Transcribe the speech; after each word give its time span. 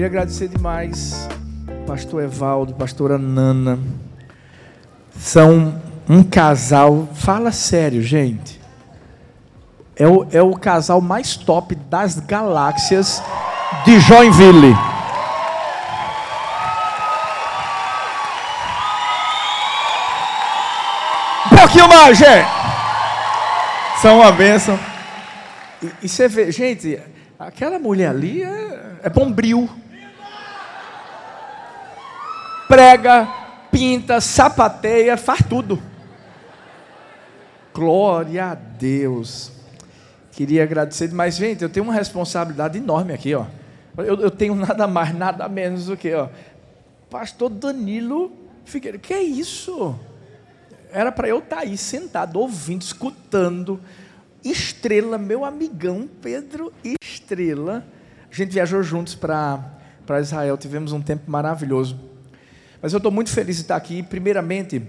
Queria 0.00 0.06
agradecer 0.06 0.48
demais, 0.48 1.28
pastor 1.86 2.22
Evaldo, 2.22 2.72
pastora 2.72 3.18
Nana. 3.18 3.78
São 5.14 5.74
um 6.08 6.22
casal, 6.22 7.06
fala 7.12 7.52
sério, 7.52 8.02
gente. 8.02 8.58
É 9.94 10.08
o, 10.08 10.26
é 10.32 10.40
o 10.40 10.54
casal 10.54 11.02
mais 11.02 11.36
top 11.36 11.74
das 11.74 12.18
galáxias 12.18 13.22
de 13.84 14.00
Joinville. 14.00 14.74
Pouquinho 21.72 21.88
mais, 21.88 22.18
gente. 22.18 22.48
São 24.02 24.18
uma 24.18 24.32
bênção. 24.32 24.76
E, 25.80 25.92
e 26.02 26.08
você 26.08 26.26
vê, 26.26 26.50
gente, 26.50 27.00
aquela 27.38 27.78
mulher 27.78 28.08
ali 28.08 28.42
é, 28.42 28.96
é 29.04 29.08
bombril 29.08 29.70
prega, 32.66 33.28
pinta, 33.70 34.20
sapateia, 34.20 35.16
faz 35.16 35.44
tudo. 35.48 35.80
Glória 37.72 38.46
a 38.46 38.54
Deus. 38.54 39.52
Queria 40.32 40.64
agradecer, 40.64 41.12
mas 41.12 41.36
gente, 41.36 41.62
eu 41.62 41.68
tenho 41.68 41.84
uma 41.84 41.94
responsabilidade 41.94 42.78
enorme 42.78 43.12
aqui, 43.12 43.32
ó. 43.32 43.46
Eu, 43.96 44.20
eu 44.20 44.30
tenho 44.30 44.56
nada 44.56 44.88
mais, 44.88 45.14
nada 45.14 45.48
menos 45.48 45.86
do 45.86 45.96
que, 45.96 46.12
ó, 46.12 46.28
Pastor 47.08 47.48
Danilo 47.48 48.32
Figueiredo. 48.64 49.00
Que 49.00 49.14
é 49.14 49.22
isso? 49.22 49.96
Era 50.92 51.12
para 51.12 51.28
eu 51.28 51.38
estar 51.38 51.56
tá 51.56 51.62
aí 51.62 51.76
sentado, 51.76 52.38
ouvindo, 52.38 52.82
escutando. 52.82 53.80
Estrela, 54.44 55.18
meu 55.18 55.44
amigão 55.44 56.08
Pedro 56.20 56.72
Estrela. 56.82 57.86
A 58.30 58.34
gente 58.34 58.52
viajou 58.52 58.82
juntos 58.82 59.14
para 59.14 60.20
Israel, 60.20 60.56
tivemos 60.56 60.92
um 60.92 61.02
tempo 61.02 61.30
maravilhoso. 61.30 61.98
Mas 62.80 62.92
eu 62.92 62.96
estou 62.96 63.12
muito 63.12 63.30
feliz 63.30 63.56
de 63.56 63.62
estar 63.62 63.76
aqui. 63.76 64.02
Primeiramente, 64.02 64.82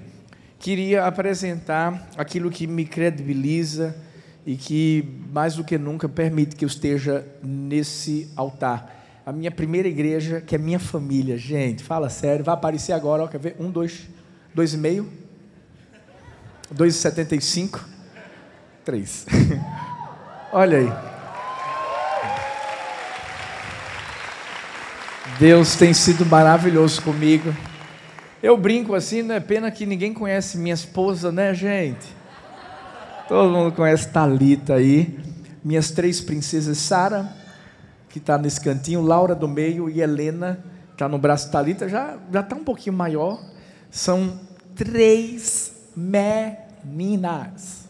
queria 0.58 1.06
apresentar 1.06 2.10
aquilo 2.18 2.50
que 2.50 2.66
me 2.66 2.86
credibiliza 2.86 3.96
e 4.46 4.56
que, 4.56 5.06
mais 5.32 5.56
do 5.56 5.64
que 5.64 5.78
nunca, 5.78 6.08
permite 6.08 6.56
que 6.56 6.64
eu 6.64 6.68
esteja 6.68 7.26
nesse 7.44 8.30
altar. 8.36 9.22
A 9.26 9.32
minha 9.32 9.52
primeira 9.52 9.88
igreja, 9.88 10.40
que 10.40 10.56
é 10.56 10.58
minha 10.58 10.80
família. 10.80 11.38
Gente, 11.38 11.84
fala 11.84 12.10
sério, 12.10 12.46
vai 12.46 12.54
aparecer 12.54 12.94
agora, 12.94 13.24
ó, 13.24 13.28
quer 13.28 13.40
ver? 13.40 13.56
Um, 13.60 13.70
dois, 13.70 14.08
dois 14.54 14.74
e 14.74 14.78
meio, 14.78 15.08
dois 16.72 16.96
e 16.96 16.98
setenta 16.98 17.36
e 17.36 17.42
cinco, 17.42 17.84
três. 18.86 19.26
Olha 20.52 20.78
aí. 20.78 20.92
Deus 25.38 25.76
tem 25.76 25.94
sido 25.94 26.26
maravilhoso 26.26 27.02
comigo. 27.02 27.54
Eu 28.42 28.58
brinco 28.58 28.96
assim, 28.96 29.22
não 29.22 29.36
é 29.36 29.40
pena 29.40 29.70
que 29.72 29.86
ninguém 29.86 30.14
conhece 30.14 30.58
minha 30.58 30.74
esposa, 30.74 31.32
né, 31.32 31.54
gente? 31.54 32.08
Todo 33.28 33.52
mundo 33.52 33.72
conhece 33.72 34.10
Talita 34.10 34.76
aí. 34.76 35.20
Minhas 35.64 35.92
três 35.92 36.20
princesas, 36.20 36.78
Sara, 36.78 37.34
que 38.10 38.18
está 38.18 38.38
nesse 38.38 38.60
cantinho, 38.60 39.02
Laura 39.02 39.36
do 39.36 39.48
meio 39.48 39.90
e 39.90 40.02
Helena, 40.02 40.64
que 40.88 40.94
está 40.94 41.08
no 41.08 41.18
braço 41.18 41.46
de 41.46 41.52
Talita, 41.52 41.88
já 41.88 42.18
já 42.32 42.42
está 42.42 42.56
um 42.56 42.64
pouquinho 42.64 42.96
maior. 42.96 43.40
São 43.90 44.40
três 44.76 45.74
meninas. 46.84 47.88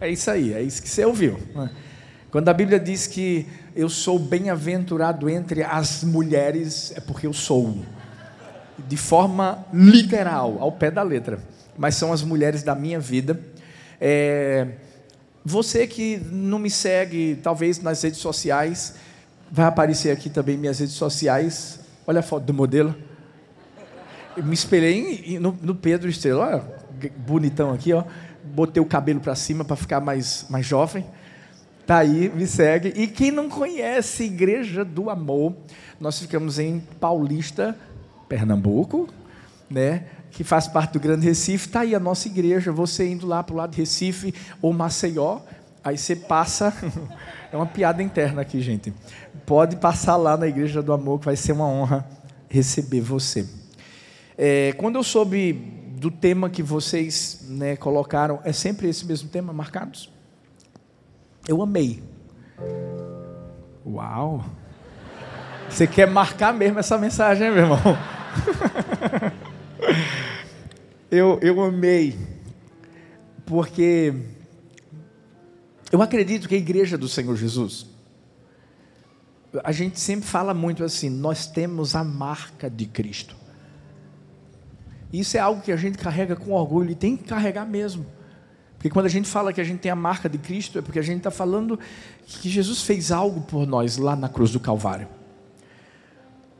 É 0.00 0.08
isso 0.08 0.30
aí, 0.30 0.52
é 0.52 0.60
isso 0.60 0.82
que 0.82 0.88
você 0.88 1.04
ouviu. 1.04 1.38
Quando 2.30 2.48
a 2.48 2.54
Bíblia 2.54 2.80
diz 2.80 3.06
que 3.06 3.46
eu 3.76 3.88
sou 3.88 4.18
bem-aventurado 4.18 5.28
entre 5.28 5.62
as 5.62 6.02
mulheres, 6.02 6.92
é 6.96 7.00
porque 7.00 7.26
eu 7.26 7.32
sou 7.32 7.78
de 8.88 8.96
forma 8.96 9.64
literal, 9.72 10.56
ao 10.60 10.72
pé 10.72 10.90
da 10.90 11.02
letra, 11.02 11.38
mas 11.76 11.94
são 11.94 12.12
as 12.12 12.22
mulheres 12.22 12.62
da 12.62 12.74
minha 12.74 12.98
vida. 12.98 13.38
É, 14.00 14.66
você 15.44 15.86
que 15.86 16.16
não 16.30 16.58
me 16.58 16.70
segue, 16.70 17.38
talvez 17.42 17.80
nas 17.80 18.02
redes 18.02 18.18
sociais, 18.18 18.94
vai 19.50 19.66
aparecer 19.66 20.10
aqui 20.10 20.30
também 20.30 20.56
minhas 20.56 20.78
redes 20.78 20.94
sociais. 20.94 21.80
Olha 22.06 22.20
a 22.20 22.22
foto 22.22 22.44
do 22.44 22.54
modelo. 22.54 22.94
Eu 24.36 24.44
me 24.44 24.54
espelhei 24.54 25.38
no, 25.38 25.56
no 25.60 25.74
Pedro 25.74 26.08
Estrela, 26.08 26.46
olha, 26.46 26.64
bonitão 27.10 27.72
aqui, 27.72 27.92
ó. 27.92 28.04
Botei 28.44 28.82
o 28.82 28.86
cabelo 28.86 29.20
para 29.20 29.34
cima 29.34 29.64
para 29.64 29.76
ficar 29.76 30.00
mais, 30.00 30.46
mais 30.50 30.66
jovem. 30.66 31.04
Tá 31.86 31.98
aí, 31.98 32.30
me 32.34 32.46
segue. 32.46 32.92
E 32.96 33.06
quem 33.06 33.30
não 33.30 33.48
conhece 33.48 34.24
Igreja 34.24 34.84
do 34.84 35.10
Amor, 35.10 35.54
nós 36.00 36.18
ficamos 36.18 36.58
em 36.58 36.80
Paulista, 37.00 37.76
Pernambuco, 38.28 39.08
né? 39.70 40.04
que 40.32 40.42
faz 40.42 40.66
parte 40.66 40.94
do 40.94 41.00
Grande 41.00 41.26
Recife, 41.26 41.66
está 41.66 41.80
aí 41.80 41.94
a 41.94 42.00
nossa 42.00 42.26
igreja, 42.26 42.72
você 42.72 43.06
indo 43.06 43.26
lá 43.26 43.42
para 43.42 43.52
o 43.52 43.56
lado 43.56 43.72
de 43.72 43.76
Recife 43.76 44.34
ou 44.62 44.72
Maceió, 44.72 45.40
aí 45.84 45.98
você 45.98 46.16
passa, 46.16 46.74
é 47.52 47.56
uma 47.56 47.66
piada 47.66 48.02
interna 48.02 48.40
aqui, 48.40 48.60
gente, 48.62 48.92
pode 49.44 49.76
passar 49.76 50.16
lá 50.16 50.36
na 50.36 50.48
Igreja 50.48 50.82
do 50.82 50.92
Amor, 50.92 51.18
que 51.18 51.26
vai 51.26 51.36
ser 51.36 51.52
uma 51.52 51.66
honra 51.66 52.08
receber 52.48 53.02
você. 53.02 53.46
É, 54.36 54.72
quando 54.78 54.96
eu 54.96 55.02
soube 55.02 55.81
do 56.02 56.10
tema 56.10 56.50
que 56.50 56.64
vocês 56.64 57.46
né, 57.48 57.76
colocaram, 57.76 58.40
é 58.42 58.52
sempre 58.52 58.88
esse 58.88 59.06
mesmo 59.06 59.28
tema, 59.28 59.52
marcados? 59.52 60.10
Eu 61.46 61.62
amei. 61.62 62.02
Uau! 63.86 64.44
Você 65.70 65.86
quer 65.86 66.10
marcar 66.10 66.52
mesmo 66.52 66.80
essa 66.80 66.98
mensagem, 66.98 67.52
meu 67.52 67.62
irmão? 67.62 67.78
eu, 71.08 71.38
eu 71.40 71.62
amei, 71.62 72.18
porque 73.46 74.12
eu 75.92 76.02
acredito 76.02 76.48
que 76.48 76.56
a 76.56 76.58
igreja 76.58 76.98
do 76.98 77.08
Senhor 77.08 77.36
Jesus, 77.36 77.86
a 79.62 79.70
gente 79.70 80.00
sempre 80.00 80.28
fala 80.28 80.52
muito 80.52 80.82
assim, 80.82 81.08
nós 81.08 81.46
temos 81.46 81.94
a 81.94 82.02
marca 82.02 82.68
de 82.68 82.86
Cristo. 82.86 83.36
Isso 85.12 85.36
é 85.36 85.40
algo 85.40 85.60
que 85.60 85.70
a 85.70 85.76
gente 85.76 85.98
carrega 85.98 86.34
com 86.34 86.52
orgulho 86.52 86.90
e 86.90 86.94
tem 86.94 87.16
que 87.16 87.24
carregar 87.24 87.66
mesmo. 87.66 88.06
Porque 88.76 88.90
quando 88.90 89.06
a 89.06 89.10
gente 89.10 89.28
fala 89.28 89.52
que 89.52 89.60
a 89.60 89.64
gente 89.64 89.80
tem 89.80 89.92
a 89.92 89.96
marca 89.96 90.28
de 90.28 90.38
Cristo, 90.38 90.78
é 90.78 90.82
porque 90.82 90.98
a 90.98 91.02
gente 91.02 91.18
está 91.18 91.30
falando 91.30 91.78
que 92.26 92.48
Jesus 92.48 92.82
fez 92.82 93.12
algo 93.12 93.42
por 93.42 93.66
nós 93.66 93.96
lá 93.96 94.16
na 94.16 94.28
cruz 94.28 94.50
do 94.50 94.58
Calvário. 94.58 95.06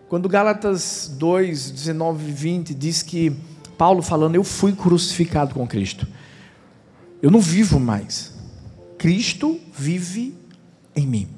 Quando 0.08 0.28
Gálatas 0.28 1.10
2, 1.18 1.70
19 1.70 2.28
e 2.28 2.32
20 2.32 2.74
diz 2.74 3.02
que 3.02 3.34
Paulo 3.78 4.02
falando, 4.02 4.34
eu 4.34 4.44
fui 4.44 4.72
crucificado 4.72 5.54
com 5.54 5.66
Cristo. 5.66 6.06
Eu 7.20 7.30
não 7.30 7.40
vivo 7.40 7.80
mais. 7.80 8.34
Cristo 8.98 9.58
vive 9.72 10.36
em 10.94 11.06
mim. 11.06 11.28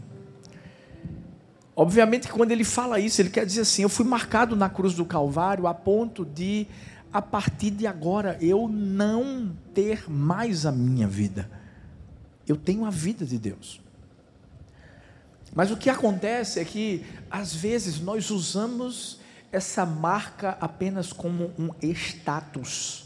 Obviamente 1.76 2.26
que 2.26 2.32
quando 2.32 2.52
ele 2.52 2.64
fala 2.64 3.00
isso, 3.00 3.22
ele 3.22 3.30
quer 3.30 3.46
dizer 3.46 3.62
assim: 3.62 3.82
eu 3.82 3.88
fui 3.88 4.04
marcado 4.04 4.54
na 4.54 4.68
cruz 4.68 4.94
do 4.94 5.04
Calvário 5.04 5.66
a 5.66 5.72
ponto 5.72 6.24
de, 6.24 6.66
a 7.14 7.22
partir 7.22 7.70
de 7.70 7.86
agora, 7.86 8.36
eu 8.40 8.66
não 8.66 9.56
ter 9.72 10.10
mais 10.10 10.66
a 10.66 10.72
minha 10.72 11.06
vida. 11.06 11.48
Eu 12.44 12.56
tenho 12.56 12.84
a 12.84 12.90
vida 12.90 13.24
de 13.24 13.38
Deus. 13.38 13.80
Mas 15.54 15.70
o 15.70 15.76
que 15.76 15.88
acontece 15.88 16.58
é 16.58 16.64
que, 16.64 17.06
às 17.30 17.54
vezes, 17.54 18.00
nós 18.00 18.32
usamos 18.32 19.20
essa 19.52 19.86
marca 19.86 20.58
apenas 20.60 21.12
como 21.12 21.52
um 21.56 21.70
status. 21.80 23.04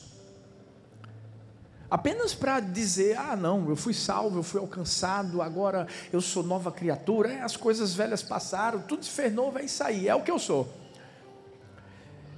Apenas 1.90 2.34
para 2.34 2.60
dizer, 2.60 3.18
ah, 3.18 3.36
não, 3.36 3.68
eu 3.68 3.76
fui 3.76 3.92
salvo, 3.92 4.38
eu 4.38 4.42
fui 4.42 4.58
alcançado, 4.58 5.42
agora 5.42 5.86
eu 6.10 6.22
sou 6.22 6.42
nova 6.42 6.72
criatura, 6.72 7.30
é, 7.30 7.42
as 7.42 7.58
coisas 7.58 7.92
velhas 7.92 8.22
passaram, 8.22 8.80
tudo 8.80 9.04
se 9.04 9.10
fez 9.10 9.34
novo, 9.34 9.58
é 9.58 9.66
isso 9.66 9.84
aí, 9.84 10.08
é 10.08 10.14
o 10.14 10.22
que 10.22 10.30
eu 10.30 10.38
sou. 10.38 10.66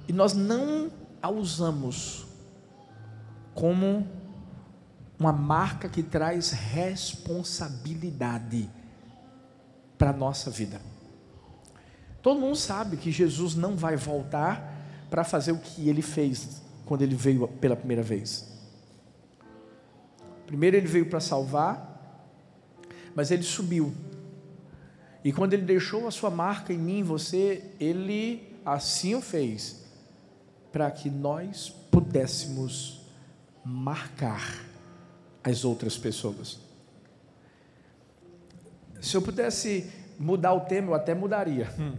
E 0.05 0.11
nós 0.11 0.33
não 0.33 0.91
a 1.21 1.29
usamos 1.29 2.25
como 3.53 4.07
uma 5.19 5.31
marca 5.31 5.87
que 5.87 6.01
traz 6.01 6.51
responsabilidade 6.51 8.67
para 9.97 10.09
a 10.09 10.13
nossa 10.13 10.49
vida. 10.49 10.81
Todo 12.21 12.39
mundo 12.39 12.55
sabe 12.55 12.97
que 12.97 13.11
Jesus 13.11 13.55
não 13.55 13.75
vai 13.75 13.95
voltar 13.95 14.79
para 15.09 15.23
fazer 15.23 15.51
o 15.51 15.59
que 15.59 15.89
ele 15.89 16.01
fez 16.01 16.61
quando 16.85 17.03
ele 17.03 17.15
veio 17.15 17.47
pela 17.47 17.75
primeira 17.75 18.01
vez. 18.01 18.49
Primeiro 20.47 20.75
ele 20.75 20.87
veio 20.87 21.09
para 21.09 21.19
salvar, 21.19 21.89
mas 23.15 23.31
ele 23.31 23.43
subiu. 23.43 23.93
E 25.23 25.31
quando 25.31 25.53
ele 25.53 25.63
deixou 25.63 26.07
a 26.07 26.11
sua 26.11 26.29
marca 26.29 26.73
em 26.73 26.77
mim, 26.77 27.03
você, 27.03 27.63
ele 27.79 28.57
assim 28.65 29.15
o 29.15 29.21
fez, 29.21 29.80
para 30.71 30.89
que 30.89 31.09
nós 31.09 31.69
pudéssemos 31.91 33.01
marcar 33.63 34.65
as 35.43 35.65
outras 35.65 35.97
pessoas. 35.97 36.59
Se 39.01 39.17
eu 39.17 39.21
pudesse 39.21 39.91
mudar 40.17 40.53
o 40.53 40.61
tema, 40.61 40.89
eu 40.89 40.93
até 40.93 41.13
mudaria. 41.13 41.73
Hum. 41.79 41.95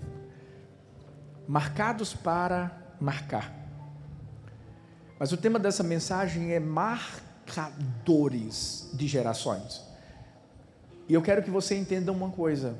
Marcados 1.46 2.14
para 2.14 2.70
marcar. 3.00 3.52
Mas 5.18 5.32
o 5.32 5.36
tema 5.36 5.58
dessa 5.58 5.82
mensagem 5.82 6.52
é 6.52 6.60
marcadores 6.60 7.28
de 8.94 9.08
gerações. 9.08 9.82
E 11.08 11.14
eu 11.14 11.22
quero 11.22 11.42
que 11.42 11.50
você 11.50 11.76
entenda 11.76 12.12
uma 12.12 12.30
coisa. 12.30 12.76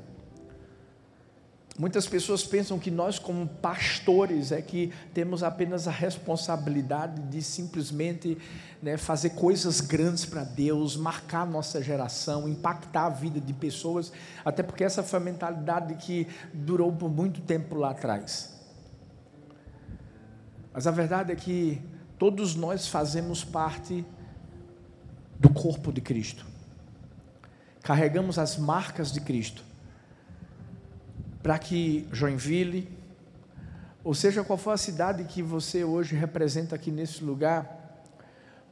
Muitas 1.77 2.05
pessoas 2.05 2.43
pensam 2.43 2.77
que 2.77 2.91
nós, 2.91 3.17
como 3.17 3.47
pastores, 3.47 4.51
é 4.51 4.61
que 4.61 4.93
temos 5.11 5.41
apenas 5.41 5.87
a 5.87 5.91
responsabilidade 5.91 7.19
de 7.23 7.41
simplesmente 7.41 8.37
né, 8.79 8.95
fazer 8.95 9.31
coisas 9.31 9.81
grandes 9.81 10.23
para 10.23 10.43
Deus, 10.43 10.95
marcar 10.95 11.47
nossa 11.47 11.81
geração, 11.81 12.47
impactar 12.47 13.07
a 13.07 13.09
vida 13.09 13.41
de 13.41 13.53
pessoas, 13.53 14.11
até 14.45 14.61
porque 14.61 14.83
essa 14.83 15.01
foi 15.01 15.17
a 15.17 15.23
mentalidade 15.23 15.95
que 15.95 16.27
durou 16.53 16.93
por 16.93 17.09
muito 17.09 17.41
tempo 17.41 17.73
lá 17.75 17.89
atrás. 17.89 18.53
Mas 20.71 20.85
a 20.85 20.91
verdade 20.91 21.31
é 21.31 21.35
que 21.35 21.81
todos 22.19 22.53
nós 22.53 22.87
fazemos 22.87 23.43
parte 23.43 24.05
do 25.39 25.49
corpo 25.49 25.91
de 25.91 26.01
Cristo, 26.01 26.45
carregamos 27.81 28.37
as 28.37 28.59
marcas 28.59 29.11
de 29.11 29.19
Cristo 29.19 29.72
para 31.43 31.59
que 31.59 32.07
Joinville, 32.09 32.89
ou 34.01 34.13
seja 34.13 34.45
qual 34.45 34.57
for 34.57 34.71
a 34.71 34.77
cidade 34.77 35.25
que 35.25 35.43
você 35.43 35.83
hoje 35.83 36.15
representa 36.15 36.75
aqui 36.75 36.89
nesse 36.89 37.21
lugar, 37.21 38.01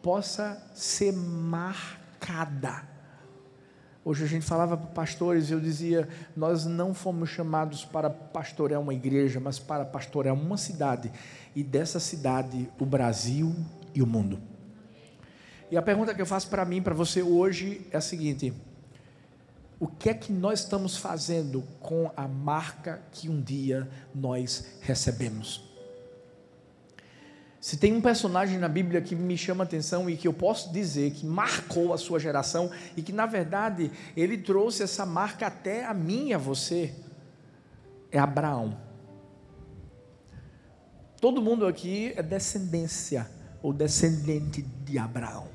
possa 0.01 0.57
ser 0.73 1.11
marcada. 1.11 2.89
Hoje 4.03 4.23
a 4.23 4.27
gente 4.27 4.45
falava 4.45 4.75
para 4.77 4.87
pastores 4.87 5.51
eu 5.51 5.59
dizia: 5.59 6.07
nós 6.35 6.65
não 6.65 6.93
fomos 6.93 7.29
chamados 7.29 7.83
para 7.83 8.09
pastorear 8.09 8.81
uma 8.81 8.93
igreja, 8.93 9.39
mas 9.39 9.59
para 9.59 9.85
pastorear 9.85 10.33
uma 10.33 10.57
cidade, 10.57 11.11
e 11.53 11.63
dessa 11.63 11.99
cidade 11.99 12.69
o 12.79 12.85
Brasil 12.85 13.53
e 13.93 14.01
o 14.01 14.07
mundo. 14.07 14.39
E 15.69 15.77
a 15.77 15.81
pergunta 15.81 16.15
que 16.15 16.21
eu 16.21 16.25
faço 16.25 16.49
para 16.49 16.65
mim, 16.65 16.81
para 16.81 16.95
você 16.95 17.21
hoje 17.21 17.85
é 17.91 17.97
a 17.97 18.01
seguinte: 18.01 18.53
o 19.81 19.87
que 19.87 20.11
é 20.11 20.13
que 20.13 20.31
nós 20.31 20.59
estamos 20.59 20.95
fazendo 20.95 21.63
com 21.79 22.11
a 22.15 22.27
marca 22.27 23.01
que 23.11 23.27
um 23.27 23.41
dia 23.41 23.89
nós 24.13 24.77
recebemos? 24.79 25.67
Se 27.59 27.77
tem 27.77 27.91
um 27.91 27.99
personagem 27.99 28.59
na 28.59 28.69
Bíblia 28.69 29.01
que 29.01 29.15
me 29.15 29.35
chama 29.35 29.63
a 29.63 29.65
atenção 29.65 30.07
e 30.07 30.15
que 30.15 30.27
eu 30.27 30.33
posso 30.33 30.71
dizer 30.71 31.09
que 31.13 31.25
marcou 31.25 31.93
a 31.93 31.97
sua 31.97 32.19
geração 32.19 32.69
e 32.95 33.01
que 33.01 33.11
na 33.11 33.25
verdade 33.25 33.91
ele 34.15 34.37
trouxe 34.37 34.83
essa 34.83 35.03
marca 35.03 35.47
até 35.47 35.83
a 35.83 35.95
mim 35.95 36.27
e 36.27 36.33
a 36.35 36.37
você, 36.37 36.93
é 38.11 38.19
Abraão. 38.19 38.77
Todo 41.19 41.41
mundo 41.41 41.65
aqui 41.65 42.13
é 42.15 42.21
descendência 42.21 43.27
ou 43.63 43.73
descendente 43.73 44.61
de 44.61 44.99
Abraão. 44.99 45.47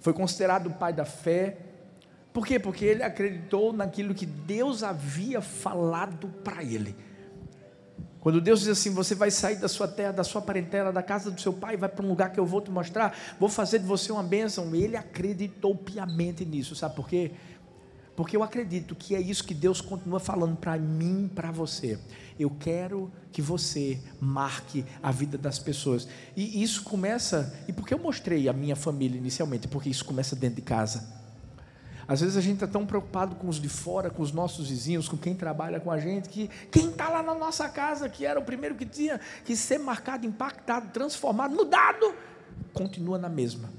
Foi 0.00 0.12
considerado 0.12 0.66
o 0.66 0.74
pai 0.74 0.92
da 0.92 1.06
fé, 1.06 1.69
por 2.32 2.46
quê? 2.46 2.58
Porque 2.58 2.84
ele 2.84 3.02
acreditou 3.02 3.72
naquilo 3.72 4.14
que 4.14 4.26
Deus 4.26 4.82
havia 4.82 5.40
falado 5.40 6.28
para 6.44 6.62
ele. 6.62 6.94
Quando 8.20 8.40
Deus 8.40 8.60
diz 8.60 8.68
assim: 8.68 8.90
Você 8.90 9.14
vai 9.14 9.30
sair 9.30 9.56
da 9.56 9.68
sua 9.68 9.88
terra, 9.88 10.12
da 10.12 10.24
sua 10.24 10.40
parentela, 10.40 10.92
da 10.92 11.02
casa 11.02 11.30
do 11.30 11.40
seu 11.40 11.52
pai, 11.52 11.76
vai 11.76 11.88
para 11.88 12.04
um 12.04 12.08
lugar 12.08 12.30
que 12.30 12.38
eu 12.38 12.46
vou 12.46 12.60
te 12.60 12.70
mostrar, 12.70 13.16
vou 13.38 13.48
fazer 13.48 13.80
de 13.80 13.86
você 13.86 14.12
uma 14.12 14.22
bênção. 14.22 14.74
Ele 14.74 14.96
acreditou 14.96 15.74
piamente 15.74 16.44
nisso, 16.44 16.76
sabe 16.76 16.94
por 16.94 17.08
quê? 17.08 17.32
Porque 18.14 18.36
eu 18.36 18.42
acredito 18.42 18.94
que 18.94 19.14
é 19.14 19.20
isso 19.20 19.42
que 19.42 19.54
Deus 19.54 19.80
continua 19.80 20.20
falando 20.20 20.54
para 20.56 20.76
mim, 20.76 21.28
para 21.34 21.50
você. 21.50 21.98
Eu 22.38 22.50
quero 22.50 23.10
que 23.32 23.40
você 23.40 23.98
marque 24.20 24.84
a 25.02 25.10
vida 25.10 25.38
das 25.38 25.58
pessoas. 25.58 26.06
E 26.36 26.62
isso 26.62 26.82
começa, 26.82 27.54
e 27.66 27.72
por 27.72 27.86
que 27.86 27.94
eu 27.94 27.98
mostrei 27.98 28.46
a 28.46 28.52
minha 28.52 28.76
família 28.76 29.16
inicialmente? 29.16 29.66
Porque 29.68 29.88
isso 29.88 30.04
começa 30.04 30.36
dentro 30.36 30.56
de 30.56 30.62
casa. 30.62 31.19
Às 32.10 32.22
vezes 32.22 32.36
a 32.36 32.40
gente 32.40 32.54
está 32.54 32.66
tão 32.66 32.84
preocupado 32.84 33.36
com 33.36 33.48
os 33.48 33.60
de 33.60 33.68
fora, 33.68 34.10
com 34.10 34.20
os 34.20 34.32
nossos 34.32 34.68
vizinhos, 34.68 35.08
com 35.08 35.16
quem 35.16 35.32
trabalha 35.32 35.78
com 35.78 35.92
a 35.92 35.98
gente, 36.00 36.28
que 36.28 36.50
quem 36.68 36.90
está 36.90 37.08
lá 37.08 37.22
na 37.22 37.36
nossa 37.36 37.68
casa, 37.68 38.08
que 38.08 38.26
era 38.26 38.40
o 38.40 38.42
primeiro 38.42 38.74
que 38.74 38.84
tinha 38.84 39.20
que 39.44 39.54
ser 39.54 39.78
marcado, 39.78 40.26
impactado, 40.26 40.88
transformado, 40.88 41.54
mudado, 41.54 42.12
continua 42.74 43.16
na 43.16 43.28
mesma. 43.28 43.70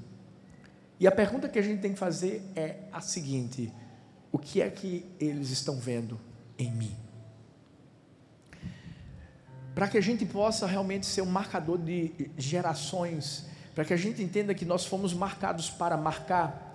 E 0.97 1.05
a 1.05 1.11
pergunta 1.11 1.49
que 1.49 1.59
a 1.59 1.61
gente 1.61 1.81
tem 1.81 1.91
que 1.91 1.99
fazer 1.99 2.41
é 2.55 2.77
a 2.93 3.01
seguinte: 3.01 3.69
o 4.31 4.39
que 4.39 4.61
é 4.61 4.69
que 4.69 5.05
eles 5.19 5.49
estão 5.49 5.75
vendo 5.75 6.17
em 6.57 6.71
mim? 6.71 6.95
Para 9.75 9.89
que 9.89 9.97
a 9.97 10.01
gente 10.01 10.25
possa 10.25 10.65
realmente 10.65 11.05
ser 11.05 11.21
um 11.21 11.25
marcador 11.29 11.77
de 11.77 12.31
gerações, 12.37 13.45
para 13.75 13.83
que 13.83 13.93
a 13.93 13.97
gente 13.97 14.23
entenda 14.23 14.53
que 14.53 14.63
nós 14.63 14.85
fomos 14.85 15.13
marcados 15.13 15.69
para 15.69 15.97
marcar, 15.97 16.70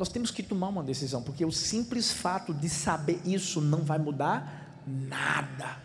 nós 0.00 0.08
temos 0.08 0.30
que 0.30 0.42
tomar 0.42 0.68
uma 0.68 0.82
decisão, 0.82 1.22
porque 1.22 1.44
o 1.44 1.52
simples 1.52 2.10
fato 2.10 2.54
de 2.54 2.70
saber 2.70 3.20
isso 3.22 3.60
não 3.60 3.80
vai 3.84 3.98
mudar 3.98 4.80
nada. 4.86 5.76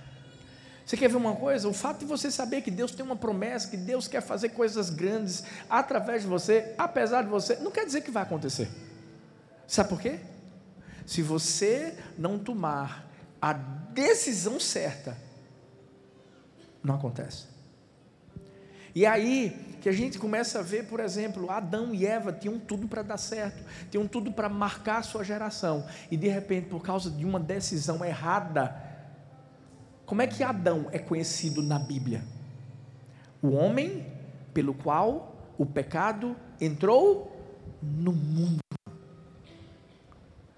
Você 0.85 0.95
quer 0.95 1.09
ver 1.09 1.17
uma 1.17 1.35
coisa? 1.35 1.67
O 1.67 1.73
fato 1.73 1.99
de 1.99 2.05
você 2.05 2.31
saber 2.31 2.61
que 2.61 2.71
Deus 2.71 2.91
tem 2.91 3.05
uma 3.05 3.17
promessa, 3.17 3.67
que 3.67 3.75
Deus 3.75 4.07
quer 4.07 4.21
fazer 4.21 4.49
coisas 4.49 4.89
grandes 4.89 5.43
através 5.69 6.21
de 6.21 6.29
você, 6.29 6.73
apesar 6.77 7.23
de 7.23 7.29
você, 7.29 7.57
não 7.57 7.69
quer 7.69 7.85
dizer 7.85 8.03
que 8.03 8.09
vai 8.09 8.23
acontecer. 8.23 8.69
Sabe 9.67 9.89
por 9.89 9.99
quê? 9.99 10.21
Se 11.05 11.21
você 11.21 11.97
não 12.17 12.39
tomar 12.39 13.11
a 13.41 13.51
decisão 13.51 14.61
certa, 14.61 15.17
não 16.81 16.95
acontece. 16.95 17.47
E 18.95 19.05
aí, 19.05 19.74
que 19.85 19.89
a 19.89 19.93
gente 19.93 20.17
começa 20.17 20.57
a 20.57 20.61
ver, 20.63 20.87
por 20.87 20.99
exemplo, 20.99 21.51
Adão 21.51 21.93
e 21.93 22.07
Eva 22.07 22.33
tinham 22.33 22.57
tudo 22.57 22.87
para 22.87 23.03
dar 23.03 23.17
certo, 23.17 23.63
tinham 23.91 24.07
tudo 24.07 24.31
para 24.31 24.49
marcar 24.49 24.97
a 24.97 25.03
sua 25.03 25.23
geração, 25.23 25.85
e 26.09 26.17
de 26.17 26.27
repente, 26.27 26.69
por 26.69 26.81
causa 26.81 27.11
de 27.11 27.23
uma 27.23 27.39
decisão 27.39 28.03
errada, 28.03 28.75
como 30.03 30.23
é 30.23 30.27
que 30.27 30.43
Adão 30.43 30.87
é 30.91 30.97
conhecido 30.97 31.61
na 31.61 31.77
Bíblia? 31.77 32.23
O 33.43 33.51
homem 33.51 34.11
pelo 34.55 34.73
qual 34.73 35.53
o 35.55 35.67
pecado 35.67 36.35
entrou 36.59 37.31
no 37.79 38.11
mundo. 38.11 38.61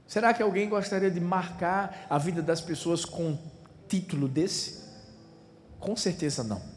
Será 0.07 0.33
que 0.33 0.41
alguém 0.41 0.69
gostaria 0.69 1.11
de 1.11 1.19
marcar 1.19 2.07
a 2.09 2.17
vida 2.17 2.41
das 2.41 2.61
pessoas 2.61 3.03
com 3.03 3.37
título 3.89 4.29
desse? 4.29 4.85
Com 5.81 5.97
certeza 5.97 6.45
não. 6.45 6.76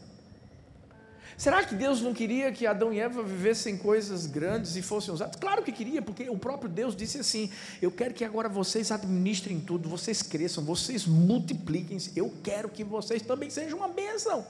Será 1.41 1.63
que 1.63 1.73
Deus 1.73 2.01
não 2.01 2.13
queria 2.13 2.51
que 2.51 2.67
Adão 2.67 2.93
e 2.93 2.99
Eva 2.99 3.23
vivessem 3.23 3.75
coisas 3.75 4.27
grandes 4.27 4.75
e 4.75 4.81
fossem 4.83 5.11
usados? 5.11 5.39
Claro 5.39 5.63
que 5.63 5.71
queria, 5.71 5.99
porque 5.99 6.29
o 6.29 6.37
próprio 6.37 6.69
Deus 6.69 6.95
disse 6.95 7.17
assim: 7.17 7.49
Eu 7.81 7.89
quero 7.91 8.13
que 8.13 8.23
agora 8.23 8.47
vocês 8.47 8.91
administrem 8.91 9.59
tudo, 9.59 9.89
vocês 9.89 10.21
cresçam, 10.21 10.63
vocês 10.63 11.07
multipliquem. 11.07 11.97
Eu 12.15 12.31
quero 12.43 12.69
que 12.69 12.83
vocês 12.83 13.23
também 13.23 13.49
sejam 13.49 13.79
uma 13.79 13.87
bênção. 13.87 14.45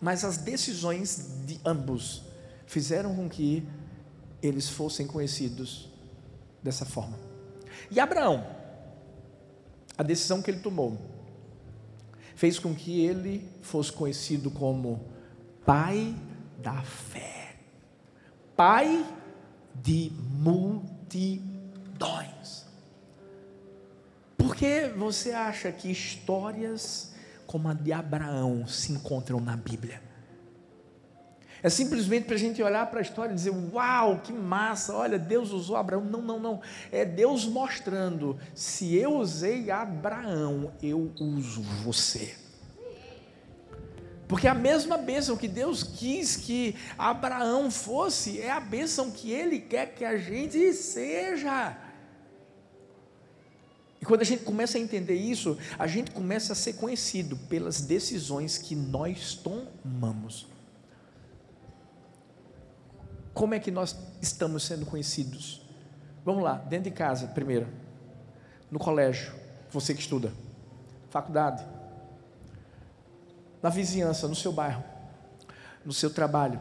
Mas 0.00 0.24
as 0.24 0.36
decisões 0.36 1.28
de 1.46 1.60
ambos 1.64 2.24
fizeram 2.66 3.14
com 3.14 3.28
que 3.28 3.64
eles 4.42 4.68
fossem 4.68 5.06
conhecidos 5.06 5.88
dessa 6.60 6.84
forma. 6.84 7.16
E 7.88 8.00
Abraão, 8.00 8.44
a 9.96 10.02
decisão 10.02 10.42
que 10.42 10.50
ele 10.50 10.58
tomou, 10.58 10.98
fez 12.34 12.58
com 12.58 12.74
que 12.74 13.00
ele 13.00 13.48
fosse 13.62 13.92
conhecido 13.92 14.50
como 14.50 15.14
pai 15.66 16.14
da 16.62 16.80
fé, 16.82 17.56
pai 18.56 19.04
de 19.74 20.12
multidões. 20.30 21.44
Por 24.38 24.54
que 24.54 24.86
você 24.96 25.32
acha 25.32 25.72
que 25.72 25.90
histórias 25.90 27.12
como 27.48 27.68
a 27.68 27.74
de 27.74 27.92
Abraão 27.92 28.64
se 28.68 28.92
encontram 28.92 29.40
na 29.40 29.56
Bíblia? 29.56 30.00
É 31.60 31.68
simplesmente 31.68 32.26
para 32.26 32.36
a 32.36 32.38
gente 32.38 32.62
olhar 32.62 32.86
para 32.88 33.00
a 33.00 33.02
história 33.02 33.32
e 33.32 33.34
dizer: 33.34 33.50
Uau, 33.72 34.20
que 34.20 34.32
massa! 34.32 34.94
Olha, 34.94 35.18
Deus 35.18 35.50
usou 35.50 35.74
Abraão. 35.74 36.04
Não, 36.04 36.22
não, 36.22 36.38
não. 36.38 36.60
É 36.92 37.04
Deus 37.04 37.44
mostrando: 37.44 38.38
se 38.54 38.94
eu 38.94 39.16
usei 39.16 39.68
Abraão, 39.68 40.72
eu 40.80 41.12
uso 41.18 41.62
você. 41.82 42.45
Porque 44.28 44.48
a 44.48 44.54
mesma 44.54 44.98
bênção 44.98 45.36
que 45.36 45.46
Deus 45.46 45.82
quis 45.82 46.36
que 46.36 46.74
Abraão 46.98 47.70
fosse, 47.70 48.40
é 48.40 48.50
a 48.50 48.58
bênção 48.58 49.10
que 49.10 49.30
Ele 49.30 49.60
quer 49.60 49.94
que 49.94 50.04
a 50.04 50.16
gente 50.16 50.72
seja. 50.72 51.76
E 54.00 54.04
quando 54.04 54.22
a 54.22 54.24
gente 54.24 54.42
começa 54.42 54.78
a 54.78 54.80
entender 54.80 55.14
isso, 55.14 55.56
a 55.78 55.86
gente 55.86 56.10
começa 56.10 56.52
a 56.52 56.56
ser 56.56 56.74
conhecido 56.74 57.36
pelas 57.48 57.80
decisões 57.80 58.58
que 58.58 58.74
nós 58.74 59.34
tomamos. 59.34 60.48
Como 63.32 63.54
é 63.54 63.60
que 63.60 63.70
nós 63.70 63.96
estamos 64.20 64.64
sendo 64.64 64.86
conhecidos? 64.86 65.62
Vamos 66.24 66.42
lá, 66.42 66.54
dentro 66.54 66.90
de 66.90 66.96
casa, 66.96 67.28
primeiro. 67.28 67.68
No 68.70 68.78
colégio, 68.78 69.32
você 69.70 69.94
que 69.94 70.00
estuda. 70.00 70.32
Faculdade. 71.10 71.75
Na 73.66 73.70
vizinhança, 73.70 74.28
no 74.28 74.34
seu 74.36 74.52
bairro. 74.52 74.84
No 75.84 75.92
seu 75.92 76.08
trabalho. 76.08 76.60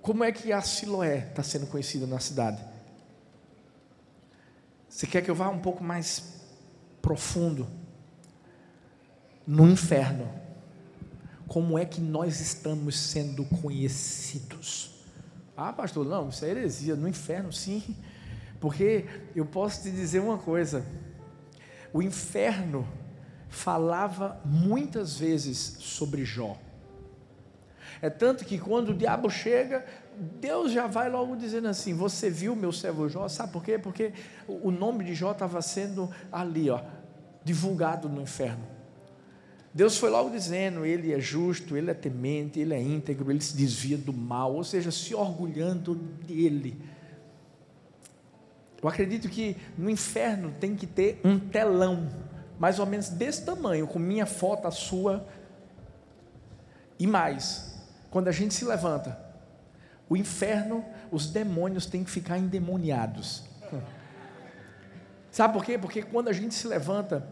Como 0.00 0.24
é 0.24 0.32
que 0.32 0.50
a 0.50 0.62
Siloé 0.62 1.28
está 1.28 1.42
sendo 1.42 1.66
conhecida 1.66 2.06
na 2.06 2.18
cidade? 2.18 2.64
Você 4.88 5.06
quer 5.06 5.20
que 5.20 5.30
eu 5.30 5.34
vá 5.34 5.50
um 5.50 5.58
pouco 5.58 5.84
mais 5.84 6.40
profundo? 7.02 7.68
No 9.46 9.68
inferno. 9.68 10.26
Como 11.46 11.78
é 11.78 11.84
que 11.84 12.00
nós 12.00 12.40
estamos 12.40 12.98
sendo 12.98 13.44
conhecidos? 13.44 15.04
Ah, 15.54 15.70
pastor, 15.70 16.06
não, 16.06 16.30
isso 16.30 16.46
é 16.46 16.48
heresia. 16.48 16.96
No 16.96 17.06
inferno, 17.06 17.52
sim. 17.52 17.94
Porque 18.58 19.04
eu 19.36 19.44
posso 19.44 19.82
te 19.82 19.90
dizer 19.90 20.20
uma 20.20 20.38
coisa: 20.38 20.82
o 21.92 22.00
inferno 22.00 22.88
falava 23.54 24.40
muitas 24.44 25.16
vezes 25.16 25.58
sobre 25.80 26.24
Jó. 26.24 26.58
É 28.02 28.10
tanto 28.10 28.44
que 28.44 28.58
quando 28.58 28.90
o 28.90 28.94
diabo 28.94 29.30
chega, 29.30 29.84
Deus 30.40 30.72
já 30.72 30.86
vai 30.86 31.08
logo 31.08 31.36
dizendo 31.36 31.68
assim: 31.68 31.94
Você 31.94 32.28
viu 32.28 32.54
meu 32.54 32.72
servo 32.72 33.08
Jó? 33.08 33.28
Sabe 33.28 33.52
por 33.52 33.64
quê? 33.64 33.78
Porque 33.78 34.12
o 34.46 34.70
nome 34.70 35.04
de 35.04 35.14
Jó 35.14 35.32
estava 35.32 35.62
sendo 35.62 36.10
ali, 36.30 36.68
ó, 36.68 36.80
divulgado 37.44 38.08
no 38.08 38.20
inferno. 38.20 38.66
Deus 39.72 39.96
foi 39.96 40.10
logo 40.10 40.30
dizendo: 40.30 40.84
Ele 40.84 41.12
é 41.12 41.20
justo, 41.20 41.76
Ele 41.76 41.90
é 41.90 41.94
temente, 41.94 42.60
Ele 42.60 42.74
é 42.74 42.82
íntegro, 42.82 43.30
Ele 43.30 43.40
se 43.40 43.56
desvia 43.56 43.96
do 43.96 44.12
mal, 44.12 44.54
ou 44.54 44.64
seja, 44.64 44.90
se 44.90 45.14
orgulhando 45.14 45.94
dele. 45.94 46.76
Eu 48.82 48.88
acredito 48.88 49.28
que 49.30 49.56
no 49.78 49.88
inferno 49.88 50.52
tem 50.60 50.76
que 50.76 50.86
ter 50.86 51.18
um 51.24 51.38
telão, 51.38 52.06
mais 52.58 52.78
ou 52.78 52.86
menos 52.86 53.08
desse 53.08 53.44
tamanho, 53.44 53.86
com 53.86 53.98
minha 53.98 54.26
foto, 54.26 54.66
a 54.66 54.70
sua, 54.70 55.26
e 56.98 57.06
mais, 57.06 57.74
quando 58.10 58.28
a 58.28 58.32
gente 58.32 58.54
se 58.54 58.64
levanta, 58.64 59.18
o 60.08 60.16
inferno, 60.16 60.84
os 61.10 61.26
demônios 61.26 61.86
têm 61.86 62.04
que 62.04 62.10
ficar 62.10 62.38
endemoniados. 62.38 63.42
Sabe 65.30 65.54
por 65.54 65.64
quê? 65.64 65.76
Porque 65.76 66.02
quando 66.02 66.28
a 66.28 66.32
gente 66.32 66.54
se 66.54 66.68
levanta, 66.68 67.26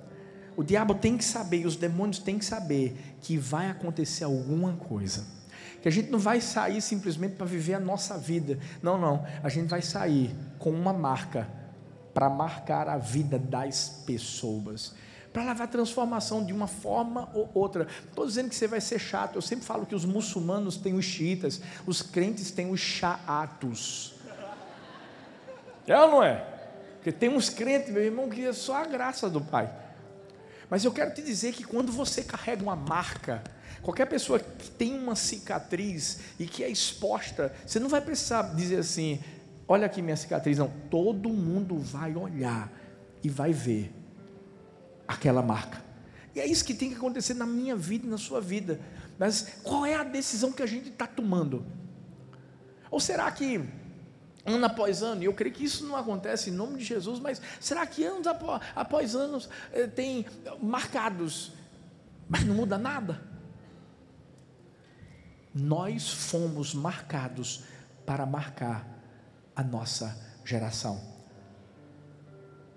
o 0.57 0.65
diabo 0.65 0.95
tem 0.95 1.17
que 1.17 1.25
saber, 1.25 1.61
e 1.61 1.67
os 1.67 1.77
demônios 1.77 2.19
têm 2.19 2.39
que 2.39 2.45
saber 2.45 3.17
que 3.21 3.39
vai 3.39 3.71
acontecer 3.71 4.25
alguma 4.25 4.73
coisa. 4.75 5.25
Que 5.81 5.89
a 5.89 5.91
gente 5.93 6.11
não 6.11 6.19
vai 6.19 6.41
sair 6.41 6.81
simplesmente 6.81 7.37
para 7.37 7.47
viver 7.47 7.75
a 7.75 7.81
nossa 7.81 8.19
vida. 8.19 8.59
Não, 8.83 8.99
não. 8.99 9.25
A 9.43 9.49
gente 9.49 9.69
vai 9.69 9.83
sair 9.83 10.35
com 10.59 10.71
uma 10.71 10.93
marca 10.93 11.49
para 12.13 12.29
marcar 12.29 12.89
a 12.89 12.99
vida 12.99 13.39
das 13.39 14.03
pessoas. 14.05 14.95
Para 15.33 15.45
levar 15.45 15.67
transformação 15.67 16.45
de 16.45 16.53
uma 16.53 16.67
forma 16.67 17.31
ou 17.33 17.51
outra. 17.55 17.87
Estou 18.09 18.27
dizendo 18.27 18.51
que 18.51 18.55
você 18.55 18.67
vai 18.67 18.81
ser 18.81 18.99
chato. 18.99 19.37
Eu 19.37 19.43
sempre 19.43 19.65
falo 19.65 19.87
que 19.87 19.95
os 19.95 20.05
muçulmanos 20.05 20.77
têm 20.77 20.95
os 20.95 21.05
xiitas, 21.05 21.61
os 21.87 22.03
crentes 22.03 22.51
têm 22.51 22.71
os 22.71 22.81
chaatos. 22.81 24.15
É 25.87 25.99
ou 25.99 26.11
não 26.11 26.23
é? 26.23 26.37
Porque 26.97 27.11
tem 27.11 27.29
uns 27.29 27.49
crentes, 27.49 27.93
meu 27.93 28.03
irmão, 28.03 28.29
que 28.29 28.47
é 28.47 28.53
só 28.53 28.77
a 28.77 28.85
graça 28.85 29.29
do 29.29 29.41
Pai. 29.41 29.73
Mas 30.71 30.85
eu 30.85 30.93
quero 30.93 31.13
te 31.13 31.23
dizer 31.23 31.53
que 31.53 31.65
quando 31.65 31.91
você 31.91 32.23
carrega 32.23 32.63
uma 32.63 32.77
marca, 32.77 33.43
qualquer 33.83 34.07
pessoa 34.07 34.39
que 34.39 34.71
tem 34.71 34.99
uma 34.99 35.17
cicatriz 35.17 36.21
e 36.39 36.47
que 36.47 36.63
é 36.63 36.69
exposta, 36.71 37.53
você 37.67 37.81
não 37.81 37.89
vai 37.89 38.01
precisar 38.01 38.55
dizer 38.55 38.79
assim: 38.79 39.21
olha 39.67 39.87
aqui 39.87 40.01
minha 40.01 40.17
cicatriz, 40.17 40.59
não. 40.59 40.73
Todo 40.91 41.29
mundo 41.29 41.79
vai 41.79 42.15
olhar 42.15 42.71
e 43.23 43.29
vai 43.29 43.53
ver 43.53 43.93
aquela 45.07 45.43
marca. 45.43 45.83
E 46.35 46.41
é 46.41 46.47
isso 46.47 46.65
que 46.65 46.75
tem 46.75 46.91
que 46.91 46.97
acontecer 46.97 47.35
na 47.35 47.47
minha 47.47 47.77
vida 47.77 48.07
e 48.07 48.09
na 48.09 48.19
sua 48.19 48.41
vida. 48.41 48.81
Mas 49.19 49.59
qual 49.63 49.85
é 49.85 49.95
a 49.95 50.05
decisão 50.05 50.51
que 50.53 50.63
a 50.63 50.67
gente 50.67 50.89
está 50.89 51.07
tomando? 51.07 51.65
Ou 52.91 52.99
será 52.99 53.31
que 53.31 53.61
ano 54.45 54.67
após 54.67 55.03
ano, 55.03 55.23
e 55.23 55.27
eu 55.27 55.35
creio 55.35 55.55
que 55.55 55.65
isso 55.65 55.87
não 55.87 55.97
acontece 55.97 56.51
em 56.51 56.53
nome 56.53 56.79
de 56.79 56.85
Jesus, 56.85 57.21
mas 57.21 57.41
será 57.61 57.87
que 57.87 58.05
anos 58.05 58.27
após 58.75 59.15
anos 59.15 59.49
eh, 59.73 59.87
tem 59.87 60.27
marcados, 60.61 61.53
mas 62.29 62.45
não 62.45 62.55
muda 62.55 62.77
nada? 62.77 63.23
Nós 65.55 66.09
fomos 66.09 66.75
marcados 66.75 67.63
para 68.05 68.27
marcar 68.27 68.87
a 69.55 69.63
nossa 69.63 70.19
geração. 70.45 71.12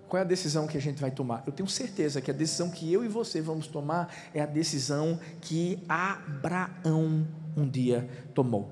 Qual 0.08 0.18
é 0.18 0.22
a 0.22 0.26
decisão 0.26 0.66
que 0.66 0.78
a 0.78 0.80
gente 0.80 1.00
vai 1.00 1.10
tomar? 1.10 1.42
Eu 1.46 1.52
tenho 1.52 1.68
certeza 1.68 2.20
que 2.20 2.30
a 2.30 2.34
decisão 2.34 2.70
que 2.70 2.92
eu 2.92 3.04
e 3.04 3.08
você 3.08 3.40
vamos 3.40 3.66
tomar 3.66 4.14
é 4.32 4.40
a 4.40 4.46
decisão 4.46 5.18
que 5.40 5.82
Abraão 5.88 7.26
um 7.56 7.68
dia 7.68 8.08
tomou. 8.34 8.70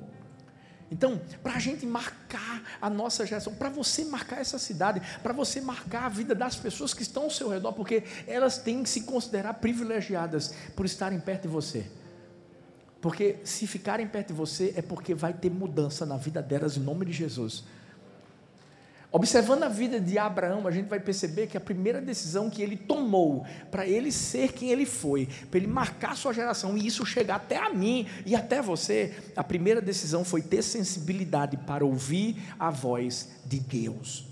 Então, 0.91 1.21
para 1.43 1.55
a 1.55 1.59
gente 1.59 1.85
marcar 1.85 2.63
a 2.81 2.89
nossa 2.89 3.27
geração, 3.27 3.53
para 3.55 3.69
você 3.69 4.05
marcar 4.05 4.41
essa 4.41 4.61
cidade, 4.61 5.03
para 5.23 5.33
você 5.33 5.61
marcar 5.61 6.05
a 6.05 6.09
vida 6.09 6.35
das 6.37 6.55
pessoas 6.55 6.95
que 6.95 7.03
estão 7.03 7.25
ao 7.25 7.31
seu 7.31 7.49
redor, 7.49 7.73
porque 7.73 8.05
elas 8.29 8.59
têm 8.59 8.83
que 8.83 8.89
se 8.89 9.01
considerar 9.01 9.55
privilegiadas 9.55 10.55
por 10.77 10.87
estarem 10.87 11.19
perto 11.19 11.43
de 11.43 11.49
você. 11.49 11.87
Porque 13.01 13.37
se 13.45 13.67
ficarem 13.67 14.07
perto 14.07 14.29
de 14.29 14.35
você 14.35 14.73
é 14.77 14.83
porque 14.83 15.15
vai 15.15 15.33
ter 15.33 15.51
mudança 15.51 16.07
na 16.07 16.17
vida 16.17 16.41
delas 16.41 16.77
em 16.77 16.81
nome 16.81 17.05
de 17.07 17.13
Jesus. 17.13 17.65
Observando 19.15 19.63
a 19.63 19.69
vida 19.69 20.01
de 20.01 20.19
Abraão, 20.19 20.67
a 20.67 20.73
gente 20.73 20.89
vai 20.89 20.99
perceber 20.99 21.47
que 21.47 21.57
a 21.57 21.61
primeira 21.61 22.01
decisão 22.01 22.51
que 22.51 22.61
ele 22.61 22.77
tomou 22.77 23.47
para 23.71 23.87
ele 23.87 24.11
ser 24.11 24.53
quem 24.53 24.71
ele 24.71 24.85
foi, 24.85 25.29
para 25.49 25.59
ele 25.59 25.69
marcar 25.69 26.17
sua 26.17 26.33
geração 26.33 26.77
e 26.77 26.85
isso 26.85 27.07
chegar 27.07 27.37
até 27.37 27.57
a 27.57 27.73
mim 27.73 28.09
e 28.27 28.35
até 28.35 28.61
você, 28.61 29.15
a 29.37 29.45
primeira 29.45 29.81
decisão 29.81 30.25
foi 30.25 30.43
ter 30.43 30.63
sensibilidade 30.63 31.57
para 31.59 31.85
ouvir 31.85 32.43
a 32.59 32.73
voz 32.73 33.29
de 33.47 33.61
Deus. 33.61 34.27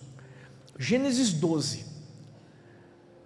Gênesis 0.77 1.33
12. 1.33 1.87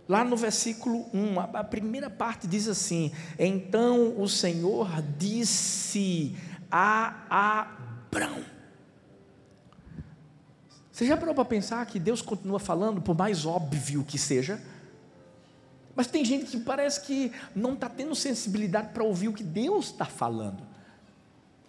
Lá 0.07 0.23
no 0.23 0.37
versículo 0.37 1.07
1, 1.15 1.41
a 1.41 1.65
primeira 1.65 2.11
parte 2.11 2.47
diz 2.47 2.69
assim: 2.69 3.11
Então 3.39 4.21
o 4.21 4.29
Senhor 4.29 5.03
disse 5.17 6.37
a 6.71 7.65
Abraão. 8.11 8.56
Você 10.97 11.05
já 11.05 11.15
parou 11.15 11.35
para 11.35 11.45
pensar 11.45 11.85
que 11.85 11.99
Deus 11.99 12.23
continua 12.23 12.59
falando, 12.59 13.03
por 13.03 13.15
mais 13.15 13.45
óbvio 13.45 14.03
que 14.03 14.17
seja? 14.17 14.59
Mas 15.95 16.07
tem 16.07 16.25
gente 16.25 16.47
que 16.47 16.59
parece 16.59 17.03
que 17.03 17.33
não 17.55 17.75
está 17.75 17.87
tendo 17.87 18.15
sensibilidade 18.15 18.95
para 18.95 19.05
ouvir 19.05 19.29
o 19.29 19.35
que 19.35 19.43
Deus 19.43 19.91
está 19.91 20.07
falando. 20.07 20.67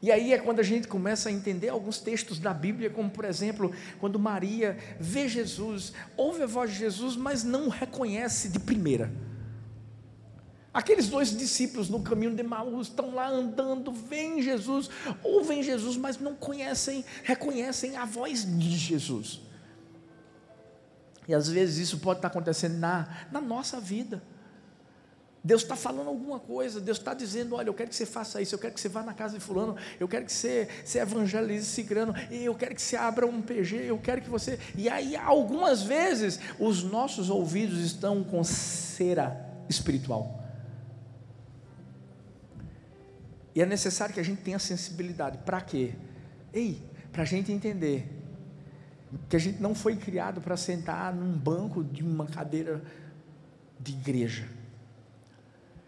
E 0.02 0.14
aí 0.14 0.32
é 0.32 0.38
quando 0.38 0.62
a 0.62 0.64
gente 0.64 0.88
começa 0.88 1.28
a 1.28 1.32
entender 1.34 1.68
alguns 1.68 2.00
textos 2.00 2.40
da 2.40 2.54
Bíblia, 2.54 2.90
como 2.90 3.10
por 3.10 3.26
exemplo, 3.26 3.74
quando 4.00 4.18
Maria 4.18 4.78
vê 4.98 5.28
Jesus, 5.28 5.92
ouve 6.16 6.44
a 6.44 6.48
voz 6.48 6.72
de 6.72 6.78
Jesus, 6.78 7.18
mas 7.18 7.44
não 7.44 7.66
o 7.66 7.70
reconhece 7.70 8.48
de 8.48 8.62
primeira. 8.62 9.12
Aqueles 10.78 11.10
dois 11.10 11.36
discípulos 11.36 11.90
no 11.90 12.04
caminho 12.04 12.36
de 12.36 12.44
Maús 12.44 12.90
estão 12.90 13.16
lá 13.16 13.28
andando, 13.28 13.92
veem 13.92 14.44
Jesus, 14.44 14.88
ouvem 15.24 15.64
Jesus, 15.64 15.98
mas 15.98 16.20
não 16.20 16.36
conhecem, 16.36 17.04
reconhecem 17.24 17.98
a 17.98 18.06
voz 18.06 18.46
de 18.46 18.78
Jesus. 18.78 19.42
E 21.28 21.34
às 21.34 21.50
vezes 21.50 21.80
isso 21.80 21.98
pode 21.98 22.20
estar 22.20 22.28
acontecendo 22.28 22.78
na, 22.78 23.26
na 23.32 23.42
nossa 23.42 23.80
vida. 23.80 24.22
Deus 25.44 25.64
está 25.64 25.76
falando 25.76 26.10
alguma 26.10 26.40
coisa, 26.40 26.80
Deus 26.80 27.00
está 27.00 27.16
dizendo: 27.16 27.56
olha, 27.56 27.70
eu 27.70 27.74
quero 27.74 27.90
que 27.90 27.96
você 27.96 28.06
faça 28.06 28.40
isso, 28.40 28.54
eu 28.54 28.60
quero 28.60 28.76
que 28.76 28.80
você 28.80 28.88
vá 28.88 29.02
na 29.02 29.16
casa 29.16 29.34
de 29.34 29.44
Fulano, 29.44 29.76
eu 30.00 30.08
quero 30.08 30.26
que 30.26 30.32
você, 30.32 30.70
você 30.86 31.00
evangelize 31.00 31.66
Cicrano, 31.66 32.14
eu 32.30 32.54
quero 32.54 32.76
que 32.76 32.82
você 32.84 32.96
abra 32.96 33.26
um 33.26 33.42
PG, 33.42 33.78
eu 33.78 33.98
quero 33.98 34.22
que 34.22 34.30
você. 34.30 34.60
E 34.76 34.88
aí, 34.88 35.16
algumas 35.16 35.82
vezes, 35.82 36.40
os 36.60 36.84
nossos 36.84 37.32
ouvidos 37.32 37.80
estão 37.80 38.24
com 38.24 38.44
cera 38.44 39.44
espiritual. 39.68 40.47
E 43.58 43.62
é 43.62 43.66
necessário 43.66 44.14
que 44.14 44.20
a 44.20 44.24
gente 44.24 44.44
tenha 44.44 44.60
sensibilidade. 44.60 45.40
Para 45.40 45.60
quê? 45.60 45.96
Ei, 46.54 46.80
para 47.12 47.24
a 47.24 47.26
gente 47.26 47.52
entender 47.52 48.08
que 49.28 49.36
a 49.36 49.40
gente 49.40 49.60
não 49.60 49.74
foi 49.74 49.96
criado 49.96 50.40
para 50.40 50.56
sentar 50.56 51.12
num 51.12 51.36
banco 51.36 51.84
de 51.84 52.04
uma 52.04 52.28
cadeira 52.28 52.84
de 53.80 53.94
igreja, 53.94 54.48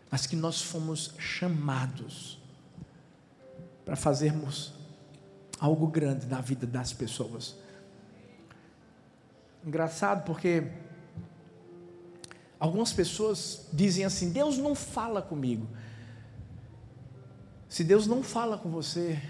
mas 0.09 0.25
que 0.25 0.35
nós 0.35 0.63
fomos 0.63 1.13
chamados 1.19 2.41
para 3.85 3.95
fazermos 3.95 4.73
algo 5.59 5.85
grande 5.85 6.25
na 6.25 6.41
vida 6.41 6.65
das 6.65 6.91
pessoas. 6.91 7.55
Engraçado 9.63 10.25
porque 10.25 10.63
Algumas 12.59 12.91
pessoas 12.91 13.67
dizem 13.71 14.03
assim: 14.03 14.31
Deus 14.31 14.57
não 14.57 14.75
fala 14.75 15.21
comigo. 15.21 15.65
Se 17.69 17.83
Deus 17.83 18.07
não 18.07 18.23
fala 18.23 18.57
com 18.57 18.67
você, 18.67 19.21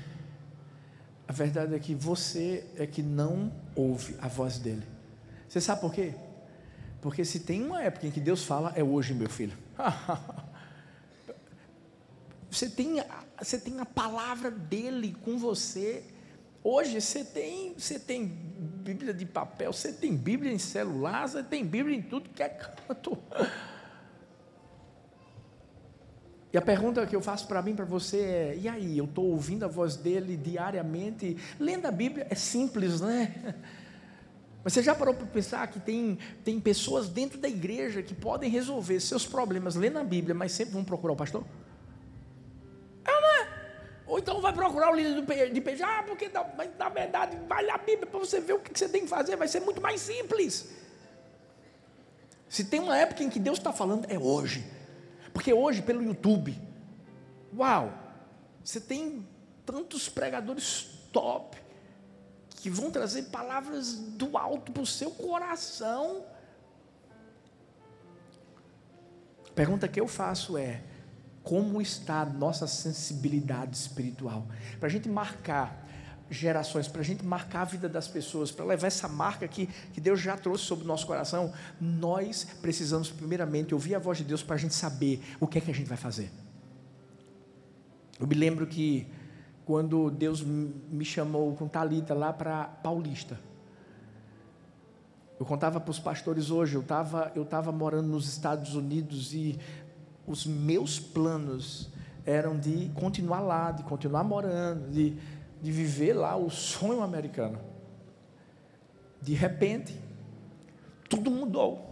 a 1.28 1.34
verdade 1.34 1.76
é 1.76 1.80
que 1.80 1.94
você 1.94 2.66
é 2.78 2.88
que 2.88 3.04
não 3.04 3.52
ouve 3.76 4.16
a 4.22 4.30
voz 4.30 4.58
dele. 4.58 4.88
Você 5.48 5.60
sabe 5.60 5.82
por 5.82 5.94
quê? 5.94 6.14
Porque 7.02 7.26
se 7.26 7.42
tem 7.42 7.62
uma 7.62 7.84
época 7.84 8.08
em 8.08 8.12
que 8.12 8.22
Deus 8.22 8.46
fala, 8.46 8.72
é 8.78 8.84
hoje, 8.84 9.14
meu 9.14 9.30
filho. 9.30 9.58
você, 12.50 12.70
tem, 12.70 13.04
você 13.38 13.60
tem 13.60 13.78
a 13.82 13.86
palavra 13.86 14.50
dele 14.50 15.18
com 15.22 15.38
você. 15.38 16.02
Hoje 16.64 17.02
você 17.02 17.26
tem, 17.26 17.74
você 17.78 18.00
tem 18.00 18.26
Bíblia 18.26 19.14
de 19.14 19.26
papel, 19.26 19.74
você 19.74 19.92
tem 19.92 20.16
Bíblia 20.16 20.54
em 20.54 20.60
celular, 20.60 21.28
você 21.28 21.44
tem 21.44 21.66
Bíblia 21.66 21.98
em 21.98 22.02
tudo 22.02 22.30
que 22.30 22.42
é 22.42 22.50
canto. 22.50 23.18
E 26.52 26.58
a 26.58 26.62
pergunta 26.62 27.06
que 27.06 27.16
eu 27.16 27.22
faço 27.22 27.48
para 27.48 27.62
mim, 27.62 27.76
para 27.76 27.86
você 27.86 28.18
é: 28.18 28.58
e 28.60 28.68
aí, 28.68 28.98
eu 28.98 29.06
estou 29.06 29.26
ouvindo 29.26 29.66
a 29.66 29.68
voz 29.68 29.96
dele 29.96 30.36
diariamente? 30.36 31.38
Lendo 31.60 31.86
a 31.86 31.92
Bíblia 31.92 32.26
é 32.30 32.36
simples, 32.36 33.00
né? 33.02 33.56
Mas 34.64 34.74
você 34.74 34.84
já 34.84 34.94
parou 34.94 35.14
para 35.14 35.26
pensar 35.26 35.66
que 35.68 35.80
tem, 35.80 36.18
tem 36.44 36.60
pessoas 36.60 37.08
dentro 37.08 37.40
da 37.40 37.48
igreja 37.48 38.04
que 38.04 38.14
podem 38.14 38.50
resolver 38.50 39.00
seus 39.00 39.26
problemas 39.26 39.76
lendo 39.76 40.00
a 40.00 40.04
Bíblia, 40.04 40.36
mas 40.36 40.52
sempre 40.52 40.74
vão 40.74 40.84
procurar 40.84 41.14
o 41.14 41.16
pastor? 41.16 41.46
É? 43.06 43.48
Ou 44.10 44.18
então 44.18 44.42
vai 44.42 44.52
procurar 44.52 44.92
o 44.92 44.96
líder 44.96 45.22
de 45.54 45.62
PG, 45.62 45.84
ah, 45.84 46.04
porque 46.06 46.28
na, 46.30 46.44
na 46.78 46.90
verdade, 46.90 47.38
vai 47.48 47.64
ler 47.64 47.72
a 47.72 47.78
Bíblia 47.78 48.08
para 48.08 48.20
você 48.20 48.42
ver 48.42 48.54
o 48.54 48.60
que 48.60 48.78
você 48.78 48.90
tem 48.90 49.04
que 49.04 49.08
fazer, 49.08 49.36
vai 49.38 49.48
ser 49.48 49.60
muito 49.60 49.80
mais 49.80 50.02
simples. 50.02 50.68
Se 52.50 52.64
tem 52.64 52.80
uma 52.80 52.98
época 52.98 53.24
em 53.24 53.30
que 53.30 53.40
Deus 53.40 53.60
está 53.60 53.72
falando, 53.72 54.08
é 54.10 54.18
hoje. 54.18 54.66
Porque 55.40 55.54
hoje, 55.54 55.82
pelo 55.82 56.04
YouTube, 56.04 56.62
uau, 57.56 57.94
você 58.62 58.78
tem 58.78 59.26
tantos 59.66 60.10
pregadores 60.10 61.08
top 61.14 61.58
que 62.50 62.70
vão 62.70 62.92
trazer 62.92 63.24
palavras 63.30 63.94
do 63.94 64.38
alto 64.38 64.70
para 64.74 64.84
o 64.84 64.86
seu 64.86 65.12
coração. 65.12 66.26
A 69.48 69.52
pergunta 69.54 69.88
que 69.88 70.02
eu 70.02 70.10
faço 70.10 70.58
é: 70.58 70.84
como 71.42 71.82
está 71.82 72.20
a 72.20 72.26
nossa 72.26 72.68
sensibilidade 72.68 73.78
espiritual? 73.78 74.46
Para 74.78 74.88
a 74.88 74.92
gente 74.92 75.08
marcar 75.08 75.88
gerações, 76.30 76.88
para 76.88 77.02
a 77.02 77.04
gente 77.04 77.26
marcar 77.26 77.62
a 77.62 77.66
vida 77.66 77.90
das 77.90 78.08
pessoas, 78.08 78.52
para 78.52 78.66
levar 78.66 78.88
essa 78.88 79.08
marca 79.08 79.48
que, 79.48 79.68
que 79.94 80.00
Deus 80.00 80.20
já 80.20 80.38
trouxe 80.38 80.66
sobre 80.66 80.86
o 80.86 80.88
nosso 80.88 81.08
coração, 81.08 81.52
nós 81.80 82.46
precisamos, 82.62 83.10
primeiramente, 83.10 83.74
ouvir 83.74 83.96
a 83.96 84.00
voz 84.00 84.18
de 84.18 84.24
Deus 84.24 84.44
para 84.44 84.56
a 84.56 84.60
gente 84.60 84.74
saber 84.74 85.22
o 85.40 85.48
que 85.48 85.58
é 85.58 85.62
que 85.62 85.72
a 85.72 85.74
gente 85.74 85.88
vai 85.88 85.98
fazer. 85.98 86.32
Eu 88.20 88.28
me 88.28 88.36
lembro 88.36 88.68
que 88.68 89.08
quando 89.66 90.10
Deus 90.10 90.42
me 90.42 91.06
chamou 91.06 91.56
com 91.56 91.68
Talita 91.68 92.14
lá 92.14 92.34
para 92.34 92.66
Paulista, 92.66 93.40
eu 95.40 95.46
contava 95.46 95.80
para 95.80 95.92
os 95.92 96.00
pastores 96.00 96.52
hoje, 96.52 96.76
eu 96.76 96.82
estava 96.82 97.32
eu 97.34 97.46
tava 97.46 97.72
morando 97.72 98.10
nos 98.10 98.28
Estados 98.28 98.76
Unidos 98.76 99.34
e 99.34 99.58
os 100.28 100.46
meus 100.46 101.00
planos 101.00 101.90
eram 102.26 102.60
de 102.60 102.92
continuar 102.94 103.40
lá, 103.40 103.72
de 103.72 103.84
continuar 103.84 104.24
morando, 104.24 104.92
de 104.92 105.16
de 105.62 105.72
viver 105.72 106.14
lá 106.14 106.36
o 106.36 106.50
sonho 106.50 107.02
americano. 107.02 107.60
De 109.22 109.34
repente, 109.34 110.00
tudo 111.10 111.30
mudou. 111.30 111.90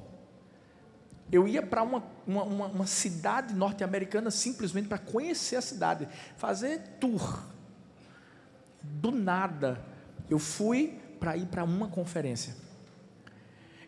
Eu 1.30 1.48
ia 1.48 1.62
para 1.62 1.84
uma, 1.84 2.04
uma, 2.26 2.68
uma, 2.68 2.88
cidade 2.88 3.54
norte-americana 3.54 4.32
simplesmente 4.32 4.88
para 4.88 4.98
conhecer 4.98 5.58
a 5.58 5.62
cidade, 5.62 6.08
fazer 6.38 6.80
tour. 7.00 7.44
Do 8.82 9.12
nada, 9.12 9.84
eu 10.30 10.40
fui 10.40 10.98
para 11.20 11.36
ir 11.36 11.48
para 11.48 11.66
uma 11.66 11.90
conferência. 11.90 12.56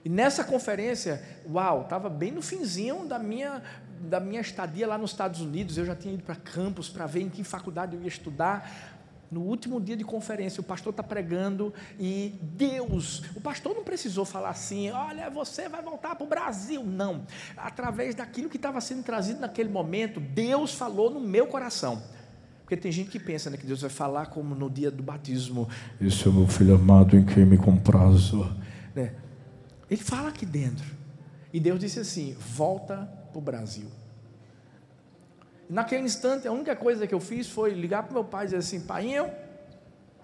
E 0.03 0.09
nessa 0.09 0.43
conferência, 0.43 1.23
uau, 1.49 1.83
estava 1.83 2.09
bem 2.09 2.31
no 2.31 2.41
finzinho 2.41 3.05
da 3.05 3.19
minha, 3.19 3.61
da 4.01 4.19
minha 4.19 4.41
estadia 4.41 4.87
lá 4.87 4.97
nos 4.97 5.11
Estados 5.11 5.39
Unidos. 5.39 5.77
Eu 5.77 5.85
já 5.85 5.95
tinha 5.95 6.13
ido 6.13 6.23
para 6.23 6.35
campus 6.35 6.89
para 6.89 7.05
ver 7.05 7.21
em 7.21 7.29
que 7.29 7.43
faculdade 7.43 7.95
eu 7.95 8.01
ia 8.01 8.07
estudar. 8.07 8.98
No 9.31 9.41
último 9.41 9.79
dia 9.79 9.95
de 9.95 10.03
conferência, 10.03 10.59
o 10.59 10.63
pastor 10.63 10.89
está 10.89 11.03
pregando 11.03 11.71
e 11.99 12.33
Deus, 12.41 13.23
o 13.35 13.41
pastor 13.41 13.75
não 13.75 13.83
precisou 13.83 14.25
falar 14.25 14.49
assim, 14.49 14.89
olha, 14.89 15.29
você 15.29 15.69
vai 15.69 15.83
voltar 15.83 16.15
para 16.15 16.25
o 16.25 16.27
Brasil. 16.27 16.83
Não. 16.83 17.25
Através 17.55 18.15
daquilo 18.15 18.49
que 18.49 18.57
estava 18.57 18.81
sendo 18.81 19.03
trazido 19.03 19.39
naquele 19.39 19.69
momento, 19.69 20.19
Deus 20.19 20.73
falou 20.73 21.11
no 21.11 21.19
meu 21.19 21.45
coração. 21.45 22.01
Porque 22.63 22.75
tem 22.75 22.91
gente 22.91 23.09
que 23.09 23.19
pensa 23.19 23.49
né, 23.49 23.57
que 23.57 23.65
Deus 23.65 23.81
vai 23.81 23.89
falar 23.89 24.27
como 24.27 24.53
no 24.53 24.69
dia 24.69 24.91
do 24.91 25.01
batismo: 25.01 25.67
Esse 25.99 26.27
é 26.27 26.29
o 26.29 26.33
meu 26.33 26.47
filho 26.47 26.75
amado 26.75 27.17
em 27.17 27.25
quem 27.25 27.43
me 27.43 27.57
comprazo. 27.57 28.55
Né? 28.95 29.13
Ele 29.89 30.01
fala 30.01 30.29
aqui 30.29 30.45
dentro. 30.45 30.85
E 31.51 31.59
Deus 31.59 31.79
disse 31.79 31.99
assim: 31.99 32.35
Volta 32.39 33.11
para 33.31 33.39
o 33.39 33.41
Brasil. 33.41 33.89
Naquele 35.69 36.03
instante, 36.03 36.47
a 36.47 36.51
única 36.51 36.75
coisa 36.75 37.05
que 37.05 37.13
eu 37.13 37.19
fiz 37.19 37.47
foi 37.47 37.73
ligar 37.73 38.01
para 38.01 38.13
meu 38.13 38.23
pai 38.23 38.45
e 38.45 38.47
dizer 38.47 38.57
assim: 38.57 38.81
pai, 38.81 39.13
eu 39.13 39.31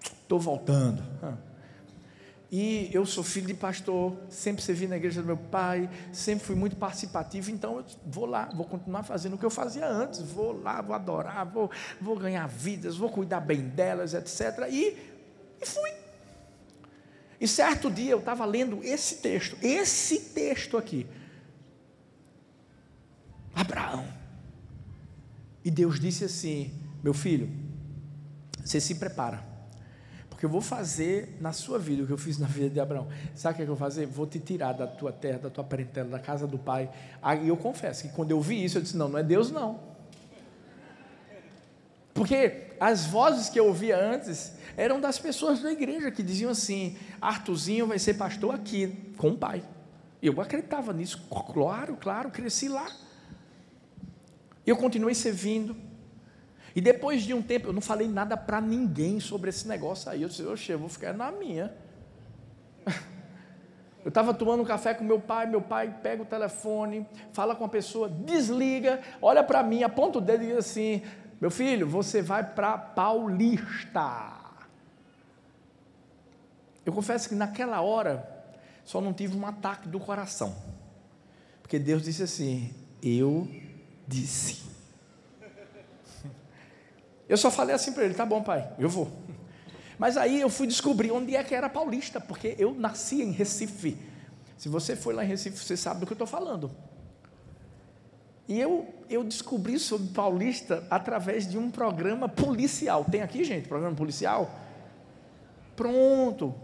estou 0.02 0.40
voltando. 0.40 1.00
E 2.50 2.90
eu 2.92 3.06
sou 3.06 3.22
filho 3.22 3.46
de 3.46 3.54
pastor, 3.54 4.16
sempre 4.28 4.62
servi 4.62 4.88
na 4.88 4.96
igreja 4.96 5.20
do 5.20 5.26
meu 5.26 5.36
pai, 5.36 5.90
sempre 6.12 6.44
fui 6.44 6.54
muito 6.54 6.76
participativo, 6.76 7.50
então 7.50 7.78
eu 7.78 7.84
vou 8.04 8.24
lá, 8.24 8.48
vou 8.54 8.64
continuar 8.64 9.02
fazendo 9.02 9.34
o 9.34 9.38
que 9.38 9.44
eu 9.44 9.50
fazia 9.50 9.86
antes, 9.86 10.20
vou 10.20 10.60
lá, 10.62 10.80
vou 10.80 10.94
adorar, 10.94 11.44
vou, 11.44 11.70
vou 12.00 12.16
ganhar 12.16 12.46
vidas, 12.48 12.96
vou 12.96 13.10
cuidar 13.10 13.40
bem 13.40 13.60
delas, 13.60 14.14
etc. 14.14 14.68
E, 14.70 14.96
e 15.60 15.66
fui. 15.66 15.90
E 17.40 17.46
certo 17.46 17.90
dia 17.90 18.12
eu 18.12 18.20
estava 18.20 18.44
lendo 18.44 18.80
esse 18.82 19.16
texto, 19.16 19.56
esse 19.60 20.20
texto 20.30 20.76
aqui. 20.76 21.06
Abraão 23.54 24.15
e 25.66 25.70
Deus 25.70 25.98
disse 25.98 26.24
assim: 26.24 26.70
Meu 27.02 27.12
filho, 27.12 27.50
você 28.64 28.80
se 28.80 28.94
prepara, 28.94 29.44
porque 30.30 30.46
eu 30.46 30.48
vou 30.48 30.60
fazer 30.60 31.36
na 31.40 31.52
sua 31.52 31.76
vida 31.76 32.04
o 32.04 32.06
que 32.06 32.12
eu 32.12 32.18
fiz 32.18 32.38
na 32.38 32.46
vida 32.46 32.70
de 32.70 32.78
Abraão. 32.78 33.08
Sabe 33.34 33.54
o 33.54 33.56
que 33.56 33.62
eu 33.62 33.66
vou 33.66 33.76
fazer? 33.76 34.06
Vou 34.06 34.28
te 34.28 34.38
tirar 34.38 34.74
da 34.74 34.86
tua 34.86 35.10
terra, 35.10 35.40
da 35.40 35.50
tua 35.50 35.64
parentela, 35.64 36.08
da 36.08 36.20
casa 36.20 36.46
do 36.46 36.56
pai. 36.56 36.88
Aí 37.20 37.48
eu 37.48 37.56
confesso 37.56 38.04
que 38.04 38.10
quando 38.10 38.30
eu 38.30 38.40
vi 38.40 38.64
isso, 38.64 38.78
eu 38.78 38.82
disse: 38.82 38.96
Não, 38.96 39.08
não 39.08 39.18
é 39.18 39.24
Deus 39.24 39.50
não. 39.50 39.80
Porque 42.14 42.68
as 42.78 43.04
vozes 43.06 43.48
que 43.48 43.58
eu 43.58 43.66
ouvia 43.66 43.98
antes 43.98 44.52
eram 44.76 45.00
das 45.00 45.18
pessoas 45.18 45.60
da 45.60 45.72
igreja 45.72 46.12
que 46.12 46.22
diziam 46.22 46.52
assim: 46.52 46.96
Artuzinho 47.20 47.88
vai 47.88 47.98
ser 47.98 48.14
pastor 48.14 48.54
aqui, 48.54 49.12
com 49.16 49.30
o 49.30 49.36
pai. 49.36 49.64
Eu 50.22 50.40
acreditava 50.40 50.92
nisso, 50.92 51.26
claro, 51.52 51.96
claro, 51.96 52.30
cresci 52.30 52.68
lá. 52.68 52.86
Eu 54.66 54.76
continuei 54.76 55.14
servindo. 55.14 55.76
E 56.74 56.80
depois 56.80 57.22
de 57.22 57.32
um 57.32 57.40
tempo, 57.40 57.68
eu 57.68 57.72
não 57.72 57.80
falei 57.80 58.08
nada 58.08 58.36
para 58.36 58.60
ninguém 58.60 59.20
sobre 59.20 59.48
esse 59.48 59.66
negócio 59.66 60.10
aí. 60.10 60.22
Eu 60.22 60.28
disse, 60.28 60.42
oxe, 60.42 60.72
eu 60.72 60.78
vou 60.78 60.88
ficar 60.88 61.14
na 61.14 61.30
minha. 61.30 61.72
Eu 64.04 64.10
estava 64.10 64.32
tomando 64.32 64.62
um 64.62 64.64
café 64.64 64.94
com 64.94 65.02
meu 65.02 65.18
pai, 65.18 65.46
meu 65.46 65.60
pai 65.60 65.92
pega 66.00 66.22
o 66.22 66.24
telefone, 66.24 67.04
fala 67.32 67.56
com 67.56 67.64
a 67.64 67.68
pessoa, 67.68 68.08
desliga, 68.08 69.00
olha 69.20 69.42
para 69.42 69.64
mim, 69.64 69.82
aponta 69.82 70.18
o 70.18 70.20
dedo 70.20 70.44
e 70.44 70.46
diz 70.46 70.58
assim: 70.58 71.02
Meu 71.40 71.50
filho, 71.50 71.88
você 71.88 72.22
vai 72.22 72.44
para 72.54 72.78
Paulista. 72.78 74.32
Eu 76.84 76.92
confesso 76.92 77.28
que 77.28 77.34
naquela 77.34 77.80
hora 77.80 78.46
só 78.84 79.00
não 79.00 79.12
tive 79.12 79.36
um 79.36 79.44
ataque 79.44 79.88
do 79.88 79.98
coração, 79.98 80.54
porque 81.60 81.76
Deus 81.76 82.04
disse 82.04 82.22
assim: 82.22 82.72
Eu 83.02 83.48
disse. 84.06 84.64
Eu 87.28 87.36
só 87.36 87.50
falei 87.50 87.74
assim 87.74 87.92
para 87.92 88.04
ele: 88.04 88.14
tá 88.14 88.24
bom, 88.24 88.42
pai, 88.42 88.72
eu 88.78 88.88
vou. 88.88 89.10
Mas 89.98 90.16
aí 90.16 90.40
eu 90.40 90.48
fui 90.48 90.66
descobrir 90.66 91.10
onde 91.10 91.34
é 91.34 91.42
que 91.42 91.54
era 91.54 91.68
paulista, 91.68 92.20
porque 92.20 92.54
eu 92.58 92.74
nasci 92.74 93.22
em 93.22 93.30
Recife. 93.30 93.96
Se 94.56 94.68
você 94.68 94.94
foi 94.94 95.14
lá 95.14 95.24
em 95.24 95.28
Recife, 95.28 95.56
você 95.58 95.76
sabe 95.76 96.00
do 96.00 96.06
que 96.06 96.12
eu 96.12 96.16
estou 96.16 96.26
falando. 96.26 96.70
E 98.48 98.60
eu, 98.60 98.86
eu 99.10 99.24
descobri 99.24 99.78
sobre 99.78 100.08
paulista 100.08 100.86
através 100.88 101.48
de 101.48 101.58
um 101.58 101.70
programa 101.70 102.28
policial. 102.28 103.04
Tem 103.04 103.22
aqui, 103.22 103.42
gente, 103.42 103.66
programa 103.66 103.96
policial? 103.96 104.50
Pronto. 105.74 106.54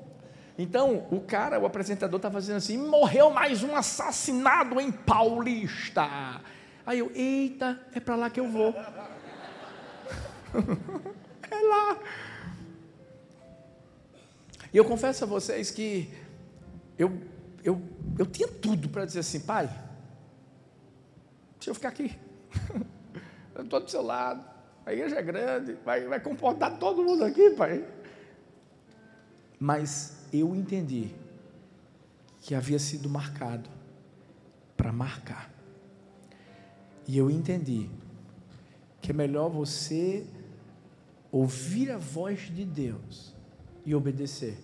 Então, 0.56 1.06
o 1.10 1.20
cara, 1.20 1.58
o 1.58 1.66
apresentador, 1.66 2.18
está 2.18 2.30
fazendo 2.30 2.56
assim: 2.56 2.76
morreu 2.76 3.30
mais 3.30 3.62
um 3.62 3.74
assassinado 3.74 4.80
em 4.80 4.92
Paulista. 4.92 6.40
Aí 6.84 6.98
eu, 6.98 7.10
eita, 7.14 7.80
é 7.94 8.00
para 8.00 8.16
lá 8.16 8.28
que 8.28 8.40
eu 8.40 8.48
vou. 8.48 8.74
é 11.50 11.60
lá. 11.68 11.98
E 14.72 14.76
eu 14.76 14.84
confesso 14.84 15.24
a 15.24 15.26
vocês 15.26 15.70
que 15.70 16.12
eu, 16.98 17.20
eu, 17.62 17.80
eu 18.18 18.26
tinha 18.26 18.48
tudo 18.48 18.88
para 18.88 19.04
dizer 19.04 19.20
assim, 19.20 19.40
pai, 19.40 19.66
deixa 21.54 21.70
eu 21.70 21.74
ficar 21.74 21.90
aqui. 21.90 22.18
Eu 23.54 23.64
estou 23.64 23.80
do 23.80 23.90
seu 23.90 24.00
lado. 24.00 24.42
A 24.84 24.94
igreja 24.94 25.18
é 25.18 25.22
grande, 25.22 25.74
vai, 25.84 26.06
vai 26.06 26.18
comportar 26.18 26.78
todo 26.78 27.04
mundo 27.04 27.22
aqui, 27.22 27.50
pai. 27.50 27.86
Mas 29.60 30.26
eu 30.32 30.56
entendi 30.56 31.14
que 32.40 32.54
havia 32.54 32.78
sido 32.78 33.08
marcado 33.08 33.68
para 34.76 34.90
marcar. 34.90 35.51
E 37.12 37.18
eu 37.18 37.30
entendi 37.30 37.90
que 39.02 39.10
é 39.10 39.14
melhor 39.14 39.50
você 39.50 40.26
ouvir 41.30 41.90
a 41.90 41.98
voz 41.98 42.50
de 42.50 42.64
Deus 42.64 43.34
e 43.84 43.94
obedecer, 43.94 44.56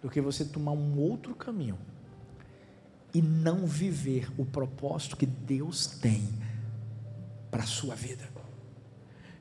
do 0.00 0.08
que 0.08 0.18
você 0.18 0.46
tomar 0.46 0.72
um 0.72 0.98
outro 0.98 1.34
caminho 1.34 1.76
e 3.12 3.20
não 3.20 3.66
viver 3.66 4.32
o 4.38 4.46
propósito 4.46 5.14
que 5.14 5.26
Deus 5.26 5.86
tem 5.86 6.26
para 7.50 7.64
a 7.64 7.66
sua 7.66 7.94
vida. 7.94 8.26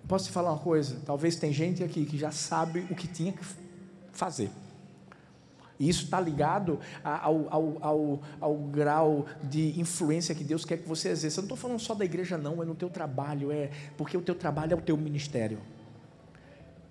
Posso 0.05 0.25
te 0.25 0.31
falar 0.33 0.51
uma 0.51 0.59
coisa? 0.59 0.99
Talvez 1.05 1.37
tem 1.37 1.53
gente 1.53 1.81
aqui 1.81 2.05
que 2.05 2.17
já 2.17 2.29
sabe 2.29 2.85
o 2.91 2.95
que 2.95 3.07
tinha 3.07 3.31
que 3.31 3.45
fazer. 4.11 4.51
E 5.79 5.87
isso 5.87 6.03
está 6.03 6.19
ligado 6.19 6.77
ao, 7.01 7.47
ao, 7.49 7.77
ao, 7.81 8.21
ao, 8.41 8.55
grau 8.57 9.25
de 9.41 9.79
influência 9.79 10.35
que 10.35 10.43
Deus 10.43 10.65
quer 10.65 10.77
que 10.77 10.87
você 10.87 11.07
exerça. 11.07 11.39
Eu 11.39 11.43
não 11.43 11.45
estou 11.45 11.57
falando 11.57 11.79
só 11.79 11.95
da 11.95 12.03
igreja, 12.03 12.37
não, 12.37 12.61
é 12.61 12.65
no 12.65 12.75
teu 12.75 12.89
trabalho, 12.89 13.49
é 13.49 13.71
porque 13.97 14.17
o 14.17 14.21
teu 14.21 14.35
trabalho 14.35 14.73
é 14.73 14.75
o 14.75 14.81
teu 14.81 14.97
ministério. 14.97 15.59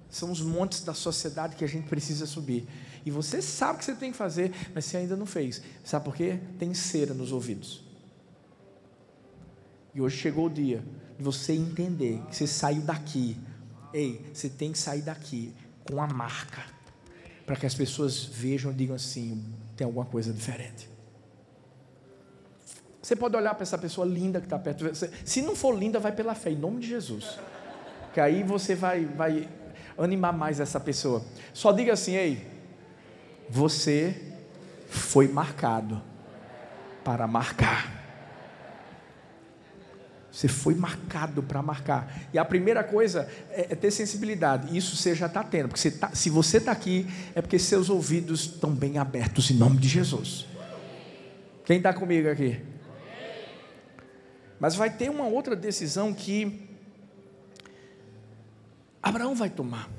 São 0.08 0.32
os 0.32 0.40
montes 0.40 0.82
da 0.82 0.94
sociedade 0.94 1.54
que 1.54 1.64
a 1.64 1.68
gente 1.68 1.86
precisa 1.86 2.24
subir. 2.24 2.66
E 3.04 3.10
você 3.10 3.42
sabe 3.42 3.76
o 3.76 3.78
que 3.78 3.84
você 3.84 3.94
tem 3.94 4.10
que 4.10 4.16
fazer, 4.16 4.52
mas 4.74 4.86
você 4.86 4.96
ainda 4.96 5.16
não 5.16 5.26
fez. 5.26 5.60
Sabe 5.84 6.06
por 6.06 6.16
quê? 6.16 6.40
Tem 6.58 6.72
cera 6.72 7.12
nos 7.12 7.30
ouvidos. 7.30 7.84
E 9.94 10.00
hoje 10.00 10.16
chegou 10.16 10.46
o 10.46 10.50
dia 10.50 10.82
de 11.18 11.22
você 11.22 11.52
entender 11.52 12.22
que 12.30 12.36
você 12.36 12.46
saiu 12.46 12.80
daqui. 12.80 13.36
Ei, 13.92 14.24
você 14.32 14.48
tem 14.48 14.72
que 14.72 14.78
sair 14.78 15.02
daqui 15.02 15.52
com 15.84 16.00
a 16.00 16.06
marca. 16.06 16.77
Para 17.48 17.56
que 17.56 17.64
as 17.64 17.74
pessoas 17.74 18.24
vejam 18.24 18.70
e 18.70 18.74
digam 18.74 18.94
assim: 18.94 19.42
tem 19.74 19.86
alguma 19.86 20.04
coisa 20.04 20.30
diferente. 20.34 20.86
Você 23.00 23.16
pode 23.16 23.34
olhar 23.34 23.54
para 23.54 23.62
essa 23.62 23.78
pessoa 23.78 24.06
linda 24.06 24.38
que 24.38 24.44
está 24.44 24.58
perto 24.58 24.84
de 24.84 24.90
você. 24.90 25.10
Se 25.24 25.40
não 25.40 25.56
for 25.56 25.74
linda, 25.74 25.98
vai 25.98 26.12
pela 26.12 26.34
fé, 26.34 26.50
em 26.50 26.56
nome 26.56 26.80
de 26.80 26.88
Jesus. 26.88 27.38
Que 28.12 28.20
aí 28.20 28.42
você 28.42 28.74
vai, 28.74 29.06
vai 29.06 29.48
animar 29.96 30.30
mais 30.30 30.60
essa 30.60 30.78
pessoa. 30.78 31.24
Só 31.54 31.72
diga 31.72 31.94
assim: 31.94 32.16
ei, 32.16 32.46
você 33.48 34.34
foi 34.90 35.26
marcado 35.26 36.02
para 37.02 37.26
marcar. 37.26 37.97
Você 40.38 40.46
foi 40.46 40.76
marcado 40.76 41.42
para 41.42 41.60
marcar. 41.60 42.28
E 42.32 42.38
a 42.38 42.44
primeira 42.44 42.84
coisa 42.84 43.28
é, 43.50 43.72
é 43.72 43.74
ter 43.74 43.90
sensibilidade. 43.90 44.76
Isso 44.76 44.94
você 44.94 45.12
já 45.12 45.26
está 45.26 45.42
tendo. 45.42 45.66
Porque 45.66 45.80
você 45.80 45.90
tá, 45.90 46.14
se 46.14 46.30
você 46.30 46.58
está 46.58 46.70
aqui, 46.70 47.08
é 47.34 47.42
porque 47.42 47.58
seus 47.58 47.90
ouvidos 47.90 48.42
estão 48.42 48.72
bem 48.72 48.98
abertos 48.98 49.50
em 49.50 49.54
nome 49.54 49.78
de 49.78 49.88
Jesus. 49.88 50.46
Quem 51.64 51.78
está 51.78 51.92
comigo 51.92 52.30
aqui? 52.30 52.62
Mas 54.60 54.76
vai 54.76 54.90
ter 54.90 55.10
uma 55.10 55.26
outra 55.26 55.56
decisão 55.56 56.14
que 56.14 56.68
Abraão 59.02 59.34
vai 59.34 59.50
tomar. 59.50 59.90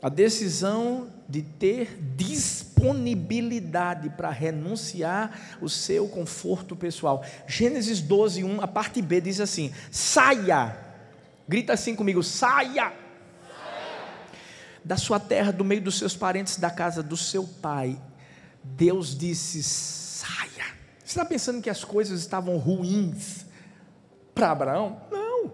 A 0.00 0.08
decisão 0.08 1.12
de 1.28 1.42
ter 1.42 1.98
disponibilidade 2.16 4.08
para 4.10 4.30
renunciar 4.30 5.58
o 5.60 5.68
seu 5.68 6.08
conforto 6.08 6.74
pessoal. 6.74 7.22
Gênesis 7.46 8.00
12, 8.00 8.42
1, 8.44 8.62
a 8.62 8.66
parte 8.66 9.02
B 9.02 9.20
diz 9.20 9.38
assim: 9.38 9.70
saia, 9.90 10.74
grita 11.46 11.74
assim 11.74 11.94
comigo, 11.94 12.22
saia, 12.22 12.94
da 14.82 14.96
sua 14.96 15.20
terra, 15.20 15.52
do 15.52 15.64
meio 15.64 15.82
dos 15.82 15.98
seus 15.98 16.16
parentes, 16.16 16.56
da 16.56 16.70
casa 16.70 17.02
do 17.02 17.16
seu 17.16 17.44
pai. 17.44 18.00
Deus 18.64 19.16
disse: 19.16 19.62
saia. 19.62 20.64
Você 21.04 21.12
está 21.18 21.26
pensando 21.26 21.60
que 21.60 21.68
as 21.68 21.84
coisas 21.84 22.20
estavam 22.20 22.56
ruins 22.56 23.44
para 24.34 24.50
Abraão? 24.50 25.02
Não. 25.10 25.52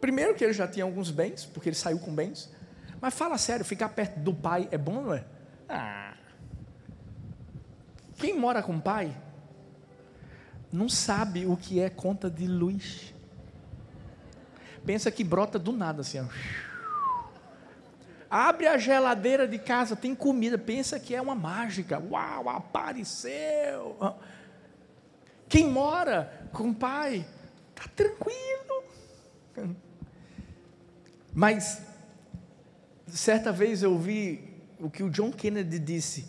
Primeiro 0.00 0.34
que 0.34 0.42
ele 0.42 0.52
já 0.52 0.66
tinha 0.66 0.84
alguns 0.84 1.12
bens, 1.12 1.44
porque 1.44 1.68
ele 1.68 1.76
saiu 1.76 2.00
com 2.00 2.12
bens. 2.12 2.50
Mas 3.04 3.12
fala 3.12 3.36
sério, 3.36 3.66
ficar 3.66 3.90
perto 3.90 4.18
do 4.18 4.32
pai 4.32 4.66
é 4.70 4.78
bom, 4.78 5.02
não 5.02 5.12
é? 5.12 5.22
Ah. 5.68 6.14
Quem 8.16 8.34
mora 8.34 8.62
com 8.62 8.76
o 8.76 8.80
pai 8.80 9.14
não 10.72 10.88
sabe 10.88 11.44
o 11.44 11.54
que 11.54 11.78
é 11.80 11.90
conta 11.90 12.30
de 12.30 12.46
luz. 12.46 13.14
Pensa 14.86 15.10
que 15.10 15.22
brota 15.22 15.58
do 15.58 15.70
nada 15.70 16.00
assim. 16.00 16.18
Ó. 16.20 16.28
Abre 18.30 18.68
a 18.68 18.78
geladeira 18.78 19.46
de 19.46 19.58
casa, 19.58 19.94
tem 19.94 20.14
comida. 20.14 20.56
Pensa 20.56 20.98
que 20.98 21.14
é 21.14 21.20
uma 21.20 21.34
mágica. 21.34 21.98
Uau, 22.10 22.48
apareceu. 22.48 23.98
Quem 25.46 25.68
mora 25.68 26.48
com 26.54 26.70
o 26.70 26.74
pai, 26.74 27.26
está 27.76 27.86
tranquilo. 27.94 28.82
Mas, 31.34 31.93
certa 33.14 33.52
vez 33.52 33.82
eu 33.82 33.92
ouvi 33.92 34.40
o 34.78 34.90
que 34.90 35.02
o 35.02 35.10
John 35.10 35.30
Kennedy 35.30 35.78
disse, 35.78 36.26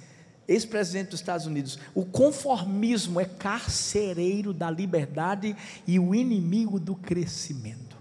ex-presidente 0.47 1.09
dos 1.09 1.19
Estados 1.19 1.45
Unidos: 1.45 1.79
o 1.93 2.05
conformismo 2.05 3.19
é 3.19 3.25
carcereiro 3.25 4.53
da 4.53 4.69
liberdade 4.69 5.55
e 5.87 5.99
o 5.99 6.13
inimigo 6.13 6.79
do 6.79 6.95
crescimento. 6.95 7.95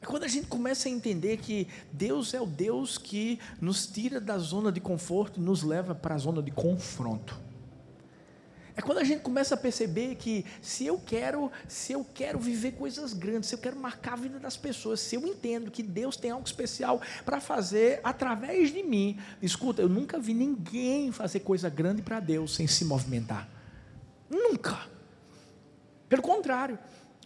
É 0.00 0.06
quando 0.06 0.24
a 0.24 0.28
gente 0.28 0.46
começa 0.46 0.88
a 0.88 0.92
entender 0.92 1.38
que 1.38 1.68
Deus 1.92 2.32
é 2.32 2.40
o 2.40 2.46
Deus 2.46 2.96
que 2.96 3.38
nos 3.60 3.86
tira 3.86 4.20
da 4.20 4.38
zona 4.38 4.72
de 4.72 4.80
conforto 4.80 5.38
e 5.38 5.42
nos 5.42 5.62
leva 5.62 5.94
para 5.94 6.14
a 6.14 6.18
zona 6.18 6.42
de 6.42 6.50
confronto. 6.50 7.47
É 8.78 8.80
quando 8.80 8.98
a 8.98 9.04
gente 9.04 9.22
começa 9.22 9.56
a 9.56 9.58
perceber 9.58 10.14
que 10.14 10.46
se 10.62 10.86
eu 10.86 11.00
quero, 11.04 11.50
se 11.66 11.92
eu 11.94 12.06
quero 12.14 12.38
viver 12.38 12.74
coisas 12.74 13.12
grandes, 13.12 13.48
se 13.48 13.56
eu 13.56 13.58
quero 13.58 13.74
marcar 13.76 14.12
a 14.12 14.16
vida 14.16 14.38
das 14.38 14.56
pessoas, 14.56 15.00
se 15.00 15.16
eu 15.16 15.26
entendo 15.26 15.68
que 15.68 15.82
Deus 15.82 16.16
tem 16.16 16.30
algo 16.30 16.46
especial 16.46 17.02
para 17.24 17.40
fazer 17.40 17.98
através 18.04 18.72
de 18.72 18.84
mim, 18.84 19.18
escuta, 19.42 19.82
eu 19.82 19.88
nunca 19.88 20.20
vi 20.20 20.32
ninguém 20.32 21.10
fazer 21.10 21.40
coisa 21.40 21.68
grande 21.68 22.02
para 22.02 22.20
Deus 22.20 22.54
sem 22.54 22.68
se 22.68 22.84
movimentar. 22.84 23.48
Nunca. 24.30 24.78
Pelo 26.08 26.22
contrário, 26.22 26.78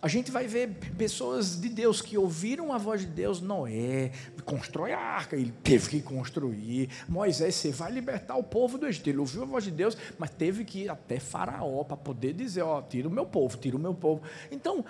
a 0.03 0.09
gente 0.09 0.33
vai 0.33 0.49
ver 0.49 0.71
pessoas 0.99 1.61
de 1.61 1.69
Deus 1.69 2.03
que 2.03 2.19
ouviram 2.19 2.73
a 2.73 2.79
voz 2.79 3.03
de 3.03 3.07
Deus. 3.07 3.41
Noé 3.41 4.11
constrói 4.45 4.93
a 4.93 4.99
arca, 4.99 5.37
ele 5.37 5.55
teve 5.63 5.91
que 5.91 6.03
construir. 6.03 6.89
Moisés, 7.09 7.55
você 7.55 7.71
vai 7.71 7.93
libertar 7.93 8.35
o 8.35 8.43
povo 8.43 8.77
do 8.77 8.89
Egito. 8.89 9.09
Ele 9.09 9.19
ouviu 9.19 9.45
a 9.45 9.47
voz 9.47 9.63
de 9.63 9.71
Deus, 9.71 9.97
mas 10.19 10.31
teve 10.31 10.65
que 10.65 10.81
ir 10.81 10.89
até 10.89 11.21
Faraó 11.21 11.85
para 11.85 11.97
poder 11.97 12.33
dizer: 12.33 12.63
Ó, 12.63 12.83
tira 12.83 13.07
o 13.07 13.11
meu 13.13 13.25
povo, 13.25 13.57
tira 13.57 13.77
o 13.77 13.79
meu 13.79 13.95
povo. 13.95 14.23
Então, 14.51 14.85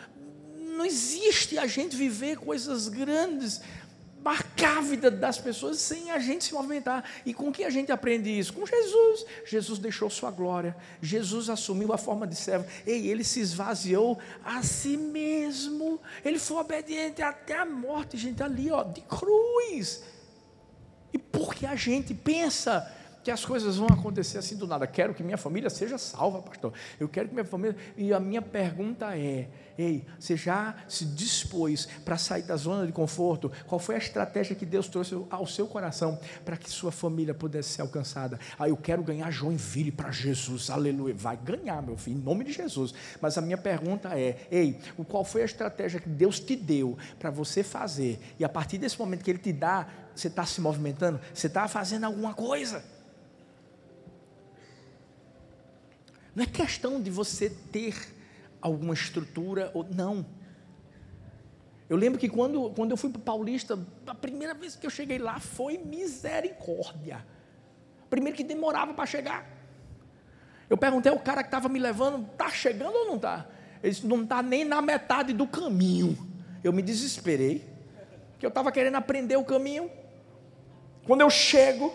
não 0.57 0.87
existe 0.87 1.59
a 1.59 1.67
gente 1.67 1.95
viver 1.95 2.39
coisas 2.39 2.89
grandes 2.89 3.61
marcar 4.23 4.79
a 4.79 4.81
vida 4.81 5.11
das 5.11 5.39
pessoas 5.39 5.79
sem 5.79 6.11
a 6.11 6.19
gente 6.19 6.45
se 6.45 6.55
movimentar. 6.55 7.05
E 7.27 7.35
com 7.35 7.53
que 7.53 7.65
a 7.65 7.71
gente 7.71 7.91
aprende 7.91 8.31
isso? 8.31 8.53
Com 8.53 8.65
Jesus. 8.65 9.27
Jesus 9.45 9.79
deixou 9.79 10.09
sua 10.09 10.31
glória. 10.31 10.77
Jesus 11.01 11.51
assumiu 11.51 11.93
a 11.93 11.99
forma 11.99 12.27
de 12.27 12.37
servo. 12.37 12.65
Ei, 12.87 13.09
ele 13.09 13.25
se 13.25 13.41
esvaziou 13.41 14.19
a 14.45 14.63
si 14.63 14.97
mesmo. 14.97 16.01
Ele 16.25 16.39
foi 16.39 16.59
obediente 16.59 17.21
até 17.21 17.59
a 17.59 17.67
morte, 17.67 18.17
gente, 18.17 18.43
ali, 18.43 18.71
ó, 18.71 18.85
de 18.85 19.01
cruz. 19.03 20.03
E 21.13 21.19
porque 21.19 21.67
a 21.67 21.75
gente 21.75 22.15
pensa 22.15 22.91
que 23.23 23.31
as 23.31 23.45
coisas 23.45 23.77
vão 23.77 23.89
acontecer 23.89 24.39
assim 24.39 24.57
do 24.57 24.67
nada. 24.67 24.87
Quero 24.87 25.15
que 25.15 25.23
minha 25.23 25.37
família 25.37 25.71
seja 25.71 25.97
salva, 25.97 26.43
pastor. 26.43 26.73
Eu 26.99 27.09
quero 27.09 27.29
que 27.29 27.35
minha 27.35 27.45
família. 27.45 27.77
E 27.97 28.13
a 28.13 28.19
minha 28.19 28.43
pergunta 28.43 29.17
é: 29.17 29.49
ei, 29.79 30.05
você 30.19 30.37
já 30.37 30.75
se 30.89 31.05
dispôs 31.05 31.87
para 32.05 32.19
sair 32.19 32.43
da 32.43 32.57
zona 32.57 32.87
de 32.87 32.93
conforto? 32.93 33.51
Qual 33.67 33.79
foi 33.79 33.95
a 33.95 33.99
estratégia 33.99 34.57
que 34.57 34.67
Deus 34.67 34.89
trouxe 34.89 35.17
ao 35.31 35.47
seu 35.47 35.67
coração 35.67 36.19
para 36.45 36.57
que 36.57 36.69
sua 36.69 36.91
família 36.91 37.33
pudesse 37.33 37.71
ser 37.71 37.83
alcançada? 37.83 38.39
Ah, 38.59 38.69
eu 38.69 38.77
quero 38.77 39.03
ganhar 39.03 39.31
Joinville 39.31 39.93
para 39.93 40.11
Jesus, 40.11 40.69
aleluia. 40.69 41.15
Vai 41.15 41.37
ganhar, 41.37 41.81
meu 41.83 41.97
filho, 41.97 42.19
em 42.19 42.23
nome 42.23 42.45
de 42.45 42.53
Jesus. 42.53 42.93
Mas 43.21 43.39
a 43.39 43.41
minha 43.41 43.59
pergunta 43.59 44.19
é: 44.19 44.47
ei, 44.51 44.81
qual 45.09 45.25
foi 45.25 45.43
a 45.43 45.47
estratégia 45.47 46.01
que 46.01 46.09
Deus 46.09 46.41
te 46.41 46.57
deu 46.57 46.99
para 47.19 47.31
você 47.31 47.63
fazer? 47.63 48.19
E 48.39 48.45
a 48.45 48.49
partir 48.49 48.79
desse 48.79 48.99
momento 48.99 49.23
que 49.23 49.31
Ele 49.31 49.39
te 49.39 49.53
dá, 49.53 49.87
você 50.15 50.27
está 50.27 50.45
se 50.45 50.61
movimentando? 50.61 51.21
Você 51.33 51.47
está 51.47 51.69
fazendo 51.69 52.05
alguma 52.05 52.35
coisa? 52.35 52.83
Não 56.35 56.45
é 56.45 56.47
questão 56.47 57.01
de 57.01 57.11
você 57.11 57.51
ter 57.51 57.95
alguma 58.61 58.95
estrutura 58.95 59.71
ou 59.75 59.85
não. 59.85 60.25
Eu 61.89 61.97
lembro 61.97 62.19
que 62.19 62.29
quando, 62.29 62.71
quando 62.71 62.93
eu 62.93 62.97
fui 62.97 63.11
para 63.11 63.21
Paulista, 63.21 63.79
a 64.07 64.15
primeira 64.15 64.55
vez 64.55 64.75
que 64.75 64.87
eu 64.87 64.91
cheguei 64.91 65.19
lá 65.19 65.39
foi 65.41 65.77
misericórdia. 65.77 67.25
Primeiro 68.09 68.37
que 68.37 68.45
demorava 68.45 68.95
para 68.95 69.05
chegar. 69.05 69.47
Eu 70.71 70.79
perguntei 70.79 71.13
ao 71.13 71.19
cara 71.19 71.43
que 71.43 71.49
estava 71.49 71.69
me 71.69 71.79
levando, 71.79 72.27
está 72.33 72.49
chegando 72.49 72.95
ou 72.95 73.07
não 73.07 73.17
está? 73.17 73.47
Ele 73.83 73.93
disse, 73.93 74.07
não 74.07 74.23
está 74.23 74.43
nem 74.43 74.65
na 74.65 74.81
metade 74.81 75.35
do 75.35 75.47
caminho. 75.47 76.17
Eu 76.65 76.73
me 76.73 76.81
desesperei, 76.81 77.63
que 78.39 78.47
eu 78.47 78.49
estava 78.49 78.73
querendo 78.73 78.95
aprender 78.95 79.37
o 79.37 79.45
caminho. 79.45 79.91
Quando 81.05 81.21
eu 81.21 81.29
chego, 81.29 81.93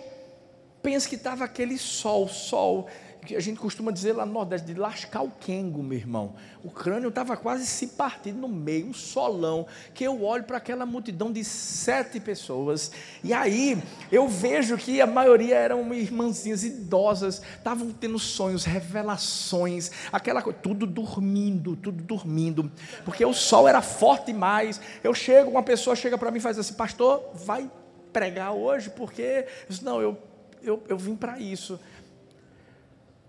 penso 0.83 1.09
que 1.09 1.15
estava 1.15 1.45
aquele 1.45 1.77
sol, 1.77 2.27
sol 2.27 2.87
que 3.27 3.35
a 3.35 3.41
gente 3.41 3.59
costuma 3.59 3.91
dizer 3.91 4.13
lá 4.13 4.25
no 4.25 4.31
Nordeste, 4.31 4.73
de 4.73 4.79
lascar 4.79 5.21
o 5.21 5.29
quengo, 5.29 5.83
meu 5.83 5.97
irmão. 5.97 6.33
O 6.63 6.71
crânio 6.71 7.09
estava 7.09 7.35
quase 7.35 7.65
se 7.65 7.87
partindo 7.87 8.39
no 8.39 8.47
meio, 8.47 8.87
um 8.87 8.93
solão, 8.93 9.67
que 9.93 10.05
eu 10.05 10.23
olho 10.23 10.45
para 10.45 10.55
aquela 10.55 10.85
multidão 10.85 11.29
de 11.29 11.43
sete 11.43 12.21
pessoas, 12.21 12.89
e 13.21 13.33
aí 13.33 13.83
eu 14.09 14.29
vejo 14.29 14.77
que 14.77 15.01
a 15.01 15.05
maioria 15.05 15.55
eram 15.55 15.93
irmãzinhas 15.93 16.63
idosas, 16.63 17.41
estavam 17.57 17.91
tendo 17.91 18.17
sonhos, 18.17 18.63
revelações, 18.63 19.91
aquela 20.09 20.41
coisa, 20.41 20.57
tudo 20.59 20.87
dormindo, 20.87 21.75
tudo 21.75 22.01
dormindo, 22.01 22.71
porque 23.03 23.25
o 23.25 23.33
sol 23.33 23.67
era 23.67 23.81
forte 23.81 24.27
demais. 24.27 24.79
Eu 25.03 25.13
chego, 25.13 25.51
uma 25.51 25.63
pessoa 25.63 25.97
chega 25.97 26.17
para 26.17 26.31
mim 26.31 26.37
e 26.37 26.41
faz 26.41 26.57
assim, 26.57 26.73
pastor, 26.73 27.29
vai 27.33 27.69
pregar 28.13 28.53
hoje, 28.53 28.89
porque 28.89 29.21
eu 29.21 29.67
disse, 29.67 29.83
não, 29.83 30.01
eu, 30.01 30.17
eu, 30.63 30.81
eu 30.87 30.97
vim 30.97 31.15
para 31.15 31.37
isso 31.39 31.77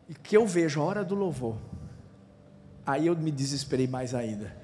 e 0.08 0.14
que 0.14 0.36
eu 0.36 0.46
vejo 0.46 0.80
a 0.80 0.84
hora 0.84 1.04
do 1.04 1.14
louvor, 1.14 1.56
aí 2.86 3.06
eu 3.06 3.16
me 3.16 3.30
desesperei 3.30 3.86
mais 3.86 4.14
ainda. 4.14 4.56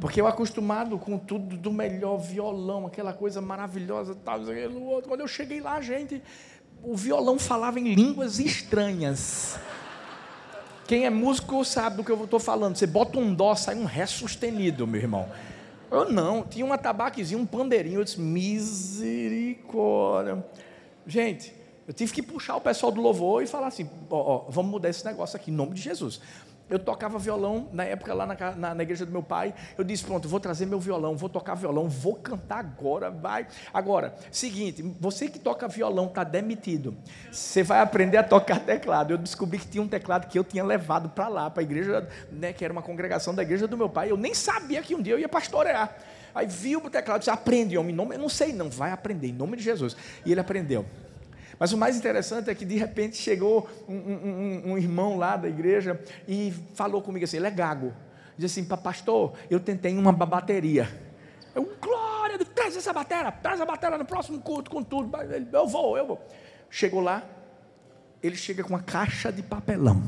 Porque 0.00 0.20
eu 0.20 0.26
acostumado 0.26 0.98
com 0.98 1.18
tudo 1.18 1.56
do 1.56 1.72
melhor 1.72 2.18
violão, 2.18 2.86
aquela 2.86 3.12
coisa 3.12 3.40
maravilhosa, 3.40 4.14
tal, 4.14 4.42
aquilo 4.42 4.84
outro. 4.84 5.08
Quando 5.08 5.20
eu 5.20 5.28
cheguei 5.28 5.60
lá, 5.60 5.80
gente, 5.80 6.22
o 6.82 6.96
violão 6.96 7.38
falava 7.38 7.80
em 7.80 7.94
línguas 7.94 8.38
estranhas. 8.38 9.58
Quem 10.86 11.06
é 11.06 11.10
músico 11.10 11.64
sabe 11.64 11.96
do 11.96 12.04
que 12.04 12.10
eu 12.10 12.24
estou 12.24 12.40
falando. 12.40 12.76
Você 12.76 12.86
bota 12.86 13.18
um 13.18 13.34
dó, 13.34 13.54
sai 13.54 13.76
um 13.76 13.84
ré 13.84 14.06
sustenido, 14.06 14.86
meu 14.86 15.00
irmão. 15.00 15.28
Eu 15.90 16.10
não, 16.10 16.44
tinha 16.44 16.64
um 16.64 16.72
atabaquezinho, 16.72 17.40
um 17.40 17.46
pandeirinho. 17.46 18.00
Eu 18.00 18.04
disse, 18.04 18.20
misericórdia. 18.20 20.44
Gente, 21.06 21.54
eu 21.90 21.92
tive 21.92 22.12
que 22.12 22.22
puxar 22.22 22.54
o 22.54 22.60
pessoal 22.60 22.92
do 22.92 23.00
louvor 23.00 23.42
e 23.42 23.48
falar 23.48 23.66
assim: 23.66 23.90
vamos 24.48 24.70
mudar 24.70 24.88
esse 24.88 25.04
negócio 25.04 25.34
aqui, 25.36 25.50
em 25.50 25.54
nome 25.54 25.74
de 25.74 25.82
Jesus. 25.82 26.20
Eu 26.68 26.78
tocava 26.78 27.18
violão 27.18 27.68
na 27.72 27.82
época 27.82 28.14
lá 28.14 28.24
na, 28.24 28.36
na, 28.54 28.74
na, 28.76 28.82
igreja 28.84 29.04
do 29.04 29.10
meu 29.10 29.24
pai. 29.24 29.52
Eu 29.76 29.82
disse: 29.82 30.04
pronto, 30.04 30.28
vou 30.28 30.38
trazer 30.38 30.66
meu 30.66 30.78
violão, 30.78 31.16
vou 31.16 31.28
tocar 31.28 31.56
violão, 31.56 31.88
vou 31.88 32.14
cantar 32.14 32.60
agora, 32.60 33.10
vai. 33.10 33.48
Agora, 33.74 34.14
seguinte, 34.30 34.80
você 35.00 35.28
que 35.28 35.40
toca 35.40 35.66
violão 35.66 36.06
está 36.06 36.22
demitido. 36.22 36.94
Você 37.32 37.64
vai 37.64 37.80
aprender 37.80 38.18
a 38.18 38.22
tocar 38.22 38.60
teclado. 38.60 39.12
Eu 39.12 39.18
descobri 39.18 39.58
que 39.58 39.66
tinha 39.66 39.82
um 39.82 39.88
teclado 39.88 40.28
que 40.28 40.38
eu 40.38 40.44
tinha 40.44 40.62
levado 40.62 41.08
para 41.08 41.26
lá, 41.26 41.50
para 41.50 41.60
a 41.60 41.64
igreja, 41.64 42.08
né, 42.30 42.52
que 42.52 42.64
era 42.64 42.72
uma 42.72 42.82
congregação 42.82 43.34
da 43.34 43.42
igreja 43.42 43.66
do 43.66 43.76
meu 43.76 43.88
pai. 43.88 44.12
Eu 44.12 44.16
nem 44.16 44.32
sabia 44.32 44.80
que 44.80 44.94
um 44.94 45.02
dia 45.02 45.14
eu 45.14 45.18
ia 45.18 45.28
pastorear. 45.28 45.92
Aí 46.32 46.46
viu 46.46 46.78
o 46.78 46.88
teclado 46.88 47.18
e 47.18 47.22
disse: 47.22 47.30
aprende, 47.30 47.76
homem, 47.76 47.92
nome, 47.92 48.14
eu 48.14 48.20
não 48.20 48.28
sei, 48.28 48.52
não, 48.52 48.70
vai 48.70 48.92
aprender, 48.92 49.26
em 49.26 49.32
nome 49.32 49.56
de 49.56 49.64
Jesus. 49.64 49.96
E 50.24 50.30
ele 50.30 50.40
aprendeu. 50.40 50.86
Mas 51.60 51.74
o 51.74 51.76
mais 51.76 51.94
interessante 51.94 52.48
é 52.48 52.54
que 52.54 52.64
de 52.64 52.74
repente 52.74 53.18
chegou 53.18 53.68
um, 53.86 53.94
um, 53.94 54.72
um 54.72 54.78
irmão 54.78 55.18
lá 55.18 55.36
da 55.36 55.46
igreja 55.46 56.00
e 56.26 56.54
falou 56.74 57.02
comigo 57.02 57.26
assim: 57.26 57.36
ele 57.36 57.48
é 57.48 57.50
gago. 57.50 57.92
Diz 58.38 58.50
assim, 58.50 58.64
pastor, 58.64 59.34
eu 59.50 59.60
tentei 59.60 59.94
uma 59.94 60.10
bateria. 60.10 60.88
Eu, 61.54 61.70
glória, 61.78 62.38
traz 62.46 62.74
essa 62.74 62.94
bateria, 62.94 63.30
traz 63.30 63.60
a 63.60 63.66
bateria 63.66 63.98
no 63.98 64.06
próximo 64.06 64.40
culto 64.40 64.70
com 64.70 64.82
tudo. 64.82 65.14
Eu 65.52 65.66
vou, 65.66 65.98
eu 65.98 66.06
vou. 66.06 66.26
Chegou 66.70 67.02
lá, 67.02 67.22
ele 68.22 68.36
chega 68.36 68.62
com 68.62 68.70
uma 68.70 68.82
caixa 68.82 69.30
de 69.30 69.42
papelão. 69.42 70.02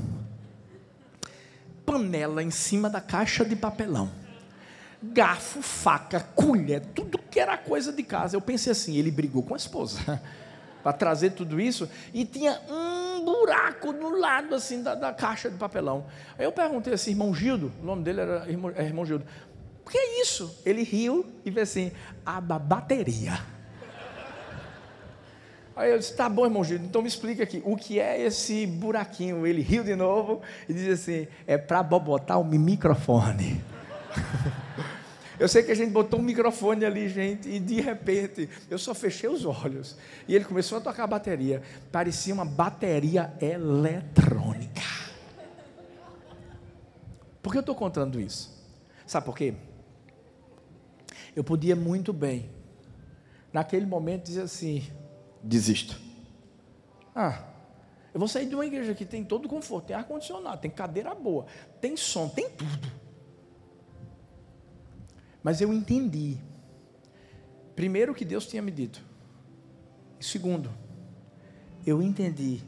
Panela 1.85 2.43
em 2.43 2.51
cima 2.51 2.89
da 2.89 3.03
caixa 3.03 3.45
de 3.45 3.55
papelão. 3.55 4.11
Garfo, 5.03 5.61
faca, 5.61 6.21
colher, 6.35 6.81
tudo 6.95 7.19
que 7.19 7.39
era 7.39 7.59
coisa 7.59 7.93
de 7.93 8.03
casa. 8.03 8.37
Eu 8.37 8.41
pensei 8.41 8.73
assim, 8.73 8.97
ele 8.97 9.11
brigou 9.11 9.43
com 9.43 9.53
a 9.53 9.59
esposa 9.59 10.23
para 10.83 10.93
trazer 10.93 11.31
tudo 11.31 11.61
isso, 11.61 11.89
e 12.13 12.25
tinha 12.25 12.61
um 12.69 13.25
buraco 13.25 13.93
no 13.93 14.19
lado 14.19 14.55
assim 14.55 14.83
da, 14.83 14.95
da, 14.95 15.13
caixa 15.13 15.51
de 15.51 15.57
papelão. 15.57 16.07
Aí 16.39 16.45
eu 16.45 16.53
perguntei 16.53 16.93
assim, 16.93 17.11
irmão 17.13 17.35
Gildo, 17.35 17.73
o 17.81 17.85
nome 17.85 18.03
dele 18.03 18.21
era 18.21 18.49
irmão, 18.49 18.73
é, 18.75 18.83
irmão 18.83 19.07
Gildo, 19.07 19.25
o 19.85 19.91
que 19.91 19.99
é 19.99 20.23
isso? 20.23 20.61
Ele 20.65 20.83
riu 20.83 21.27
e 21.45 21.51
fez 21.51 21.71
assim, 21.71 21.93
a 22.25 22.41
bateria. 22.41 23.39
Aí 25.75 25.91
eu 25.91 25.99
disse, 25.99 26.15
tá 26.15 26.29
bom, 26.29 26.45
irmão 26.45 26.63
Gildo, 26.63 26.85
então 26.85 27.01
me 27.01 27.09
explica 27.09 27.43
aqui, 27.43 27.63
o 27.65 27.77
que 27.77 27.99
é 27.99 28.21
esse 28.21 28.67
buraquinho? 28.67 29.47
Ele 29.47 29.63
riu 29.63 29.83
de 29.83 29.97
novo 29.97 30.43
e 30.69 30.75
disse 30.75 30.91
assim, 30.91 31.29
é 31.47 31.57
para 31.57 31.83
botar 31.83 32.37
o 32.37 32.45
microfone. 32.45 33.63
Eu 35.43 35.49
sei 35.49 35.65
que 35.65 35.73
a 35.73 35.75
gente 35.75 35.91
botou 35.91 36.21
um 36.21 36.23
microfone 36.23 36.85
ali, 36.85 37.09
gente, 37.09 37.49
e 37.49 37.59
de 37.59 37.81
repente 37.81 38.49
eu 38.71 38.79
só 38.79 38.95
fechei 38.95 39.29
os 39.29 39.45
olhos. 39.45 39.97
E 40.29 40.37
ele 40.37 40.45
começou 40.45 40.79
a 40.79 40.81
tocar 40.81 41.03
a 41.03 41.07
bateria. 41.09 41.61
Parecia 41.91 42.33
uma 42.33 42.45
bateria 42.45 43.35
eletrônica. 43.41 44.81
Por 47.43 47.51
que 47.51 47.59
eu 47.59 47.61
estou 47.61 47.75
contando 47.75 48.21
isso? 48.21 48.57
Sabe 49.05 49.27
por 49.27 49.37
quê? 49.37 49.55
Eu 51.35 51.43
podia 51.43 51.75
muito 51.75 52.13
bem, 52.13 52.49
naquele 53.53 53.85
momento, 53.85 54.27
dizer 54.27 54.43
assim: 54.43 54.89
desisto. 55.43 56.01
Ah, 57.17 57.43
eu 58.15 58.21
vou 58.21 58.29
sair 58.29 58.47
de 58.47 58.55
uma 58.55 58.65
igreja 58.65 58.95
que 58.95 59.05
tem 59.05 59.25
todo 59.25 59.49
conforto, 59.49 59.87
tem 59.87 59.97
ar-condicionado, 59.97 60.61
tem 60.61 60.71
cadeira 60.71 61.13
boa, 61.17 61.47
tem 61.81 61.97
som, 61.97 62.29
tem 62.29 62.49
tudo. 62.49 63.02
Mas 65.43 65.61
eu 65.61 65.73
entendi. 65.73 66.39
Primeiro, 67.75 68.13
o 68.13 68.15
que 68.15 68.25
Deus 68.25 68.47
tinha 68.47 68.63
me 68.63 68.71
dito. 68.71 69.03
Segundo, 70.21 70.71
eu 71.87 72.01
entendi 72.01 72.63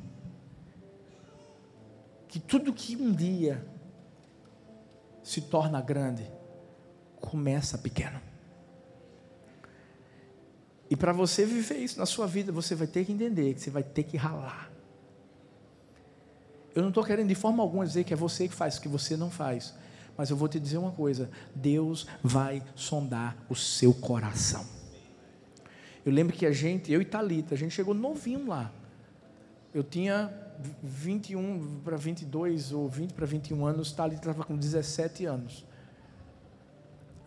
que 2.26 2.40
tudo 2.40 2.72
que 2.72 2.96
um 2.96 3.12
dia 3.12 3.64
se 5.22 5.40
torna 5.40 5.80
grande, 5.80 6.28
começa 7.20 7.78
pequeno. 7.78 8.20
E 10.90 10.96
para 10.96 11.12
você 11.12 11.46
viver 11.46 11.78
isso 11.78 11.98
na 11.98 12.06
sua 12.06 12.26
vida, 12.26 12.52
você 12.52 12.74
vai 12.74 12.86
ter 12.86 13.04
que 13.04 13.12
entender 13.12 13.54
que 13.54 13.60
você 13.60 13.70
vai 13.70 13.82
ter 13.82 14.02
que 14.02 14.16
ralar. 14.16 14.70
Eu 16.74 16.82
não 16.82 16.88
estou 16.88 17.04
querendo 17.04 17.28
de 17.28 17.34
forma 17.34 17.62
alguma 17.62 17.86
dizer 17.86 18.04
que 18.04 18.12
é 18.12 18.16
você 18.16 18.48
que 18.48 18.54
faz 18.54 18.78
que 18.78 18.88
você 18.88 19.16
não 19.16 19.30
faz. 19.30 19.74
Mas 20.16 20.30
eu 20.30 20.36
vou 20.36 20.48
te 20.48 20.60
dizer 20.60 20.78
uma 20.78 20.92
coisa: 20.92 21.30
Deus 21.54 22.06
vai 22.22 22.62
sondar 22.74 23.36
o 23.48 23.54
seu 23.54 23.92
coração. 23.92 24.64
Eu 26.04 26.12
lembro 26.12 26.36
que 26.36 26.44
a 26.44 26.52
gente, 26.52 26.92
eu 26.92 27.00
e 27.00 27.04
Talita, 27.04 27.54
a 27.54 27.58
gente 27.58 27.72
chegou 27.72 27.94
novinho 27.94 28.46
lá. 28.46 28.70
Eu 29.72 29.82
tinha 29.82 30.32
21 30.82 31.80
para 31.82 31.96
22 31.96 32.72
ou 32.72 32.88
20 32.88 33.12
para 33.12 33.26
21 33.26 33.64
anos, 33.66 33.92
Talita 33.92 34.20
estava 34.20 34.44
com 34.44 34.56
17 34.56 35.24
anos. 35.24 35.64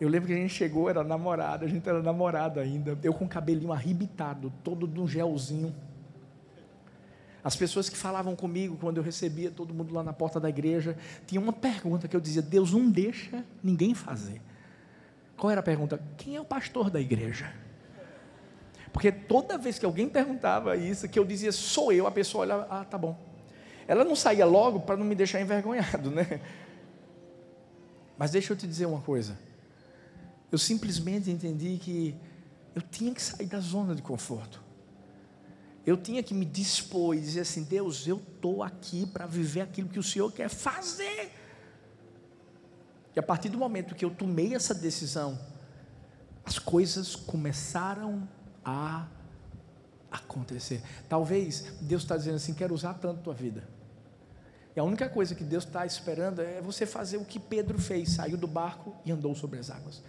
Eu 0.00 0.08
lembro 0.08 0.28
que 0.28 0.32
a 0.32 0.36
gente 0.36 0.54
chegou, 0.54 0.88
era 0.88 1.02
namorada, 1.02 1.66
a 1.66 1.68
gente 1.68 1.88
era 1.88 2.00
namorado 2.00 2.60
ainda. 2.60 2.96
Eu 3.02 3.12
com 3.12 3.24
o 3.24 3.28
cabelinho 3.28 3.72
arrebitado, 3.72 4.52
todo 4.62 4.86
de 4.86 5.00
um 5.00 5.08
gelzinho. 5.08 5.74
As 7.42 7.54
pessoas 7.54 7.88
que 7.88 7.96
falavam 7.96 8.34
comigo 8.34 8.76
quando 8.80 8.96
eu 8.96 9.02
recebia 9.02 9.50
todo 9.50 9.72
mundo 9.72 9.94
lá 9.94 10.02
na 10.02 10.12
porta 10.12 10.40
da 10.40 10.48
igreja, 10.48 10.96
tinha 11.26 11.40
uma 11.40 11.52
pergunta 11.52 12.08
que 12.08 12.16
eu 12.16 12.20
dizia: 12.20 12.42
Deus 12.42 12.72
não 12.72 12.90
deixa 12.90 13.44
ninguém 13.62 13.94
fazer. 13.94 14.42
Qual 15.36 15.50
era 15.50 15.60
a 15.60 15.62
pergunta? 15.62 16.02
Quem 16.16 16.34
é 16.34 16.40
o 16.40 16.44
pastor 16.44 16.90
da 16.90 17.00
igreja? 17.00 17.52
Porque 18.92 19.12
toda 19.12 19.56
vez 19.56 19.78
que 19.78 19.86
alguém 19.86 20.08
perguntava 20.08 20.76
isso, 20.76 21.08
que 21.08 21.18
eu 21.18 21.24
dizia 21.24 21.52
sou 21.52 21.92
eu, 21.92 22.06
a 22.06 22.10
pessoa 22.10 22.42
olhava, 22.42 22.66
ah, 22.68 22.84
tá 22.84 22.98
bom. 22.98 23.16
Ela 23.86 24.02
não 24.02 24.16
saía 24.16 24.44
logo 24.44 24.80
para 24.80 24.96
não 24.96 25.04
me 25.04 25.14
deixar 25.14 25.40
envergonhado, 25.40 26.10
né? 26.10 26.40
Mas 28.18 28.32
deixa 28.32 28.52
eu 28.52 28.56
te 28.56 28.66
dizer 28.66 28.86
uma 28.86 29.00
coisa. 29.00 29.38
Eu 30.50 30.58
simplesmente 30.58 31.30
entendi 31.30 31.78
que 31.78 32.16
eu 32.74 32.82
tinha 32.82 33.14
que 33.14 33.22
sair 33.22 33.46
da 33.46 33.60
zona 33.60 33.94
de 33.94 34.02
conforto 34.02 34.67
eu 35.88 35.96
tinha 35.96 36.22
que 36.22 36.34
me 36.34 36.44
dispor 36.44 37.16
e 37.16 37.20
dizer 37.20 37.40
assim: 37.40 37.62
Deus, 37.62 38.06
eu 38.06 38.18
estou 38.18 38.62
aqui 38.62 39.06
para 39.06 39.26
viver 39.26 39.62
aquilo 39.62 39.88
que 39.88 39.98
o 39.98 40.02
Senhor 40.02 40.30
quer 40.30 40.50
fazer. 40.50 41.32
E 43.16 43.18
a 43.18 43.22
partir 43.22 43.48
do 43.48 43.56
momento 43.56 43.94
que 43.94 44.04
eu 44.04 44.10
tomei 44.10 44.54
essa 44.54 44.74
decisão, 44.74 45.38
as 46.44 46.58
coisas 46.58 47.16
começaram 47.16 48.28
a 48.62 49.08
acontecer. 50.10 50.82
Talvez 51.08 51.72
Deus 51.80 52.02
está 52.02 52.18
dizendo 52.18 52.36
assim: 52.36 52.52
quero 52.52 52.74
usar 52.74 52.94
tanto 52.94 53.20
a 53.20 53.22
tua 53.22 53.34
vida. 53.34 53.66
E 54.76 54.80
a 54.80 54.84
única 54.84 55.08
coisa 55.08 55.34
que 55.34 55.42
Deus 55.42 55.64
está 55.64 55.86
esperando 55.86 56.42
é 56.42 56.60
você 56.60 56.84
fazer 56.84 57.16
o 57.16 57.24
que 57.24 57.40
Pedro 57.40 57.78
fez: 57.78 58.10
saiu 58.10 58.36
do 58.36 58.46
barco 58.46 58.94
e 59.06 59.10
andou 59.10 59.34
sobre 59.34 59.58
as 59.58 59.70
águas. 59.70 60.02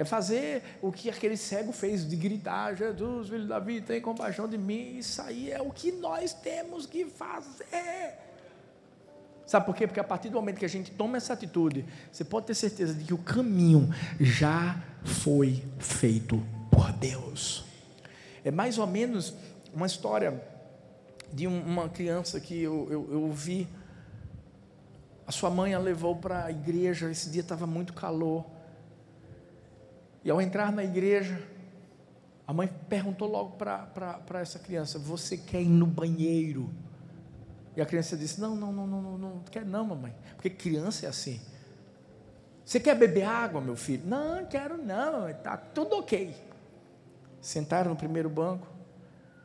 É 0.00 0.04
fazer 0.04 0.62
o 0.80 0.90
que 0.90 1.10
aquele 1.10 1.36
cego 1.36 1.72
fez, 1.72 2.08
de 2.08 2.16
gritar: 2.16 2.74
Jesus, 2.74 3.28
filho 3.28 3.42
de 3.42 3.48
Davi, 3.48 3.82
tem 3.82 4.00
compaixão 4.00 4.48
de 4.48 4.56
mim. 4.56 4.96
Isso 4.96 5.20
aí 5.20 5.52
é 5.52 5.60
o 5.60 5.70
que 5.70 5.92
nós 5.92 6.32
temos 6.32 6.86
que 6.86 7.04
fazer. 7.04 8.14
Sabe 9.44 9.66
por 9.66 9.74
quê? 9.74 9.86
Porque 9.86 10.00
a 10.00 10.04
partir 10.04 10.30
do 10.30 10.36
momento 10.36 10.58
que 10.58 10.64
a 10.64 10.70
gente 10.70 10.90
toma 10.90 11.18
essa 11.18 11.34
atitude, 11.34 11.84
você 12.10 12.24
pode 12.24 12.46
ter 12.46 12.54
certeza 12.54 12.94
de 12.94 13.04
que 13.04 13.12
o 13.12 13.18
caminho 13.18 13.94
já 14.18 14.82
foi 15.04 15.62
feito 15.78 16.42
por 16.70 16.90
Deus. 16.92 17.62
É 18.42 18.50
mais 18.50 18.78
ou 18.78 18.86
menos 18.86 19.34
uma 19.70 19.84
história 19.84 20.42
de 21.30 21.46
uma 21.46 21.90
criança 21.90 22.40
que 22.40 22.62
eu, 22.62 22.88
eu, 22.90 23.08
eu 23.12 23.30
vi. 23.32 23.68
A 25.26 25.30
sua 25.30 25.50
mãe 25.50 25.74
a 25.74 25.78
levou 25.78 26.16
para 26.16 26.46
a 26.46 26.50
igreja, 26.50 27.10
esse 27.10 27.28
dia 27.28 27.42
estava 27.42 27.66
muito 27.66 27.92
calor. 27.92 28.46
E 30.24 30.30
ao 30.30 30.40
entrar 30.40 30.70
na 30.72 30.84
igreja, 30.84 31.42
a 32.46 32.52
mãe 32.52 32.68
perguntou 32.88 33.28
logo 33.28 33.56
para 33.56 34.40
essa 34.40 34.58
criança: 34.58 34.98
Você 34.98 35.36
quer 35.36 35.62
ir 35.62 35.68
no 35.68 35.86
banheiro? 35.86 36.70
E 37.76 37.80
a 37.80 37.86
criança 37.86 38.16
disse: 38.16 38.40
Não, 38.40 38.54
não, 38.56 38.72
não, 38.72 38.86
não, 38.86 39.02
não, 39.02 39.18
não 39.18 39.38
quer 39.50 39.64
não, 39.64 39.86
mamãe. 39.86 40.14
Porque 40.34 40.50
criança 40.50 41.06
é 41.06 41.08
assim. 41.08 41.40
Você 42.64 42.78
quer 42.78 42.94
beber 42.94 43.24
água, 43.24 43.60
meu 43.60 43.76
filho? 43.76 44.02
Não, 44.06 44.44
quero 44.46 44.76
não, 44.76 45.28
está 45.28 45.56
tudo 45.56 45.96
ok. 45.96 46.34
Sentaram 47.40 47.90
no 47.90 47.96
primeiro 47.96 48.28
banco. 48.28 48.66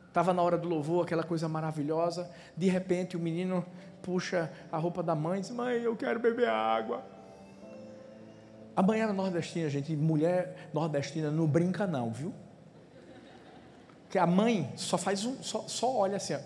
Estava 0.08 0.32
na 0.32 0.42
hora 0.42 0.56
do 0.56 0.68
louvor, 0.68 1.04
aquela 1.04 1.22
coisa 1.22 1.48
maravilhosa. 1.48 2.30
De 2.56 2.68
repente, 2.68 3.16
o 3.16 3.20
menino 3.20 3.64
puxa 4.02 4.50
a 4.70 4.78
roupa 4.78 5.02
da 5.02 5.14
mãe 5.14 5.38
e 5.38 5.42
diz: 5.42 5.50
Mãe, 5.50 5.76
eu 5.82 5.96
quero 5.96 6.20
beber 6.20 6.48
água. 6.48 7.04
A 8.76 8.96
era 8.96 9.12
nordestina, 9.12 9.70
gente. 9.70 9.96
Mulher 9.96 10.68
nordestina 10.74 11.30
não 11.30 11.46
brinca, 11.46 11.86
não, 11.86 12.12
viu? 12.12 12.34
Que 14.10 14.18
a 14.18 14.26
mãe 14.26 14.70
só 14.76 14.98
faz 14.98 15.24
um, 15.24 15.42
só, 15.42 15.62
só 15.62 15.96
olha 15.96 16.18
assim. 16.18 16.36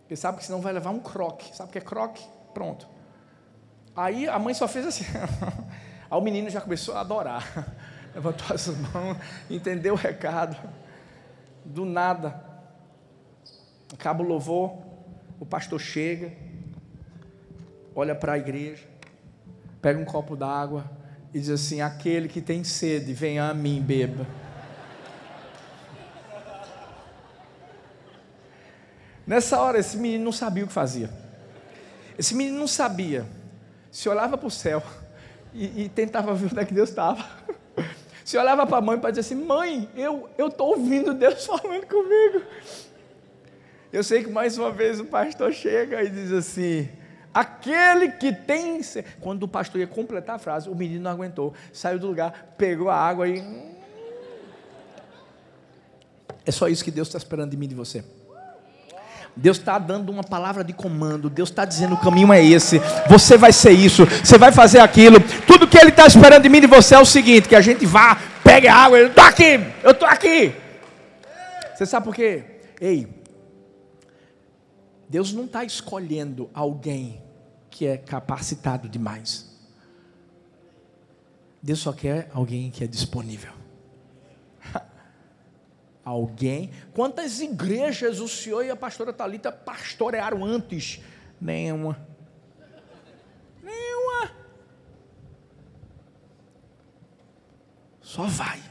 Porque 0.00 0.16
sabe 0.16 0.38
que 0.38 0.44
senão 0.44 0.62
vai 0.62 0.72
levar 0.72 0.90
um 0.90 1.00
croque. 1.00 1.54
Sabe 1.54 1.68
o 1.68 1.72
que 1.72 1.78
é 1.78 1.82
croque? 1.82 2.24
Pronto. 2.54 2.88
Aí 3.94 4.26
a 4.26 4.38
mãe 4.38 4.54
só 4.54 4.66
fez 4.66 4.86
assim. 4.86 5.04
Aí 6.10 6.18
o 6.18 6.20
menino 6.22 6.48
já 6.48 6.60
começou 6.60 6.96
a 6.96 7.00
adorar. 7.00 7.44
Levantou 8.14 8.54
as 8.54 8.66
mãos, 8.68 9.18
entendeu 9.50 9.92
o 9.92 9.96
recado. 9.96 10.56
Do 11.62 11.84
nada. 11.84 12.42
Acaba 13.92 14.22
o 14.22 14.26
louvor. 14.26 14.78
O 15.38 15.44
pastor 15.44 15.78
chega. 15.78 16.32
Olha 17.94 18.14
para 18.14 18.32
a 18.32 18.38
igreja 18.38 18.95
pega 19.80 19.98
um 19.98 20.04
copo 20.04 20.36
d'água 20.36 20.90
e 21.32 21.40
diz 21.40 21.50
assim: 21.50 21.80
Aquele 21.80 22.28
que 22.28 22.40
tem 22.40 22.64
sede, 22.64 23.12
venha 23.12 23.48
a 23.48 23.54
mim, 23.54 23.80
beba. 23.80 24.26
Nessa 29.26 29.60
hora, 29.60 29.78
esse 29.78 29.96
menino 29.96 30.24
não 30.24 30.32
sabia 30.32 30.64
o 30.64 30.66
que 30.68 30.72
fazia. 30.72 31.10
Esse 32.18 32.34
menino 32.34 32.58
não 32.58 32.68
sabia. 32.68 33.26
Se 33.90 34.08
olhava 34.08 34.38
para 34.38 34.46
o 34.46 34.50
céu 34.50 34.82
e, 35.52 35.84
e, 35.84 35.88
tentava 35.88 36.32
ver 36.34 36.46
onde 36.46 36.60
é 36.60 36.64
que 36.64 36.74
Deus 36.74 36.90
estava. 36.90 37.24
Se 38.24 38.36
olhava 38.36 38.66
para 38.66 38.78
a 38.78 38.80
mãe 38.80 38.98
para 38.98 39.10
dizer 39.10 39.20
assim: 39.20 39.34
Mãe, 39.34 39.88
eu 39.94 40.30
estou 40.38 40.70
ouvindo 40.70 41.12
Deus 41.14 41.44
falando 41.46 41.86
comigo. 41.86 42.42
Eu 43.92 44.04
sei 44.04 44.22
que 44.22 44.30
mais 44.30 44.58
uma 44.58 44.70
vez 44.70 45.00
o 45.00 45.04
pastor 45.04 45.52
chega 45.52 46.02
e 46.02 46.10
diz 46.10 46.32
assim: 46.32 46.88
Aquele 47.36 48.12
que 48.12 48.32
tem. 48.32 48.80
Quando 49.20 49.42
o 49.42 49.48
pastor 49.48 49.78
ia 49.78 49.86
completar 49.86 50.36
a 50.36 50.38
frase, 50.38 50.70
o 50.70 50.74
menino 50.74 51.02
não 51.02 51.10
aguentou, 51.10 51.52
saiu 51.70 51.98
do 51.98 52.06
lugar, 52.06 52.54
pegou 52.56 52.88
a 52.88 52.96
água 52.96 53.28
e. 53.28 53.44
É 56.46 56.50
só 56.50 56.66
isso 56.66 56.82
que 56.82 56.90
Deus 56.90 57.08
está 57.08 57.18
esperando 57.18 57.50
de 57.50 57.56
mim 57.58 57.66
e 57.66 57.68
de 57.68 57.74
você. 57.74 58.02
Deus 59.36 59.58
está 59.58 59.78
dando 59.78 60.08
uma 60.08 60.24
palavra 60.24 60.64
de 60.64 60.72
comando. 60.72 61.28
Deus 61.28 61.50
está 61.50 61.66
dizendo: 61.66 61.94
o 61.94 62.00
caminho 62.00 62.32
é 62.32 62.42
esse. 62.42 62.80
Você 63.06 63.36
vai 63.36 63.52
ser 63.52 63.72
isso. 63.72 64.06
Você 64.06 64.38
vai 64.38 64.50
fazer 64.50 64.78
aquilo. 64.78 65.18
Tudo 65.46 65.68
que 65.68 65.76
Ele 65.76 65.90
está 65.90 66.06
esperando 66.06 66.42
de 66.42 66.48
mim 66.48 66.56
e 66.56 66.62
de 66.62 66.66
você 66.66 66.94
é 66.94 66.98
o 66.98 67.04
seguinte: 67.04 67.50
que 67.50 67.54
a 67.54 67.60
gente 67.60 67.84
vá, 67.84 68.18
pegue 68.42 68.66
a 68.66 68.74
água. 68.74 68.98
Eu 68.98 69.08
estou 69.08 69.24
aqui. 69.24 69.60
Eu 69.82 69.90
estou 69.90 70.08
aqui. 70.08 70.54
Você 71.74 71.84
sabe 71.84 72.06
por 72.06 72.14
quê? 72.14 72.44
Ei, 72.80 73.06
Deus 75.06 75.34
não 75.34 75.44
está 75.44 75.64
escolhendo 75.64 76.48
alguém 76.54 77.25
que 77.76 77.86
é 77.86 77.98
capacitado 77.98 78.88
demais. 78.88 79.54
Deus 81.62 81.78
só 81.78 81.92
quer 81.92 82.30
alguém 82.32 82.70
que 82.70 82.82
é 82.82 82.86
disponível. 82.86 83.52
alguém. 86.02 86.70
Quantas 86.94 87.38
igrejas 87.38 88.18
o 88.18 88.26
senhor 88.26 88.64
e 88.64 88.70
a 88.70 88.76
pastora 88.76 89.12
Talita 89.12 89.52
pastorearam 89.52 90.42
antes? 90.42 91.02
Nenhuma. 91.38 92.00
Nenhuma. 93.62 94.30
Só 98.00 98.22
vai. 98.22 98.62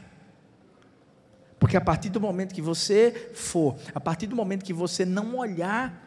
Porque 1.60 1.76
a 1.76 1.80
partir 1.80 2.08
do 2.08 2.20
momento 2.20 2.52
que 2.52 2.60
você 2.60 3.30
for, 3.34 3.76
a 3.94 4.00
partir 4.00 4.26
do 4.26 4.34
momento 4.34 4.64
que 4.64 4.72
você 4.72 5.04
não 5.04 5.36
olhar 5.36 6.05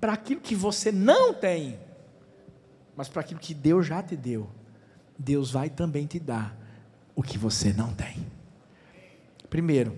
para 0.00 0.14
aquilo 0.14 0.40
que 0.40 0.54
você 0.54 0.90
não 0.90 1.34
tem, 1.34 1.78
mas 2.96 3.08
para 3.08 3.20
aquilo 3.20 3.38
que 3.38 3.52
Deus 3.52 3.86
já 3.86 4.02
te 4.02 4.16
deu, 4.16 4.48
Deus 5.18 5.50
vai 5.50 5.68
também 5.68 6.06
te 6.06 6.18
dar 6.18 6.56
o 7.14 7.22
que 7.22 7.36
você 7.36 7.72
não 7.72 7.92
tem. 7.92 8.26
Primeiro, 9.50 9.96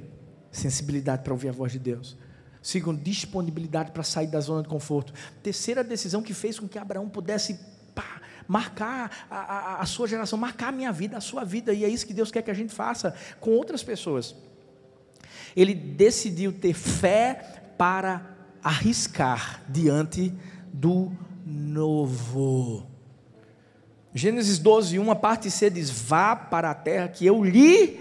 sensibilidade 0.50 1.22
para 1.22 1.32
ouvir 1.32 1.50
a 1.50 1.52
voz 1.52 1.72
de 1.72 1.78
Deus. 1.78 2.16
Segundo, 2.60 3.00
disponibilidade 3.00 3.92
para 3.92 4.02
sair 4.02 4.26
da 4.26 4.40
zona 4.40 4.62
de 4.62 4.68
conforto. 4.68 5.12
Terceira 5.42 5.84
decisão 5.84 6.22
que 6.22 6.34
fez 6.34 6.58
com 6.58 6.68
que 6.68 6.78
Abraão 6.78 7.08
pudesse 7.08 7.58
pá, 7.94 8.20
marcar 8.48 9.26
a, 9.30 9.36
a, 9.36 9.80
a, 9.80 9.86
sua 9.86 10.08
geração, 10.08 10.38
marcar 10.38 10.68
a 10.68 10.72
minha 10.72 10.92
vida, 10.92 11.16
a 11.16 11.20
sua 11.20 11.44
vida, 11.44 11.72
e 11.72 11.84
é 11.84 11.88
isso 11.88 12.06
que 12.06 12.14
Deus 12.14 12.30
quer 12.30 12.42
que 12.42 12.50
a 12.50 12.54
gente 12.54 12.72
faça 12.72 13.14
com 13.40 13.50
outras 13.50 13.82
pessoas. 13.82 14.34
Ele 15.54 15.74
decidiu 15.74 16.52
ter 16.52 16.72
fé 16.72 17.74
para 17.76 18.31
arriscar 18.62 19.62
diante 19.68 20.32
do 20.72 21.12
novo. 21.44 22.86
Gênesis 24.14 24.58
12, 24.58 24.98
1, 24.98 25.10
a 25.10 25.16
parte 25.16 25.50
C 25.50 25.70
diz: 25.70 25.90
Vá 25.90 26.36
para 26.36 26.70
a 26.70 26.74
terra 26.74 27.08
que 27.08 27.26
eu 27.26 27.42
lhe 27.42 28.00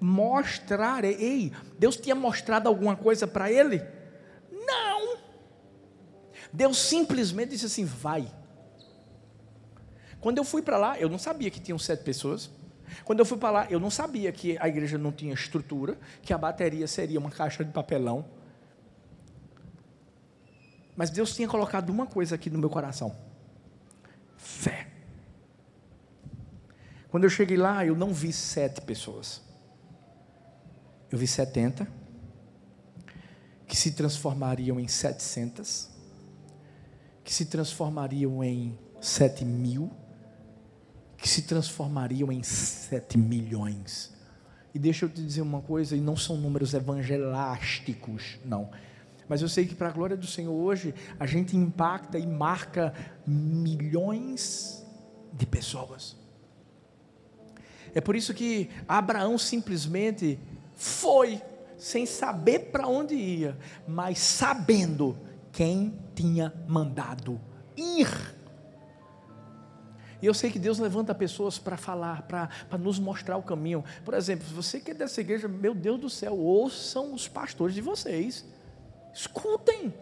mostrarei. 0.00 1.14
Ei, 1.14 1.52
Deus 1.78 1.96
tinha 1.96 2.14
mostrado 2.14 2.68
alguma 2.68 2.96
coisa 2.96 3.26
para 3.26 3.50
ele? 3.50 3.82
Não. 4.50 5.18
Deus 6.52 6.78
simplesmente 6.78 7.50
disse 7.50 7.66
assim: 7.66 7.84
Vai. 7.84 8.32
Quando 10.20 10.38
eu 10.38 10.44
fui 10.44 10.62
para 10.62 10.78
lá, 10.78 10.98
eu 10.98 11.08
não 11.08 11.18
sabia 11.18 11.50
que 11.50 11.60
tinham 11.60 11.78
sete 11.78 12.02
pessoas. 12.02 12.50
Quando 13.04 13.20
eu 13.20 13.24
fui 13.24 13.38
para 13.38 13.50
lá, 13.50 13.66
eu 13.70 13.80
não 13.80 13.90
sabia 13.90 14.30
que 14.32 14.56
a 14.58 14.68
igreja 14.68 14.96
não 14.96 15.10
tinha 15.10 15.34
estrutura, 15.34 15.98
que 16.22 16.32
a 16.32 16.38
bateria 16.38 16.86
seria 16.86 17.18
uma 17.18 17.30
caixa 17.30 17.64
de 17.64 17.72
papelão. 17.72 18.24
Mas 20.96 21.10
Deus 21.10 21.34
tinha 21.34 21.48
colocado 21.48 21.90
uma 21.90 22.06
coisa 22.06 22.34
aqui 22.34 22.50
no 22.50 22.58
meu 22.58 22.68
coração: 22.68 23.16
fé. 24.36 24.88
Quando 27.08 27.24
eu 27.24 27.30
cheguei 27.30 27.56
lá, 27.56 27.84
eu 27.84 27.96
não 27.96 28.12
vi 28.12 28.32
sete 28.32 28.80
pessoas. 28.80 29.42
Eu 31.10 31.18
vi 31.18 31.26
setenta, 31.26 31.86
que 33.66 33.76
se 33.76 33.92
transformariam 33.92 34.80
em 34.80 34.88
setecentas, 34.88 35.90
que 37.22 37.32
se 37.32 37.46
transformariam 37.46 38.42
em 38.42 38.78
sete 39.00 39.44
mil, 39.44 39.90
que 41.18 41.28
se 41.28 41.42
transformariam 41.42 42.32
em 42.32 42.42
sete 42.42 43.18
milhões. 43.18 44.12
E 44.74 44.78
deixa 44.78 45.04
eu 45.04 45.10
te 45.10 45.22
dizer 45.22 45.42
uma 45.42 45.60
coisa, 45.60 45.94
e 45.94 46.00
não 46.00 46.16
são 46.16 46.38
números 46.38 46.72
evangelásticos, 46.72 48.38
não 48.42 48.70
mas 49.28 49.42
eu 49.42 49.48
sei 49.48 49.66
que, 49.66 49.74
para 49.74 49.88
a 49.88 49.92
glória 49.92 50.16
do 50.16 50.26
Senhor, 50.26 50.52
hoje, 50.52 50.94
a 51.18 51.26
gente 51.26 51.56
impacta 51.56 52.18
e 52.18 52.26
marca 52.26 52.92
milhões 53.26 54.84
de 55.32 55.46
pessoas. 55.46 56.16
É 57.94 58.00
por 58.00 58.16
isso 58.16 58.32
que 58.34 58.70
Abraão 58.88 59.36
simplesmente 59.38 60.38
foi, 60.74 61.40
sem 61.76 62.06
saber 62.06 62.70
para 62.70 62.86
onde 62.86 63.14
ia, 63.14 63.58
mas 63.86 64.18
sabendo 64.18 65.18
quem 65.50 65.98
tinha 66.14 66.52
mandado 66.66 67.40
ir. 67.76 68.08
E 70.22 70.26
eu 70.26 70.32
sei 70.32 70.50
que 70.50 70.58
Deus 70.58 70.78
levanta 70.78 71.12
pessoas 71.12 71.58
para 71.58 71.76
falar, 71.76 72.22
para 72.22 72.78
nos 72.78 72.98
mostrar 73.00 73.36
o 73.36 73.42
caminho. 73.42 73.84
Por 74.04 74.14
exemplo, 74.14 74.46
se 74.46 74.54
você 74.54 74.78
que 74.78 74.92
é 74.92 74.94
dessa 74.94 75.20
igreja, 75.20 75.48
meu 75.48 75.74
Deus 75.74 76.00
do 76.00 76.08
céu, 76.08 76.38
ouçam 76.38 77.12
os 77.12 77.26
pastores 77.26 77.74
de 77.74 77.80
vocês. 77.80 78.44
Escutem 79.12 79.92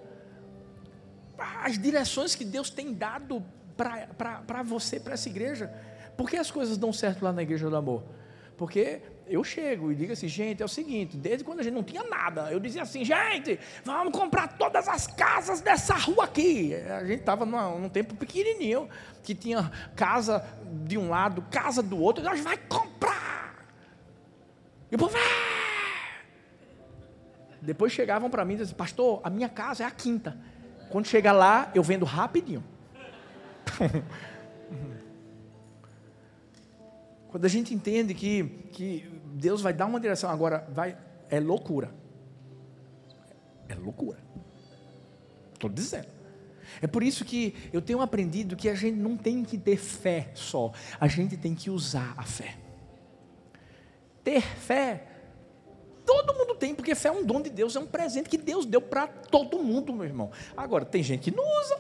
as 1.63 1.79
direções 1.79 2.35
que 2.35 2.45
Deus 2.45 2.71
tem 2.71 2.93
dado 2.93 3.45
para 3.77 4.63
você, 4.63 5.01
para 5.01 5.15
essa 5.15 5.29
igreja. 5.29 5.73
Por 6.17 6.29
que 6.29 6.37
as 6.37 6.51
coisas 6.51 6.77
dão 6.77 6.93
certo 6.93 7.23
lá 7.25 7.33
na 7.33 7.43
Igreja 7.43 7.71
do 7.71 7.77
Amor? 7.77 8.05
Porque 8.57 9.01
eu 9.27 9.43
chego 9.43 9.91
e 9.91 9.95
digo 9.95 10.13
assim, 10.13 10.29
gente, 10.29 10.61
é 10.61 10.65
o 10.65 10.69
seguinte, 10.69 11.17
desde 11.17 11.43
quando 11.43 11.61
a 11.61 11.63
gente 11.63 11.73
não 11.73 11.83
tinha 11.83 12.03
nada, 12.03 12.53
eu 12.53 12.61
dizia 12.61 12.83
assim, 12.83 13.03
gente, 13.05 13.59
vamos 13.85 14.13
comprar 14.13 14.59
todas 14.59 14.87
as 14.87 15.07
casas 15.07 15.63
dessa 15.63 15.95
rua 15.95 16.25
aqui. 16.25 16.75
A 16.75 17.05
gente 17.07 17.21
estava 17.21 17.47
num 17.47 17.89
tempo 17.89 18.15
pequenininho, 18.15 18.87
que 19.23 19.35
tinha 19.35 19.71
casa 19.97 20.45
de 20.85 20.99
um 20.99 21.09
lado, 21.09 21.43
casa 21.51 21.83
do 21.83 21.99
outro, 21.99 22.23
nós 22.23 22.41
vai 22.41 22.59
comprar. 22.59 23.67
E 24.91 24.95
o 24.95 24.99
povo, 24.99 25.17
ah! 25.17 25.50
Depois 27.63 27.93
chegavam 27.93 28.31
para 28.31 28.45
mim 28.45 28.55
e 28.55 28.59
diziam, 28.59 28.77
pastor, 28.77 29.21
a 29.23 29.31
minha 29.31 29.49
casa 29.49 29.83
é 29.85 29.87
a 29.87 29.91
quinta. 29.91 30.37
Quando 30.91 31.07
chega 31.07 31.33
lá, 31.33 31.71
eu 31.75 31.83
vendo 31.83 32.05
rapidinho. 32.05 32.65
Quando 37.29 37.45
a 37.45 37.49
gente 37.49 37.73
entende 37.73 38.13
que, 38.13 38.45
que 38.73 39.09
Deus 39.35 39.61
vai 39.63 39.73
dar 39.73 39.87
uma 39.87 40.01
direção, 40.01 40.29
agora 40.31 40.67
vai, 40.73 40.99
é 41.29 41.39
loucura. 41.39 41.95
É 43.69 43.75
loucura. 43.75 44.19
Estou 45.55 45.71
dizendo. 45.71 46.09
É 46.83 46.87
por 46.87 47.03
isso 47.03 47.25
que 47.25 47.55
eu 47.73 47.81
tenho 47.81 48.01
aprendido 48.01 48.57
que 48.57 48.69
a 48.69 48.75
gente 48.75 48.97
não 48.97 49.17
tem 49.17 49.45
que 49.45 49.59
ter 49.59 49.77
fé 49.77 50.31
só, 50.35 50.73
a 50.99 51.07
gente 51.07 51.37
tem 51.37 51.55
que 51.55 51.71
usar 51.71 52.15
a 52.17 52.25
fé. 52.25 52.57
Ter 54.25 54.41
fé, 54.41 55.07
todo 56.11 56.35
mundo 56.35 56.57
tem, 56.57 56.75
porque 56.75 56.93
fé 56.97 57.09
é 57.09 57.13
um 57.13 57.25
dom 57.25 57.41
de 57.41 57.51
Deus, 57.51 57.77
é 57.77 57.79
um 57.79 57.87
presente 57.87 58.29
que 58.29 58.37
Deus 58.37 58.67
deu 58.67 58.81
para 58.81 59.07
todo 59.07 59.61
mundo, 59.61 59.93
meu 59.93 60.05
irmão. 60.05 60.33
Agora, 60.57 60.85
tem 60.85 61.05
gente 61.05 61.31
que 61.31 61.37
não 61.37 61.45
usa. 61.61 61.79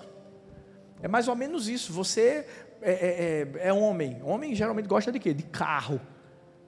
É 1.02 1.08
mais 1.08 1.26
ou 1.26 1.34
menos 1.34 1.68
isso. 1.68 1.92
Você 1.92 2.46
é, 2.80 2.92
é, 2.92 3.58
é, 3.62 3.68
é 3.68 3.72
homem. 3.72 4.22
Homem 4.22 4.54
geralmente 4.54 4.86
gosta 4.86 5.10
de 5.10 5.18
quê? 5.18 5.34
De 5.34 5.42
carro. 5.42 6.00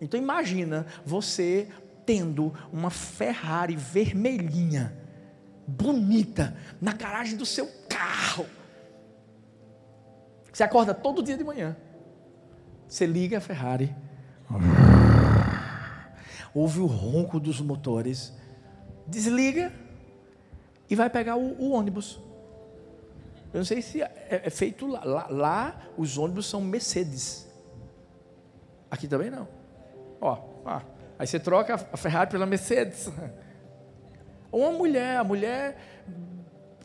Então 0.00 0.18
imagina 0.18 0.86
você 1.04 1.68
tendo 2.04 2.52
uma 2.72 2.90
Ferrari 2.90 3.76
vermelhinha, 3.76 4.98
bonita, 5.64 6.56
na 6.80 6.92
garagem 6.92 7.36
do 7.36 7.46
seu 7.46 7.68
carro. 7.88 8.44
Você 10.52 10.64
acorda 10.64 10.92
todo 10.92 11.22
dia 11.22 11.36
de 11.36 11.44
manhã. 11.44 11.76
Você 12.88 13.06
liga 13.06 13.38
a 13.38 13.40
Ferrari. 13.40 13.94
Ouve 16.54 16.80
o 16.80 16.86
ronco 16.86 17.40
dos 17.40 17.60
motores. 17.60 18.32
Desliga 19.06 19.72
e 20.88 20.94
vai 20.94 21.08
pegar 21.08 21.36
o, 21.36 21.54
o 21.60 21.70
ônibus. 21.72 22.20
Eu 23.52 23.58
não 23.58 23.64
sei 23.64 23.82
se 23.82 24.02
é, 24.02 24.42
é 24.44 24.50
feito 24.50 24.86
lá. 24.86 25.04
lá. 25.04 25.26
lá. 25.28 25.82
os 25.96 26.16
ônibus 26.18 26.46
são 26.46 26.60
Mercedes. 26.60 27.48
Aqui 28.90 29.08
também 29.08 29.30
não. 29.30 29.48
Ó, 30.20 30.38
ó, 30.64 30.80
aí 31.18 31.26
você 31.26 31.40
troca 31.40 31.74
a 31.74 31.96
Ferrari 31.96 32.30
pela 32.30 32.46
Mercedes. 32.46 33.10
Ou 34.50 34.60
uma 34.68 34.72
mulher, 34.72 35.16
a 35.16 35.24
mulher, 35.24 35.78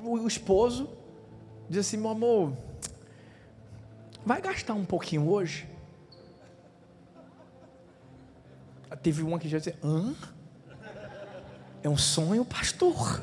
o 0.01 0.27
esposo, 0.27 0.89
diz 1.69 1.85
assim: 1.85 1.97
meu 1.97 2.11
amor, 2.11 2.53
vai 4.25 4.41
gastar 4.41 4.73
um 4.73 4.85
pouquinho 4.85 5.29
hoje? 5.29 5.67
Teve 8.95 9.23
uma 9.23 9.37
que 9.39 9.49
já 9.49 9.57
disse: 9.57 9.75
hã? 9.83 10.13
É 11.83 11.89
um 11.89 11.97
sonho, 11.97 12.43
pastor? 12.43 13.21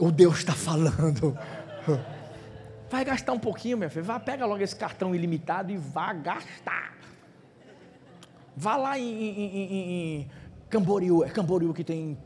Ou 0.00 0.10
Deus 0.10 0.38
está 0.38 0.52
falando? 0.52 1.36
Vai 2.88 3.04
gastar 3.04 3.32
um 3.32 3.38
pouquinho, 3.38 3.76
minha 3.76 3.90
filha. 3.90 4.04
Vá, 4.04 4.20
pega 4.20 4.46
logo 4.46 4.62
esse 4.62 4.76
cartão 4.76 5.14
ilimitado 5.14 5.72
e 5.72 5.76
vá 5.76 6.12
gastar. 6.12 6.94
Vá 8.56 8.76
lá 8.76 8.98
em, 8.98 9.04
em, 9.04 9.40
em, 9.40 10.20
em 10.20 10.30
Camboriú. 10.70 11.24
É 11.24 11.28
Camboriú 11.28 11.74
que 11.74 11.84
tem 11.84 12.16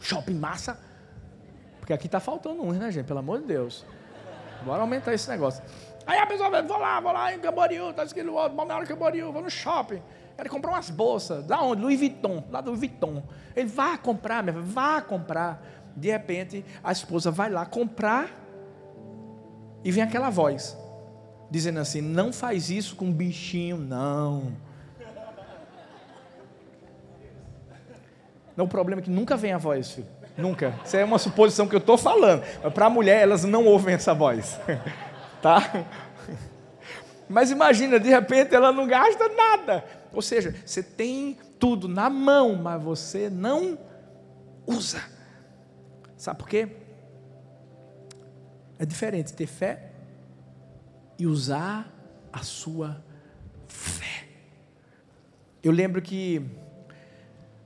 shopping 0.00 0.34
massa. 0.34 0.78
Porque 1.78 1.92
aqui 1.92 2.06
está 2.06 2.20
faltando 2.20 2.62
uns, 2.62 2.76
né, 2.76 2.90
gente? 2.90 3.06
Pelo 3.06 3.20
amor 3.20 3.40
de 3.40 3.46
Deus. 3.46 3.86
Bora 4.64 4.80
aumentar 4.80 5.14
esse 5.14 5.28
negócio. 5.30 5.62
Aí 6.06 6.18
a 6.18 6.26
pessoa 6.26 6.50
vai, 6.50 6.62
vou 6.62 6.78
lá, 6.78 7.00
vou 7.00 7.12
lá 7.12 7.34
em 7.34 7.38
Camboriú, 7.38 7.92
tá 7.92 8.02
escrito 8.02 8.32
outro, 8.32 8.86
Camboriú, 8.86 9.32
vou 9.32 9.42
no 9.42 9.50
shopping. 9.50 10.02
Quero 10.38 10.50
comprar 10.50 10.70
umas 10.70 10.88
bolsas. 10.88 11.44
Da 11.44 11.60
onde? 11.60 11.82
Louis 11.82 11.98
Vuitton, 11.98 12.44
lá 12.48 12.60
do 12.60 12.72
Vuitton. 12.76 13.24
Ele 13.56 13.66
vai 13.66 13.98
comprar, 13.98 14.40
minha 14.40 14.54
filha, 14.54 14.64
vá 14.64 15.02
comprar. 15.02 15.60
De 15.96 16.12
repente, 16.12 16.64
a 16.82 16.92
esposa 16.92 17.28
vai 17.28 17.50
lá 17.50 17.66
comprar 17.66 18.30
e 19.82 19.90
vem 19.90 20.04
aquela 20.04 20.30
voz, 20.30 20.78
dizendo 21.50 21.80
assim: 21.80 22.00
não 22.00 22.32
faz 22.32 22.70
isso 22.70 22.94
com 22.94 23.12
bichinho, 23.12 23.76
não. 23.78 24.52
Não, 28.56 28.64
o 28.64 28.68
problema 28.68 29.00
é 29.00 29.04
que 29.04 29.10
nunca 29.10 29.36
vem 29.36 29.52
a 29.52 29.58
voz, 29.58 29.90
filho. 29.90 30.06
Nunca. 30.36 30.72
Isso 30.84 30.96
é 30.96 31.04
uma 31.04 31.18
suposição 31.18 31.66
que 31.66 31.74
eu 31.74 31.80
estou 31.80 31.98
falando. 31.98 32.44
Para 32.72 32.86
a 32.86 32.90
mulher, 32.90 33.22
elas 33.22 33.42
não 33.42 33.64
ouvem 33.64 33.96
essa 33.96 34.14
voz. 34.14 34.60
tá? 35.42 35.84
Mas 37.28 37.50
imagina, 37.50 37.98
de 37.98 38.08
repente 38.08 38.54
ela 38.54 38.70
não 38.70 38.86
gasta 38.86 39.28
nada. 39.28 39.84
Ou 40.12 40.22
seja, 40.22 40.54
você 40.64 40.82
tem 40.82 41.38
tudo 41.58 41.88
na 41.88 42.08
mão, 42.08 42.56
mas 42.56 42.82
você 42.82 43.28
não 43.28 43.78
usa. 44.66 45.02
Sabe 46.16 46.38
por 46.38 46.48
quê? 46.48 46.68
É 48.78 48.86
diferente 48.86 49.32
ter 49.32 49.46
fé 49.46 49.92
e 51.18 51.26
usar 51.26 51.92
a 52.32 52.42
sua 52.42 53.02
fé. 53.66 54.28
Eu 55.62 55.72
lembro 55.72 56.00
que 56.00 56.44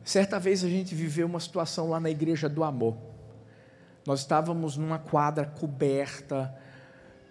certa 0.02 0.38
vez 0.38 0.64
a 0.64 0.68
gente 0.68 0.94
viveu 0.94 1.26
uma 1.26 1.40
situação 1.40 1.90
lá 1.90 2.00
na 2.00 2.10
igreja 2.10 2.48
do 2.48 2.64
amor. 2.64 2.96
Nós 4.06 4.20
estávamos 4.20 4.76
numa 4.76 4.98
quadra 4.98 5.44
coberta 5.44 6.52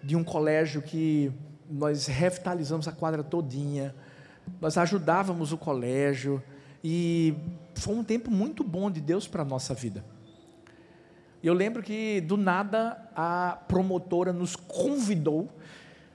de 0.02 0.16
um 0.16 0.24
colégio 0.24 0.80
que 0.80 1.32
nós 1.68 2.06
revitalizamos 2.06 2.88
a 2.88 2.92
quadra 2.92 3.22
todinha. 3.22 3.94
Nós 4.60 4.76
ajudávamos 4.76 5.52
o 5.52 5.58
colégio 5.58 6.42
e 6.82 7.34
foi 7.74 7.94
um 7.94 8.04
tempo 8.04 8.30
muito 8.30 8.64
bom 8.64 8.90
de 8.90 9.00
Deus 9.00 9.26
para 9.26 9.42
a 9.42 9.44
nossa 9.44 9.74
vida. 9.74 10.04
Eu 11.42 11.54
lembro 11.54 11.82
que, 11.82 12.20
do 12.20 12.36
nada, 12.36 13.10
a 13.16 13.58
promotora 13.66 14.32
nos 14.32 14.54
convidou, 14.54 15.48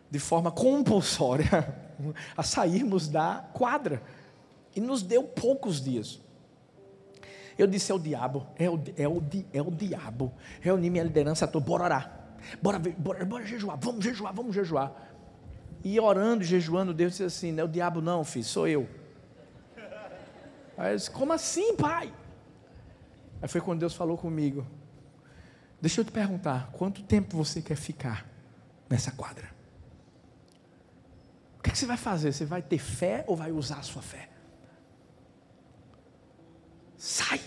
de 0.10 0.20
forma 0.20 0.50
compulsória, 0.50 1.76
a 2.36 2.44
sairmos 2.44 3.10
da 3.10 3.46
quadra. 3.54 4.02
E 4.76 4.80
nos 4.80 5.02
deu 5.02 5.24
poucos 5.24 5.82
dias. 5.82 6.22
Eu 7.58 7.68
disse: 7.68 7.92
é 7.92 7.96
o 7.96 8.00
diabo, 8.00 8.48
é 8.56 8.70
o, 8.70 8.82
é 8.96 9.08
o, 9.08 9.24
é 9.52 9.62
o 9.62 9.72
diabo. 9.72 10.32
Reuni 10.62 10.90
minha 10.90 11.04
liderança 11.04 11.48
toda, 11.48 11.66
bora 11.66 11.84
orar. 11.84 12.18
Bora, 12.62 12.80
bora, 12.80 13.26
bora 13.26 13.46
jejuar, 13.46 13.78
vamos 13.82 14.06
jejuar, 14.06 14.34
vamos 14.34 14.56
jejuar. 14.56 14.94
E 15.84 16.00
orando, 16.00 16.44
jejuando, 16.44 16.94
Deus 16.94 17.12
disse 17.12 17.24
assim: 17.24 17.52
não 17.52 17.62
é 17.62 17.64
o 17.66 17.68
diabo, 17.68 18.02
não, 18.02 18.24
filho, 18.24 18.46
sou 18.46 18.68
eu. 18.68 18.88
Aí 20.78 20.92
eu 20.94 20.96
disse: 20.96 21.12
como 21.12 21.34
assim, 21.34 21.76
pai? 21.76 22.14
Aí 23.42 23.48
foi 23.48 23.62
quando 23.62 23.80
Deus 23.80 23.94
falou 23.94 24.18
comigo: 24.18 24.66
Deixa 25.80 26.02
eu 26.02 26.06
te 26.06 26.12
perguntar, 26.12 26.72
quanto 26.72 27.04
tempo 27.04 27.38
você 27.38 27.62
quer 27.62 27.76
ficar 27.76 28.26
nessa 28.90 29.12
quadra? 29.12 29.56
O 31.60 31.62
que, 31.62 31.70
é 31.70 31.72
que 31.72 31.78
você 31.78 31.86
vai 31.86 31.98
fazer? 31.98 32.34
Você 32.34 32.46
vai 32.46 32.62
ter 32.62 32.80
fé 32.80 33.24
ou 33.28 33.36
vai 33.36 33.52
usar 33.52 33.78
a 33.78 33.84
sua 33.84 34.02
fé? 34.02 34.30
Sai! 36.98 37.40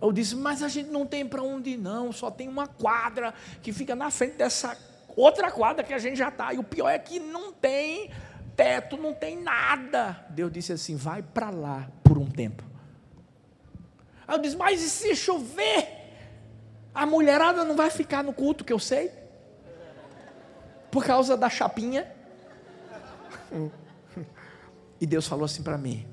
Eu 0.00 0.10
disse, 0.10 0.34
mas 0.34 0.62
a 0.62 0.68
gente 0.68 0.90
não 0.90 1.06
tem 1.06 1.26
para 1.26 1.42
onde 1.42 1.70
ir, 1.70 1.76
não, 1.76 2.10
só 2.10 2.30
tem 2.30 2.48
uma 2.48 2.66
quadra 2.66 3.32
que 3.62 3.72
fica 3.72 3.94
na 3.94 4.10
frente 4.10 4.36
dessa 4.36 4.76
outra 5.16 5.50
quadra 5.50 5.84
que 5.84 5.94
a 5.94 5.98
gente 5.98 6.16
já 6.16 6.28
está. 6.28 6.52
E 6.52 6.58
o 6.58 6.64
pior 6.64 6.88
é 6.88 6.98
que 6.98 7.18
não 7.18 7.52
tem 7.52 8.10
teto, 8.56 8.96
não 8.96 9.14
tem 9.14 9.40
nada. 9.40 10.26
Deus 10.30 10.52
disse 10.52 10.72
assim: 10.72 10.96
vai 10.96 11.22
para 11.22 11.50
lá 11.50 11.88
por 12.02 12.18
um 12.18 12.26
tempo. 12.26 12.64
Aí 14.26 14.36
eu 14.36 14.40
disse, 14.40 14.56
mas 14.56 14.82
e 14.82 14.88
se 14.88 15.14
chover? 15.16 16.00
A 16.94 17.06
mulherada 17.06 17.64
não 17.64 17.74
vai 17.74 17.90
ficar 17.90 18.22
no 18.22 18.32
culto, 18.32 18.64
que 18.64 18.72
eu 18.72 18.78
sei. 18.78 19.10
Por 20.90 21.04
causa 21.04 21.36
da 21.36 21.48
chapinha. 21.48 22.10
E 25.00 25.06
Deus 25.06 25.26
falou 25.26 25.44
assim 25.44 25.62
para 25.62 25.78
mim: 25.78 26.06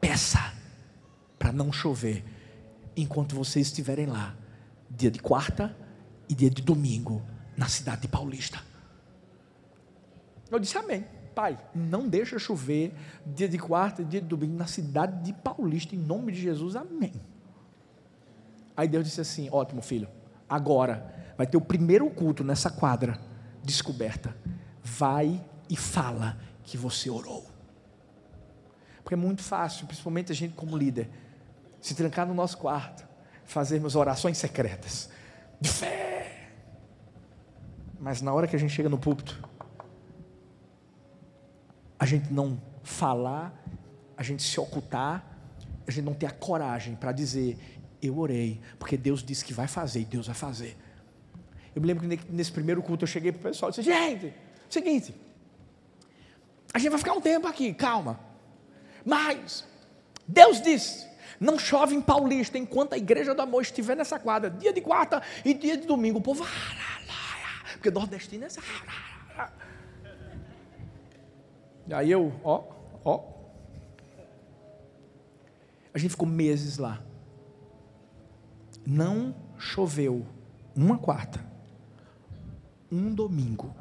peça 0.00 0.52
para 1.38 1.52
não 1.52 1.72
chover 1.72 2.24
enquanto 2.96 3.34
vocês 3.34 3.66
estiverem 3.66 4.06
lá, 4.06 4.34
dia 4.90 5.10
de 5.10 5.18
quarta 5.18 5.76
e 6.28 6.34
dia 6.34 6.50
de 6.50 6.62
domingo, 6.62 7.22
na 7.56 7.68
cidade 7.68 8.02
de 8.02 8.08
Paulista. 8.08 8.60
Eu 10.50 10.58
disse 10.58 10.76
amém. 10.76 11.04
Pai, 11.34 11.58
não 11.74 12.08
deixa 12.08 12.38
chover 12.38 12.94
dia 13.26 13.48
de 13.48 13.58
quarta 13.58 14.02
dia 14.02 14.22
de 14.22 14.26
domingo 14.26 14.56
na 14.56 14.66
cidade 14.66 15.22
de 15.22 15.34
Paulista, 15.34 15.94
em 15.94 15.98
nome 15.98 16.32
de 16.32 16.40
Jesus, 16.40 16.74
amém. 16.74 17.12
Aí 18.76 18.88
Deus 18.88 19.04
disse 19.04 19.20
assim: 19.20 19.48
ótimo, 19.50 19.82
filho, 19.82 20.08
agora 20.48 21.14
vai 21.36 21.46
ter 21.46 21.56
o 21.56 21.60
primeiro 21.60 22.08
culto 22.10 22.42
nessa 22.42 22.70
quadra 22.70 23.20
descoberta. 23.62 24.36
Vai 24.82 25.44
e 25.68 25.76
fala 25.76 26.38
que 26.62 26.76
você 26.76 27.10
orou. 27.10 27.46
Porque 29.02 29.14
é 29.14 29.16
muito 29.16 29.42
fácil, 29.42 29.86
principalmente 29.86 30.32
a 30.32 30.34
gente 30.34 30.54
como 30.54 30.76
líder, 30.76 31.08
se 31.80 31.94
trancar 31.94 32.26
no 32.26 32.34
nosso 32.34 32.58
quarto, 32.58 33.06
fazermos 33.44 33.94
orações 33.94 34.38
secretas, 34.38 35.08
de 35.60 35.68
fé. 35.68 36.15
Mas 37.98 38.20
na 38.20 38.32
hora 38.32 38.46
que 38.46 38.54
a 38.54 38.58
gente 38.58 38.72
chega 38.72 38.88
no 38.88 38.98
púlpito, 38.98 39.42
a 41.98 42.04
gente 42.04 42.32
não 42.32 42.60
falar, 42.82 43.52
a 44.16 44.22
gente 44.22 44.42
se 44.42 44.60
ocultar, 44.60 45.24
a 45.86 45.90
gente 45.90 46.04
não 46.04 46.14
ter 46.14 46.26
a 46.26 46.30
coragem 46.30 46.94
para 46.94 47.12
dizer, 47.12 47.58
eu 48.02 48.18
orei, 48.18 48.60
porque 48.78 48.96
Deus 48.96 49.22
disse 49.22 49.44
que 49.44 49.52
vai 49.52 49.66
fazer 49.66 50.00
e 50.00 50.04
Deus 50.04 50.26
vai 50.26 50.36
fazer. 50.36 50.76
Eu 51.74 51.80
me 51.80 51.88
lembro 51.88 52.08
que 52.08 52.32
nesse 52.32 52.52
primeiro 52.52 52.82
culto 52.82 53.04
eu 53.04 53.08
cheguei 53.08 53.32
para 53.32 53.40
o 53.40 53.42
pessoal 53.42 53.70
e 53.70 53.74
disse: 53.74 53.82
gente, 53.82 54.34
seguinte, 54.68 55.14
a 56.72 56.78
gente 56.78 56.90
vai 56.90 56.98
ficar 56.98 57.12
um 57.12 57.20
tempo 57.20 57.46
aqui, 57.46 57.72
calma. 57.74 58.18
Mas, 59.04 59.66
Deus 60.26 60.60
disse: 60.60 61.06
não 61.38 61.58
chove 61.58 61.94
em 61.94 62.00
Paulista 62.00 62.56
enquanto 62.58 62.94
a 62.94 62.96
igreja 62.96 63.34
do 63.34 63.42
amor 63.42 63.62
estiver 63.62 63.96
nessa 63.96 64.18
quadra, 64.18 64.50
dia 64.50 64.72
de 64.72 64.80
quarta 64.80 65.22
e 65.44 65.52
dia 65.52 65.76
de 65.76 65.86
domingo. 65.86 66.18
O 66.18 66.22
povo, 66.22 66.44
porque 67.76 67.90
nordestino 67.90 68.44
é 68.44 68.46
essa. 68.46 68.60
Aí 71.92 72.10
eu, 72.10 72.32
ó, 72.42 72.64
ó. 73.04 73.36
A 75.94 75.98
gente 75.98 76.10
ficou 76.10 76.26
meses 76.26 76.78
lá. 76.78 77.00
Não 78.84 79.34
choveu 79.58 80.26
uma 80.74 80.98
quarta, 80.98 81.40
um 82.92 83.12
domingo, 83.14 83.74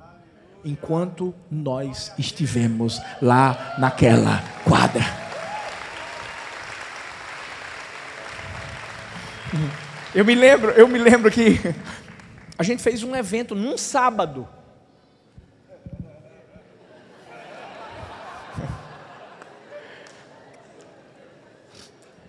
enquanto 0.63 1.33
nós 1.51 2.11
estivemos 2.17 3.01
lá 3.21 3.75
naquela 3.77 4.41
quadra. 4.63 5.03
Eu 10.13 10.23
me 10.23 10.33
lembro, 10.33 10.71
eu 10.71 10.87
me 10.87 10.97
lembro 10.97 11.29
que 11.29 11.59
a 12.57 12.63
gente 12.63 12.81
fez 12.81 13.03
um 13.03 13.15
evento 13.15 13.53
num 13.53 13.77
sábado. 13.77 14.47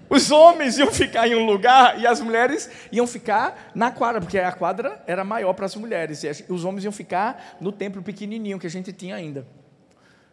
Os 0.08 0.30
homens 0.30 0.78
iam 0.78 0.90
ficar 0.90 1.26
em 1.26 1.34
um 1.34 1.44
lugar 1.44 2.00
e 2.00 2.06
as 2.06 2.20
mulheres 2.20 2.70
iam 2.92 3.06
ficar 3.06 3.70
na 3.74 3.90
quadra, 3.90 4.20
porque 4.20 4.38
a 4.38 4.52
quadra 4.52 5.02
era 5.06 5.24
maior 5.24 5.52
para 5.52 5.66
as 5.66 5.74
mulheres. 5.74 6.22
E 6.22 6.46
os 6.48 6.64
homens 6.64 6.84
iam 6.84 6.92
ficar 6.92 7.56
no 7.60 7.72
templo 7.72 8.02
pequenininho 8.02 8.58
que 8.58 8.66
a 8.66 8.70
gente 8.70 8.92
tinha 8.92 9.16
ainda. 9.16 9.46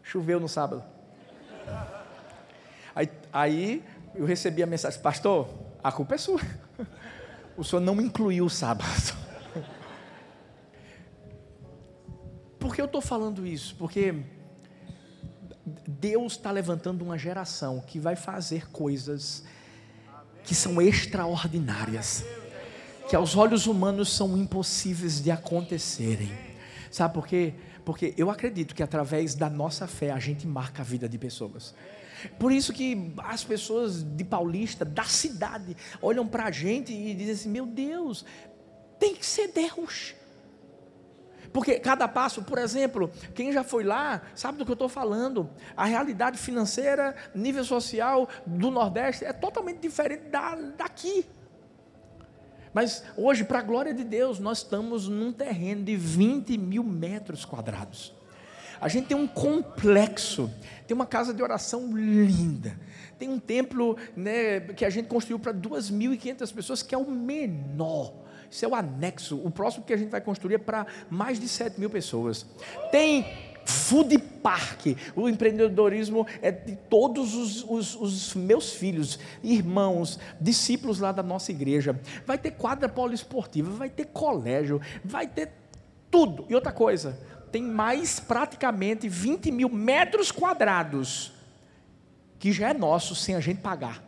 Choveu 0.01 0.39
no 0.39 0.47
sábado. 0.47 0.83
Aí, 2.95 3.09
aí 3.31 3.83
eu 4.15 4.25
recebi 4.25 4.61
a 4.61 4.67
mensagem: 4.67 5.01
Pastor, 5.01 5.49
a 5.83 5.91
culpa 5.91 6.15
é 6.15 6.17
sua. 6.17 6.39
O 7.55 7.63
senhor 7.63 7.81
não 7.81 8.01
incluiu 8.01 8.45
o 8.45 8.49
sábado. 8.49 9.22
Por 12.73 12.77
que 12.77 12.81
eu 12.81 12.85
estou 12.85 13.01
falando 13.01 13.45
isso? 13.45 13.75
Porque 13.75 14.15
Deus 15.87 16.33
está 16.33 16.49
levantando 16.49 17.03
uma 17.03 17.19
geração 17.19 17.79
que 17.79 17.99
vai 17.99 18.15
fazer 18.15 18.67
coisas 18.71 19.43
que 20.43 20.55
são 20.55 20.81
extraordinárias, 20.81 22.25
que 23.07 23.15
aos 23.15 23.37
olhos 23.37 23.67
humanos 23.67 24.11
são 24.11 24.35
impossíveis 24.35 25.21
de 25.21 25.29
acontecerem. 25.29 26.31
Sabe 26.89 27.13
por 27.13 27.27
quê? 27.27 27.53
Porque 27.85 28.15
eu 28.17 28.31
acredito 28.31 28.73
que 28.73 28.81
através 28.81 29.35
da 29.35 29.51
nossa 29.51 29.85
fé 29.85 30.09
a 30.09 30.17
gente 30.17 30.47
marca 30.47 30.81
a 30.81 30.85
vida 30.85 31.07
de 31.07 31.19
pessoas. 31.19 31.75
Por 32.39 32.51
isso 32.51 32.73
que 32.73 33.13
as 33.19 33.43
pessoas 33.43 34.01
de 34.01 34.23
Paulista, 34.23 34.83
da 34.83 35.03
cidade, 35.03 35.77
olham 36.01 36.25
para 36.25 36.45
a 36.45 36.51
gente 36.51 36.91
e 36.91 37.13
dizem 37.13 37.33
assim: 37.35 37.49
meu 37.49 37.67
Deus, 37.67 38.25
tem 38.97 39.13
que 39.13 39.23
ser 39.23 39.49
Deus. 39.49 40.15
Porque 41.51 41.79
cada 41.79 42.07
passo, 42.07 42.43
por 42.43 42.57
exemplo, 42.57 43.11
quem 43.33 43.51
já 43.51 43.63
foi 43.63 43.83
lá 43.83 44.21
sabe 44.35 44.57
do 44.57 44.65
que 44.65 44.71
eu 44.71 44.75
estou 44.75 44.89
falando. 44.89 45.49
A 45.75 45.85
realidade 45.85 46.37
financeira, 46.37 47.15
nível 47.35 47.63
social 47.63 48.27
do 48.45 48.71
Nordeste 48.71 49.25
é 49.25 49.33
totalmente 49.33 49.79
diferente 49.79 50.29
da, 50.29 50.55
daqui. 50.55 51.25
Mas 52.73 53.03
hoje, 53.15 53.43
para 53.43 53.59
a 53.59 53.61
glória 53.61 53.93
de 53.93 54.03
Deus, 54.03 54.39
nós 54.39 54.59
estamos 54.59 55.07
num 55.07 55.31
terreno 55.31 55.83
de 55.83 55.95
20 55.95 56.57
mil 56.57 56.83
metros 56.83 57.45
quadrados. 57.45 58.13
A 58.81 58.87
gente 58.87 59.07
tem 59.07 59.15
um 59.15 59.27
complexo, 59.27 60.51
tem 60.87 60.93
uma 60.93 61.05
casa 61.05 61.33
de 61.33 61.41
oração 61.41 61.95
linda, 61.95 62.77
tem 63.17 63.29
um 63.29 63.39
templo 63.39 63.95
né, 64.15 64.59
que 64.59 64.83
a 64.83 64.89
gente 64.89 65.07
construiu 65.07 65.39
para 65.39 65.53
2.500 65.53 66.53
pessoas, 66.53 66.83
que 66.83 66.93
é 66.93 66.97
o 66.97 67.09
menor. 67.09 68.13
Isso 68.53 68.63
é 68.63 68.67
o 68.67 68.75
anexo. 68.75 69.41
O 69.43 69.49
próximo 69.49 69.83
que 69.83 69.91
a 69.91 69.97
gente 69.97 70.09
vai 70.09 70.21
construir 70.21 70.53
é 70.53 70.57
para 70.59 70.85
mais 71.09 71.39
de 71.39 71.47
7 71.47 71.79
mil 71.79 71.89
pessoas. 71.89 72.45
Tem 72.91 73.25
food 73.65 74.15
park. 74.43 74.95
O 75.15 75.27
empreendedorismo 75.27 76.27
é 76.39 76.51
de 76.51 76.75
todos 76.75 77.33
os, 77.33 77.63
os, 77.67 77.95
os, 77.95 78.35
meus 78.35 78.73
filhos, 78.73 79.17
irmãos, 79.41 80.19
discípulos 80.39 80.99
lá 80.99 81.11
da 81.11 81.23
nossa 81.23 81.49
igreja. 81.49 81.99
Vai 82.27 82.37
ter 82.37 82.51
quadra 82.51 82.87
poliesportiva, 82.87 83.71
vai 83.71 83.89
ter 83.89 84.05
colégio, 84.05 84.79
vai 85.03 85.25
ter 85.25 85.51
tudo. 86.11 86.45
E 86.47 86.53
outra 86.53 86.71
coisa, 86.71 87.19
tem 87.51 87.63
mais 87.63 88.19
praticamente 88.19 89.09
20 89.09 89.49
mil 89.49 89.69
metros 89.69 90.31
quadrados 90.31 91.33
que 92.37 92.51
já 92.51 92.69
é 92.69 92.73
nosso 92.75 93.15
sem 93.15 93.33
a 93.33 93.39
gente 93.39 93.61
pagar. 93.61 94.03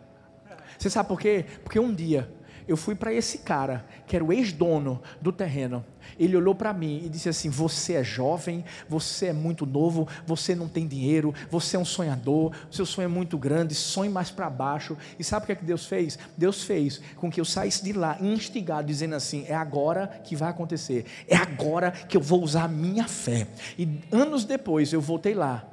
Você 0.78 0.88
sabe 0.88 1.10
por 1.10 1.20
quê? 1.20 1.46
Porque 1.64 1.80
um 1.80 1.92
dia 1.92 2.30
eu 2.68 2.76
fui 2.76 2.96
para 2.96 3.14
esse 3.14 3.40
cara, 3.40 3.86
que 4.08 4.16
era 4.16 4.26
o 4.26 4.34
ex-dono 4.34 5.02
do 5.22 5.32
terreno. 5.32 5.86
Ele 6.20 6.36
olhou 6.36 6.56
para 6.56 6.74
mim 6.74 7.02
e 7.04 7.10
disse 7.10 7.30
assim: 7.30 7.50
Você 7.50 7.94
é 7.94 8.04
jovem, 8.04 8.64
você 8.88 9.28
é 9.28 9.34
muito 9.34 9.66
novo, 9.66 10.08
você 10.26 10.56
não 10.56 10.68
tem 10.68 10.88
dinheiro, 10.88 11.34
você 11.50 11.76
é 11.76 11.80
um 11.80 11.86
sonhador, 11.86 12.54
seu 12.72 12.86
sonho 12.86 13.06
é 13.06 13.10
muito 13.10 13.38
grande, 13.38 13.76
sonhe 13.76 14.10
mais 14.10 14.32
para 14.32 14.50
baixo. 14.50 14.98
E 15.20 15.24
sabe 15.24 15.44
o 15.44 15.46
que 15.48 15.52
é 15.52 15.56
que 15.56 15.66
Deus 15.66 15.86
fez? 15.86 16.18
Deus 16.38 16.64
fez 16.64 17.02
com 17.18 17.30
que 17.30 17.40
eu 17.40 17.46
saísse 17.46 17.84
de 17.84 17.94
lá 17.94 18.18
instigado, 18.20 18.88
dizendo 18.88 19.16
assim: 19.16 19.46
É 19.48 19.56
agora 19.56 20.08
que 20.24 20.36
vai 20.36 20.50
acontecer, 20.50 21.06
é 21.28 21.36
agora 21.36 21.92
que 21.92 22.18
eu 22.18 22.22
vou 22.22 22.42
usar 22.42 22.64
a 22.64 22.70
minha 22.70 23.08
fé. 23.08 23.48
E 23.78 24.00
anos 24.12 24.46
depois 24.46 24.94
eu 24.94 25.02
voltei 25.02 25.34
lá. 25.34 25.68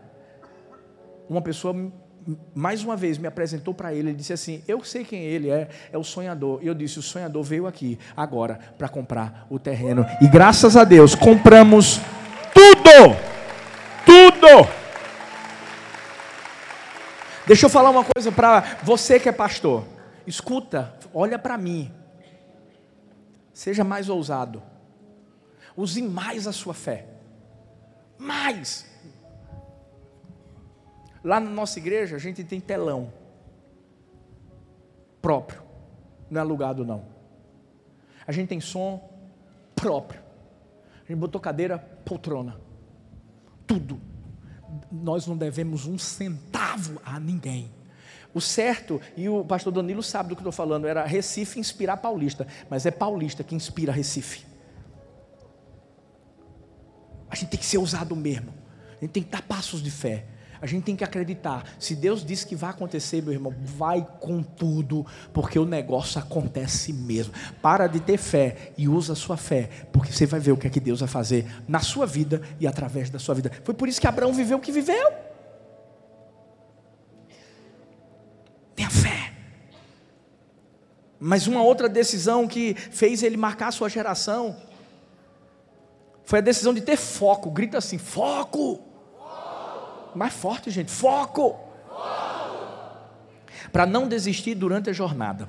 Uma 1.29 1.41
pessoa 1.41 1.75
mais 2.55 2.83
uma 2.83 2.97
vez 2.97 3.19
me 3.19 3.27
apresentou 3.27 3.75
para 3.75 3.93
ele, 3.93 4.11
ele 4.11 4.17
disse 4.17 4.33
assim: 4.33 4.63
Eu 4.67 4.83
sei 4.85 5.05
quem 5.05 5.23
ele 5.23 5.51
é, 5.51 5.69
é 5.93 5.99
o 5.99 6.05
sonhador. 6.05 6.61
E 6.63 6.67
eu 6.67 6.75
disse: 6.75 6.99
O 6.99 7.03
sonhador 7.03 7.43
veio 7.43 7.67
aqui 7.67 7.99
agora 8.17 8.59
para 8.79 8.89
comprar 8.89 9.47
o 9.51 9.59
terreno. 9.59 10.05
E 10.21 10.29
graças 10.29 10.77
a 10.77 10.85
Deus 10.85 11.15
compramos 11.15 12.01
tudo! 12.55 13.17
Tudo! 14.05 14.69
Deixa 17.47 17.67
eu 17.67 17.71
falar 17.71 17.91
uma 17.91 18.05
coisa 18.05 18.31
para 18.31 18.79
você 18.83 19.19
que 19.19 19.29
é 19.29 19.33
pastor. 19.33 19.85
Escuta, 20.27 20.95
olha 21.13 21.39
para 21.39 21.59
mim. 21.59 21.93
Seja 23.53 23.83
mais 23.83 24.09
ousado. 24.09 24.63
Use 25.77 26.01
mais 26.03 26.47
a 26.47 26.53
sua 26.53 26.75
fé. 26.75 27.07
Mais. 28.19 28.92
Lá 31.25 31.39
na 31.39 31.51
nossa 31.51 31.79
igreja 31.79 32.17
a 32.17 32.19
gente 32.19 32.43
tem 32.43 32.61
telão 32.61 33.13
próprio, 35.21 35.63
não 36.29 36.41
é 36.41 36.43
alugado 36.43 36.85
não. 36.85 37.05
A 38.27 38.33
gente 38.33 38.49
tem 38.49 38.61
som 38.61 39.09
próprio. 39.75 40.21
A 41.05 41.13
gente 41.13 41.19
botou 41.19 41.41
cadeira, 41.41 41.79
poltrona. 41.79 42.61
Tudo. 43.67 44.01
Nós 44.91 45.27
não 45.27 45.37
devemos 45.37 45.87
um 45.87 45.99
centavo 45.99 47.01
a 47.05 47.19
ninguém. 47.19 47.71
O 48.35 48.41
certo, 48.41 49.01
e 49.17 49.29
o 49.29 49.45
pastor 49.45 49.73
Danilo 49.73 50.03
sabe 50.03 50.31
do 50.31 50.37
que 50.37 50.41
estou 50.41 50.53
falando, 50.53 50.87
era 50.87 51.05
Recife 51.05 51.61
inspirar 51.61 51.99
Paulista, 51.99 52.47
mas 52.71 52.87
é 52.87 52.91
Paulista 52.91 53.45
que 53.45 53.55
inspira 53.55 53.93
Recife. 53.93 54.47
A 57.29 57.35
gente 57.35 57.51
tem 57.51 57.61
que 57.61 57.67
ser 57.67 57.79
ousado 57.79 58.17
mesmo. 58.17 58.53
A 58.97 59.05
gente 59.05 59.11
tem 59.11 59.23
que 59.23 59.31
dar 59.31 59.43
passos 59.43 59.83
de 59.83 59.91
fé. 59.91 60.27
A 60.63 60.67
gente 60.67 60.85
tem 60.85 60.95
que 60.95 61.03
acreditar. 61.03 61.65
Se 61.77 61.97
Deus 61.97 62.25
disse 62.25 62.47
que 62.47 62.55
vai 62.55 62.71
acontecer, 62.71 63.21
meu 63.21 63.33
irmão, 63.33 63.53
vai 63.59 64.07
com 64.21 64.45
tudo, 64.45 65.05
porque 65.33 65.59
o 65.59 65.65
negócio 65.65 66.21
acontece 66.21 66.93
mesmo. 66.93 67.35
Para 67.61 67.89
de 67.89 67.99
ter 67.99 68.17
fé 68.17 68.73
e 68.79 68.89
usa 68.89 69.15
a 69.15 69.17
sua 69.17 69.37
fé, 69.37 69.69
porque 69.93 70.13
você 70.13 70.25
vai 70.25 70.39
ver 70.39 70.53
o 70.53 70.57
que 70.57 70.69
é 70.69 70.71
que 70.71 70.79
Deus 70.79 71.01
vai 71.01 71.09
fazer 71.09 71.53
na 71.67 71.81
sua 71.81 72.07
vida 72.07 72.41
e 72.61 72.67
através 72.69 73.11
da 73.11 73.19
sua 73.19 73.35
vida. 73.35 73.51
Foi 73.65 73.75
por 73.75 73.89
isso 73.89 74.01
que 74.01 74.07
Abraão 74.07 74.33
viveu 74.33 74.59
o 74.59 74.61
que 74.61 74.71
viveu. 74.71 75.13
Tenha 78.77 78.89
fé. 78.89 79.33
Mas 81.19 81.49
uma 81.49 81.65
outra 81.65 81.89
decisão 81.89 82.47
que 82.47 82.75
fez 82.75 83.25
ele 83.25 83.37
marcar 83.37 83.67
a 83.67 83.73
sua 83.73 83.89
geração 83.89 84.57
foi 86.25 86.39
a 86.39 86.43
decisão 86.43 86.73
de 86.73 86.83
ter 86.83 86.97
foco. 86.97 87.51
Grita 87.51 87.79
assim: 87.79 87.99
foco! 87.99 88.92
Mais 90.15 90.33
forte, 90.33 90.71
gente. 90.71 90.91
Foco! 90.91 91.59
Para 93.73 93.87
não 93.87 94.09
desistir 94.09 94.55
durante 94.55 94.91
a 94.91 94.93
jornada. 94.93 95.49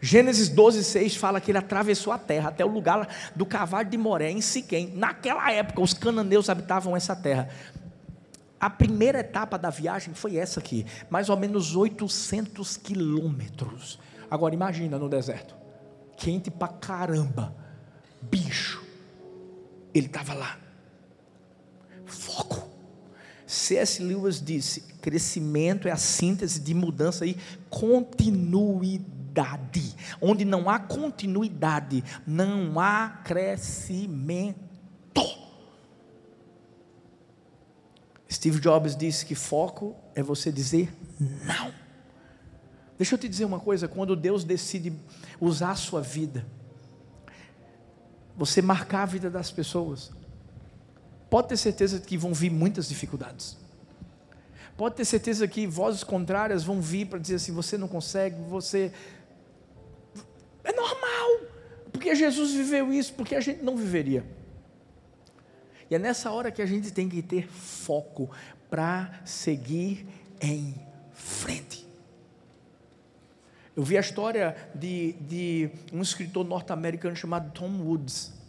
Gênesis 0.00 0.48
12, 0.48 0.82
6 0.82 1.16
fala 1.16 1.40
que 1.40 1.50
ele 1.50 1.58
atravessou 1.58 2.12
a 2.12 2.18
terra 2.18 2.48
até 2.48 2.64
o 2.64 2.68
lugar 2.68 3.06
do 3.36 3.44
cavalo 3.44 3.84
de 3.84 3.98
Moré, 3.98 4.30
em 4.30 4.40
Siquém. 4.40 4.92
Naquela 4.96 5.52
época, 5.52 5.82
os 5.82 5.92
cananeus 5.92 6.48
habitavam 6.48 6.96
essa 6.96 7.14
terra. 7.14 7.50
A 8.58 8.70
primeira 8.70 9.20
etapa 9.20 9.58
da 9.58 9.68
viagem 9.68 10.14
foi 10.14 10.36
essa 10.36 10.60
aqui, 10.60 10.86
mais 11.10 11.28
ou 11.28 11.36
menos 11.36 11.76
800 11.76 12.78
quilômetros. 12.78 13.98
Agora 14.30 14.54
imagina 14.54 14.98
no 14.98 15.08
deserto, 15.08 15.54
quente 16.16 16.50
pra 16.50 16.68
caramba, 16.68 17.54
bicho. 18.22 18.82
Ele 19.94 20.06
estava 20.06 20.34
lá. 20.34 20.58
Foco. 22.06 22.69
C.S. 23.50 24.00
Lewis 24.00 24.40
disse: 24.40 24.82
crescimento 25.02 25.88
é 25.88 25.90
a 25.90 25.96
síntese 25.96 26.60
de 26.60 26.72
mudança 26.72 27.26
e 27.26 27.36
continuidade. 27.68 29.96
Onde 30.20 30.44
não 30.44 30.70
há 30.70 30.78
continuidade, 30.78 32.04
não 32.24 32.78
há 32.78 33.08
crescimento. 33.24 34.60
Steve 38.30 38.60
Jobs 38.60 38.94
disse 38.94 39.26
que 39.26 39.34
foco 39.34 39.96
é 40.14 40.22
você 40.22 40.52
dizer 40.52 40.94
não. 41.18 41.74
Deixa 42.96 43.16
eu 43.16 43.18
te 43.18 43.28
dizer 43.28 43.46
uma 43.46 43.58
coisa: 43.58 43.88
quando 43.88 44.14
Deus 44.14 44.44
decide 44.44 44.92
usar 45.40 45.72
a 45.72 45.76
sua 45.76 46.00
vida, 46.00 46.46
você 48.36 48.62
marcar 48.62 49.02
a 49.02 49.06
vida 49.06 49.28
das 49.28 49.50
pessoas, 49.50 50.12
pode 51.30 51.48
ter 51.48 51.56
certeza 51.56 52.00
que 52.00 52.18
vão 52.18 52.34
vir 52.34 52.50
muitas 52.50 52.88
dificuldades. 52.88 53.56
Pode 54.76 54.96
ter 54.96 55.04
certeza 55.04 55.46
que 55.46 55.66
vozes 55.66 56.02
contrárias 56.02 56.64
vão 56.64 56.80
vir 56.80 57.06
para 57.06 57.18
dizer 57.18 57.36
assim: 57.36 57.52
você 57.52 57.78
não 57.78 57.86
consegue, 57.86 58.36
você. 58.48 58.92
É 60.64 60.72
normal, 60.72 61.48
porque 61.92 62.14
Jesus 62.14 62.52
viveu 62.52 62.92
isso, 62.92 63.14
porque 63.14 63.34
a 63.34 63.40
gente 63.40 63.62
não 63.62 63.76
viveria. 63.76 64.24
E 65.90 65.94
é 65.94 65.98
nessa 65.98 66.30
hora 66.30 66.50
que 66.50 66.62
a 66.62 66.66
gente 66.66 66.92
tem 66.92 67.08
que 67.08 67.22
ter 67.22 67.48
foco 67.48 68.30
para 68.68 69.20
seguir 69.24 70.06
em 70.40 70.74
frente. 71.12 71.86
Eu 73.76 73.82
vi 73.82 73.96
a 73.96 74.00
história 74.00 74.56
de, 74.74 75.12
de 75.12 75.70
um 75.92 76.02
escritor 76.02 76.44
norte-americano 76.44 77.14
chamado 77.14 77.52
Tom 77.52 77.70
Woods. 77.82 78.39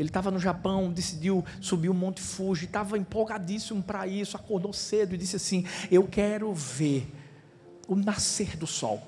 Ele 0.00 0.08
estava 0.08 0.30
no 0.30 0.38
Japão, 0.38 0.90
decidiu 0.90 1.44
subir 1.60 1.90
o 1.90 1.94
Monte 1.94 2.22
Fuji, 2.22 2.64
estava 2.64 2.96
empolgadíssimo 2.96 3.82
para 3.82 4.06
isso, 4.06 4.34
acordou 4.34 4.72
cedo 4.72 5.14
e 5.14 5.18
disse 5.18 5.36
assim: 5.36 5.66
Eu 5.90 6.08
quero 6.08 6.54
ver 6.54 7.06
o 7.86 7.94
nascer 7.94 8.56
do 8.56 8.66
sol. 8.66 9.02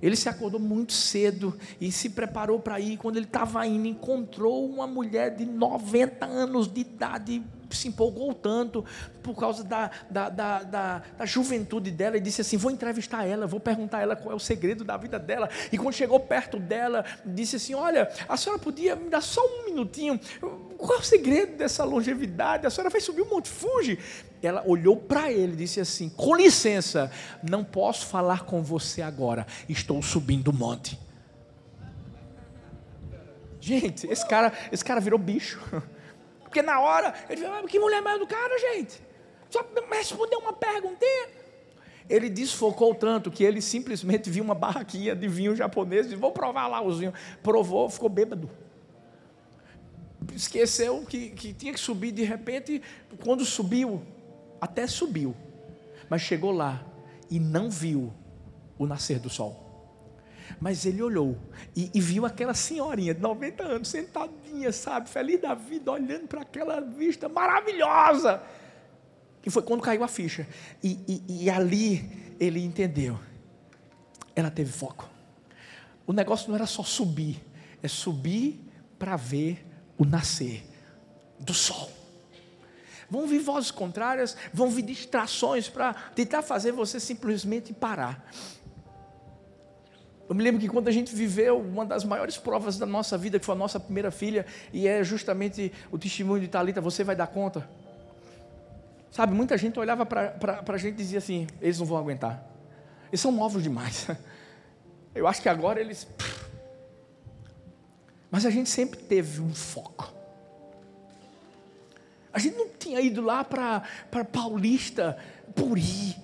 Ele 0.00 0.14
se 0.14 0.28
acordou 0.28 0.60
muito 0.60 0.92
cedo 0.92 1.58
e 1.80 1.90
se 1.90 2.10
preparou 2.10 2.60
para 2.60 2.78
ir. 2.78 2.98
Quando 2.98 3.16
ele 3.16 3.26
estava 3.26 3.66
indo, 3.66 3.88
encontrou 3.88 4.64
uma 4.70 4.86
mulher 4.86 5.34
de 5.34 5.44
90 5.44 6.24
anos 6.24 6.72
de 6.72 6.82
idade 6.82 7.42
se 7.70 7.88
empolgou 7.88 8.32
tanto 8.34 8.84
por 9.22 9.34
causa 9.34 9.64
da, 9.64 9.90
da, 10.10 10.28
da, 10.28 10.62
da, 10.62 11.02
da 11.18 11.26
juventude 11.26 11.90
dela 11.90 12.16
e 12.16 12.20
disse 12.20 12.40
assim: 12.40 12.56
Vou 12.56 12.70
entrevistar 12.70 13.26
ela, 13.26 13.46
vou 13.46 13.60
perguntar 13.60 13.98
a 13.98 14.02
ela 14.02 14.16
qual 14.16 14.32
é 14.32 14.34
o 14.34 14.40
segredo 14.40 14.84
da 14.84 14.96
vida 14.96 15.18
dela. 15.18 15.48
E 15.72 15.78
quando 15.78 15.94
chegou 15.94 16.20
perto 16.20 16.58
dela, 16.58 17.04
disse 17.24 17.56
assim: 17.56 17.74
Olha, 17.74 18.10
a 18.28 18.36
senhora 18.36 18.60
podia 18.60 18.94
me 18.94 19.08
dar 19.08 19.20
só 19.20 19.40
um 19.44 19.64
minutinho? 19.64 20.20
Qual 20.76 20.98
é 20.98 21.00
o 21.00 21.04
segredo 21.04 21.56
dessa 21.56 21.84
longevidade? 21.84 22.66
A 22.66 22.70
senhora 22.70 22.90
vai 22.90 23.00
subir 23.00 23.22
o 23.22 23.30
Monte 23.30 23.48
Fuji? 23.48 23.98
Ela 24.42 24.62
olhou 24.66 24.96
para 24.96 25.32
ele 25.32 25.54
e 25.54 25.56
disse 25.56 25.80
assim: 25.80 26.08
Com 26.08 26.36
licença, 26.36 27.10
não 27.42 27.64
posso 27.64 28.06
falar 28.06 28.44
com 28.44 28.62
você 28.62 29.02
agora, 29.02 29.46
estou 29.68 30.02
subindo 30.02 30.48
o 30.48 30.52
monte. 30.52 30.98
Gente, 33.60 34.06
esse 34.06 34.24
cara, 34.24 34.52
esse 34.70 34.84
cara 34.84 35.00
virou 35.00 35.18
bicho. 35.18 35.60
Porque 36.56 36.66
na 36.66 36.80
hora, 36.80 37.12
ele 37.28 37.42
falou, 37.42 37.68
que 37.68 37.78
mulher 37.78 38.00
mais 38.00 38.18
do 38.18 38.26
cara, 38.26 38.58
gente? 38.58 39.02
Só 39.50 39.62
respondeu 39.92 40.38
uma 40.38 40.54
perguntinha. 40.54 41.28
Ele 42.08 42.30
desfocou 42.30 42.94
tanto 42.94 43.30
que 43.30 43.44
ele 43.44 43.60
simplesmente 43.60 44.30
viu 44.30 44.42
uma 44.42 44.54
barraquinha 44.54 45.14
de 45.14 45.28
vinho 45.28 45.54
japonês 45.54 46.06
e 46.06 46.08
disse, 46.08 46.20
vou 46.20 46.32
provar 46.32 46.66
lá 46.66 46.80
os 46.80 46.98
vinhos. 46.98 47.12
Provou, 47.42 47.90
ficou 47.90 48.08
bêbado. 48.08 48.48
Esqueceu 50.34 51.04
que, 51.04 51.28
que 51.28 51.52
tinha 51.52 51.74
que 51.74 51.80
subir 51.80 52.10
de 52.10 52.22
repente, 52.22 52.80
quando 53.22 53.44
subiu, 53.44 54.00
até 54.58 54.86
subiu, 54.86 55.36
mas 56.08 56.22
chegou 56.22 56.52
lá 56.52 56.82
e 57.30 57.38
não 57.38 57.68
viu 57.68 58.14
o 58.78 58.86
nascer 58.86 59.18
do 59.18 59.28
sol. 59.28 59.65
Mas 60.60 60.86
ele 60.86 61.02
olhou 61.02 61.36
e, 61.74 61.90
e, 61.94 62.00
viu 62.00 62.24
aquela 62.24 62.54
senhorinha 62.54 63.14
de 63.14 63.20
90 63.20 63.62
anos, 63.62 63.88
sentadinha, 63.88 64.72
sabe, 64.72 65.08
feliz 65.08 65.40
da 65.40 65.54
vida, 65.54 65.90
olhando 65.90 66.26
para 66.26 66.42
aquela 66.42 66.80
vista 66.80 67.28
maravilhosa. 67.28 68.42
E 69.44 69.50
foi 69.50 69.62
quando 69.62 69.82
caiu 69.82 70.02
a 70.02 70.08
ficha. 70.08 70.46
E, 70.82 70.98
e, 71.06 71.44
e 71.44 71.50
ali 71.50 72.34
ele 72.40 72.62
entendeu. 72.62 73.18
Ela 74.34 74.50
teve 74.50 74.72
foco. 74.72 75.08
O 76.06 76.12
negócio 76.12 76.48
não 76.48 76.56
era 76.56 76.66
só 76.66 76.82
subir, 76.82 77.44
é 77.82 77.88
subir 77.88 78.60
para 78.98 79.16
ver 79.16 79.64
o 79.98 80.04
nascer 80.04 80.64
do 81.38 81.52
sol. 81.52 81.90
Vão 83.08 83.26
vir 83.26 83.38
vozes 83.38 83.70
contrárias, 83.70 84.36
vão 84.52 84.68
vir 84.68 84.82
distrações 84.82 85.68
para 85.68 85.94
tentar 85.94 86.42
fazer 86.42 86.72
você 86.72 86.98
simplesmente 86.98 87.72
parar. 87.72 88.28
Eu 90.28 90.34
me 90.34 90.42
lembro 90.42 90.60
que 90.60 90.68
quando 90.68 90.88
a 90.88 90.90
gente 90.92 91.14
viveu 91.14 91.60
uma 91.60 91.86
das 91.86 92.04
maiores 92.04 92.36
provas 92.36 92.76
da 92.76 92.86
nossa 92.86 93.16
vida, 93.16 93.38
que 93.38 93.46
foi 93.46 93.54
a 93.54 93.58
nossa 93.58 93.78
primeira 93.78 94.10
filha, 94.10 94.44
e 94.72 94.88
é 94.88 95.04
justamente 95.04 95.72
o 95.90 95.98
testemunho 95.98 96.40
de 96.40 96.48
Talita, 96.48 96.80
você 96.80 97.04
vai 97.04 97.14
dar 97.14 97.28
conta. 97.28 97.68
Sabe, 99.10 99.34
muita 99.34 99.56
gente 99.56 99.78
olhava 99.78 100.04
para 100.04 100.62
a 100.66 100.78
gente 100.78 100.94
e 100.94 100.96
dizia 100.96 101.18
assim: 101.18 101.46
eles 101.60 101.78
não 101.78 101.86
vão 101.86 101.96
aguentar. 101.96 102.44
Eles 103.08 103.20
são 103.20 103.30
novos 103.30 103.62
demais. 103.62 104.08
Eu 105.14 105.26
acho 105.26 105.40
que 105.40 105.48
agora 105.48 105.80
eles. 105.80 106.06
Mas 108.30 108.44
a 108.44 108.50
gente 108.50 108.68
sempre 108.68 108.98
teve 108.98 109.40
um 109.40 109.54
foco. 109.54 110.12
A 112.32 112.38
gente 112.38 112.56
não 112.56 112.68
tinha 112.68 113.00
ido 113.00 113.22
lá 113.22 113.42
para 113.42 113.82
Paulista 114.30 115.16
por 115.54 115.78
ir, 115.78 116.14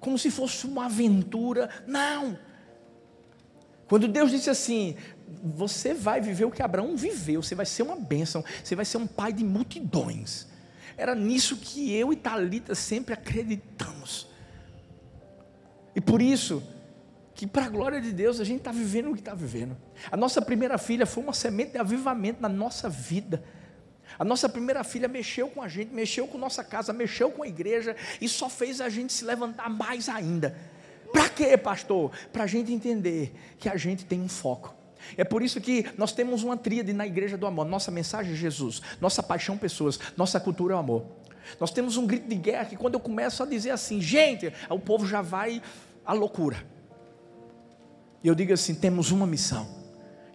como 0.00 0.16
se 0.16 0.30
fosse 0.30 0.64
uma 0.64 0.86
aventura. 0.86 1.68
Não. 1.86 2.38
Quando 3.92 4.08
Deus 4.08 4.30
disse 4.30 4.48
assim: 4.48 4.96
Você 5.54 5.92
vai 5.92 6.18
viver 6.18 6.46
o 6.46 6.50
que 6.50 6.62
Abraão 6.62 6.96
viveu, 6.96 7.42
você 7.42 7.54
vai 7.54 7.66
ser 7.66 7.82
uma 7.82 7.94
bênção, 7.94 8.42
você 8.64 8.74
vai 8.74 8.86
ser 8.86 8.96
um 8.96 9.06
pai 9.06 9.34
de 9.34 9.44
multidões. 9.44 10.46
Era 10.96 11.14
nisso 11.14 11.58
que 11.58 11.94
eu 11.94 12.10
e 12.10 12.16
Talita 12.16 12.74
sempre 12.74 13.12
acreditamos. 13.12 14.28
E 15.94 16.00
por 16.00 16.22
isso, 16.22 16.62
que 17.34 17.46
para 17.46 17.66
a 17.66 17.68
glória 17.68 18.00
de 18.00 18.12
Deus 18.12 18.40
a 18.40 18.44
gente 18.44 18.60
está 18.60 18.72
vivendo 18.72 19.10
o 19.10 19.12
que 19.12 19.20
está 19.20 19.34
vivendo. 19.34 19.76
A 20.10 20.16
nossa 20.16 20.40
primeira 20.40 20.78
filha 20.78 21.04
foi 21.04 21.22
uma 21.22 21.34
semente 21.34 21.72
de 21.72 21.78
avivamento 21.78 22.40
na 22.40 22.48
nossa 22.48 22.88
vida. 22.88 23.44
A 24.18 24.24
nossa 24.24 24.48
primeira 24.48 24.82
filha 24.84 25.06
mexeu 25.06 25.48
com 25.48 25.60
a 25.60 25.68
gente, 25.68 25.92
mexeu 25.92 26.26
com 26.26 26.38
nossa 26.38 26.64
casa, 26.64 26.94
mexeu 26.94 27.30
com 27.30 27.42
a 27.42 27.46
igreja 27.46 27.94
e 28.22 28.26
só 28.26 28.48
fez 28.48 28.80
a 28.80 28.88
gente 28.88 29.12
se 29.12 29.22
levantar 29.22 29.68
mais 29.68 30.08
ainda. 30.08 30.56
Para 31.12 31.28
quê, 31.28 31.56
pastor? 31.56 32.10
Para 32.32 32.44
a 32.44 32.46
gente 32.46 32.72
entender 32.72 33.34
que 33.58 33.68
a 33.68 33.76
gente 33.76 34.04
tem 34.04 34.20
um 34.20 34.28
foco. 34.28 34.74
É 35.16 35.24
por 35.24 35.42
isso 35.42 35.60
que 35.60 35.86
nós 35.98 36.12
temos 36.12 36.42
uma 36.42 36.56
tríade 36.56 36.92
na 36.92 37.06
igreja 37.06 37.36
do 37.36 37.46
amor. 37.46 37.66
Nossa 37.66 37.90
mensagem 37.90 38.32
é 38.32 38.36
Jesus, 38.36 38.80
nossa 39.00 39.22
paixão 39.22 39.58
pessoas, 39.58 39.98
nossa 40.16 40.38
cultura 40.40 40.74
é 40.74 40.76
o 40.76 40.80
amor. 40.80 41.04
Nós 41.60 41.70
temos 41.70 41.96
um 41.96 42.06
grito 42.06 42.28
de 42.28 42.36
guerra 42.36 42.66
que 42.66 42.76
quando 42.76 42.94
eu 42.94 43.00
começo 43.00 43.42
a 43.42 43.46
dizer 43.46 43.70
assim, 43.70 44.00
gente, 44.00 44.52
o 44.70 44.78
povo 44.78 45.06
já 45.06 45.20
vai 45.20 45.60
à 46.04 46.12
loucura. 46.12 46.64
E 48.22 48.28
eu 48.28 48.34
digo 48.34 48.52
assim: 48.52 48.74
temos 48.74 49.10
uma 49.10 49.26
missão 49.26 49.81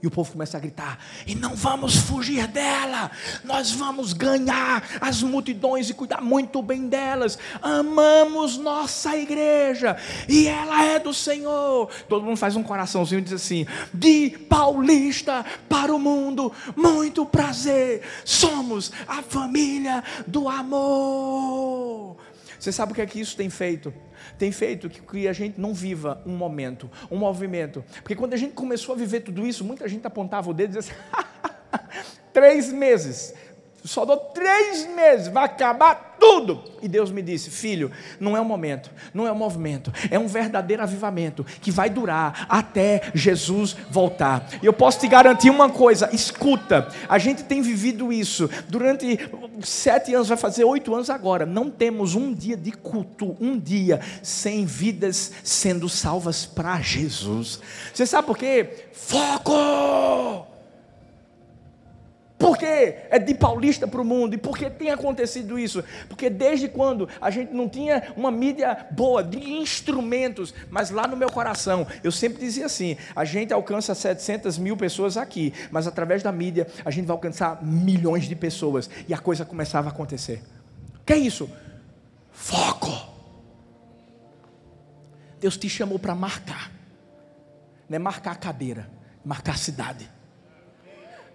e 0.01 0.07
o 0.07 0.11
povo 0.11 0.31
começa 0.31 0.57
a 0.57 0.59
gritar: 0.59 0.99
e 1.25 1.33
não 1.33 1.55
vamos 1.55 1.95
fugir 1.95 2.47
dela, 2.47 3.09
nós 3.43 3.71
vamos 3.71 4.13
ganhar 4.13 4.83
as 5.01 5.23
multidões 5.23 5.89
e 5.89 5.93
cuidar 5.93 6.21
muito 6.21 6.61
bem 6.61 6.87
delas. 6.87 7.37
Amamos 7.61 8.57
nossa 8.57 9.15
igreja 9.17 9.97
e 10.27 10.47
ela 10.47 10.83
é 10.83 10.99
do 10.99 11.13
Senhor. 11.13 11.89
Todo 12.07 12.23
mundo 12.23 12.37
faz 12.37 12.55
um 12.55 12.63
coraçãozinho 12.63 13.19
e 13.19 13.23
diz 13.23 13.33
assim: 13.33 13.65
de 13.93 14.29
paulista 14.49 15.45
para 15.67 15.93
o 15.93 15.99
mundo, 15.99 16.51
muito 16.75 17.25
prazer, 17.25 18.01
somos 18.23 18.91
a 19.07 19.21
família 19.23 20.03
do 20.27 20.47
amor. 20.47 22.17
Você 22.59 22.71
sabe 22.71 22.91
o 22.91 22.95
que 22.95 23.01
é 23.01 23.05
que 23.05 23.19
isso 23.19 23.35
tem 23.35 23.49
feito? 23.49 23.93
tem 24.37 24.51
feito 24.51 24.89
que 24.89 25.27
a 25.27 25.33
gente 25.33 25.59
não 25.59 25.73
viva 25.73 26.21
um 26.25 26.35
momento, 26.35 26.89
um 27.09 27.17
movimento. 27.17 27.83
Porque 27.97 28.15
quando 28.15 28.33
a 28.33 28.37
gente 28.37 28.53
começou 28.53 28.95
a 28.95 28.97
viver 28.97 29.21
tudo 29.21 29.45
isso, 29.45 29.63
muita 29.63 29.87
gente 29.87 30.05
apontava 30.05 30.49
o 30.49 30.53
dedo 30.53 30.75
e 30.75 30.77
dizia 30.77 30.93
assim: 30.93 31.99
três 32.33 32.71
meses, 32.71 33.33
só 33.83 34.05
dou 34.05 34.17
três 34.17 34.87
meses, 34.95 35.27
vai 35.27 35.45
acabar 35.45 36.06
tudo. 36.27 36.61
E 36.81 36.87
Deus 36.89 37.09
me 37.09 37.21
disse: 37.21 37.49
Filho, 37.49 37.89
não 38.19 38.35
é 38.35 38.41
um 38.41 38.45
momento, 38.45 38.91
não 39.13 39.25
é 39.25 39.31
um 39.31 39.35
movimento, 39.35 39.93
é 40.11 40.19
um 40.19 40.27
verdadeiro 40.27 40.83
avivamento 40.83 41.45
que 41.61 41.71
vai 41.71 41.89
durar 41.89 42.45
até 42.49 43.09
Jesus 43.13 43.75
voltar. 43.89 44.47
E 44.61 44.65
eu 44.65 44.73
posso 44.73 44.99
te 44.99 45.07
garantir 45.07 45.49
uma 45.49 45.69
coisa: 45.69 46.09
escuta, 46.13 46.89
a 47.07 47.17
gente 47.17 47.43
tem 47.43 47.61
vivido 47.61 48.11
isso 48.11 48.49
durante 48.67 49.17
sete 49.61 50.13
anos, 50.13 50.27
vai 50.27 50.37
fazer 50.37 50.65
oito 50.65 50.93
anos 50.93 51.09
agora. 51.09 51.45
Não 51.45 51.69
temos 51.69 52.13
um 52.13 52.33
dia 52.33 52.57
de 52.57 52.71
culto, 52.71 53.37
um 53.39 53.57
dia 53.57 54.01
sem 54.21 54.65
vidas 54.65 55.31
sendo 55.43 55.87
salvas 55.87 56.45
para 56.45 56.81
Jesus. 56.81 57.61
Você 57.93 58.05
sabe 58.05 58.27
por 58.27 58.37
quê? 58.37 58.87
Foco! 58.91 60.56
Por 62.37 62.55
que 62.55 62.65
é 62.65 63.17
de 63.17 63.33
paulista 63.33 63.87
para 63.87 63.99
o 63.99 64.05
mundo? 64.05 64.35
E 64.35 64.37
por 64.37 64.55
que 64.55 64.69
tem 64.69 64.91
acontecido 64.91 65.57
isso? 65.57 65.83
Porque 66.07 66.29
desde 66.29 66.67
quando 66.67 67.09
a 67.19 67.31
gente 67.31 67.51
não 67.51 67.67
tinha 67.67 68.13
uma 68.15 68.29
mídia 68.29 68.85
boa, 68.91 69.23
de 69.23 69.39
instrumentos, 69.39 70.53
mas 70.69 70.91
lá 70.91 71.07
no 71.07 71.17
meu 71.17 71.31
coração, 71.31 71.87
eu 72.03 72.11
sempre 72.11 72.39
dizia 72.39 72.67
assim: 72.67 72.95
a 73.15 73.25
gente 73.25 73.51
alcança 73.51 73.95
700 73.95 74.59
mil 74.59 74.77
pessoas 74.77 75.17
aqui, 75.17 75.51
mas 75.71 75.87
através 75.87 76.21
da 76.21 76.31
mídia 76.31 76.67
a 76.85 76.91
gente 76.91 77.05
vai 77.05 77.15
alcançar 77.15 77.63
milhões 77.63 78.25
de 78.25 78.35
pessoas. 78.35 78.87
E 79.07 79.13
a 79.13 79.17
coisa 79.17 79.43
começava 79.43 79.89
a 79.89 79.91
acontecer. 79.91 80.43
Que 81.03 81.13
é 81.13 81.17
isso? 81.17 81.49
Foco. 82.31 82.91
Deus 85.39 85.57
te 85.57 85.67
chamou 85.67 85.97
para 85.97 86.13
marcar, 86.13 86.71
não 87.89 87.95
é 87.95 87.99
marcar 87.99 88.31
a 88.31 88.35
cadeira, 88.35 88.89
marcar 89.25 89.53
a 89.53 89.57
cidade. 89.57 90.16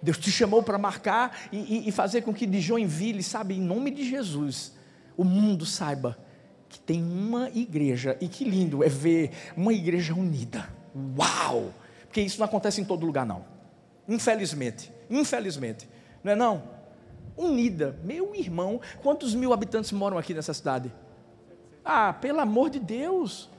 Deus 0.03 0.17
te 0.17 0.29
chamou 0.29 0.61
para 0.61 0.77
marcar 0.77 1.47
e, 1.49 1.87
e, 1.87 1.91
fazer 1.91 2.23
com 2.23 2.33
que 2.33 2.45
de 2.45 2.59
Joinville, 2.59 3.23
sabe, 3.23 3.55
em 3.55 3.61
nome 3.61 3.89
de 3.89 4.07
Jesus, 4.07 4.73
o 5.15 5.23
mundo 5.23 5.65
saiba 5.65 6.17
que 6.67 6.77
tem 6.77 7.01
uma 7.01 7.49
igreja, 7.51 8.17
e 8.19 8.27
que 8.27 8.43
lindo 8.43 8.83
é 8.83 8.89
ver 8.89 9.31
uma 9.55 9.71
igreja 9.71 10.13
unida. 10.13 10.67
Uau! 11.17 11.73
Porque 12.01 12.19
isso 12.19 12.37
não 12.37 12.45
acontece 12.45 12.81
em 12.81 12.83
todo 12.83 13.05
lugar, 13.05 13.25
não. 13.25 13.45
Infelizmente, 14.05 14.91
infelizmente, 15.09 15.87
não 16.21 16.33
é 16.33 16.35
não? 16.35 16.63
Unida, 17.37 17.97
meu 18.03 18.35
irmão, 18.35 18.81
quantos 19.01 19.33
mil 19.33 19.53
habitantes 19.53 19.93
moram 19.93 20.17
aqui 20.17 20.33
nessa 20.33 20.53
cidade? 20.53 20.93
Ah, 21.85 22.11
pelo 22.11 22.41
amor 22.41 22.69
de 22.69 22.79
Deus, 22.79 23.49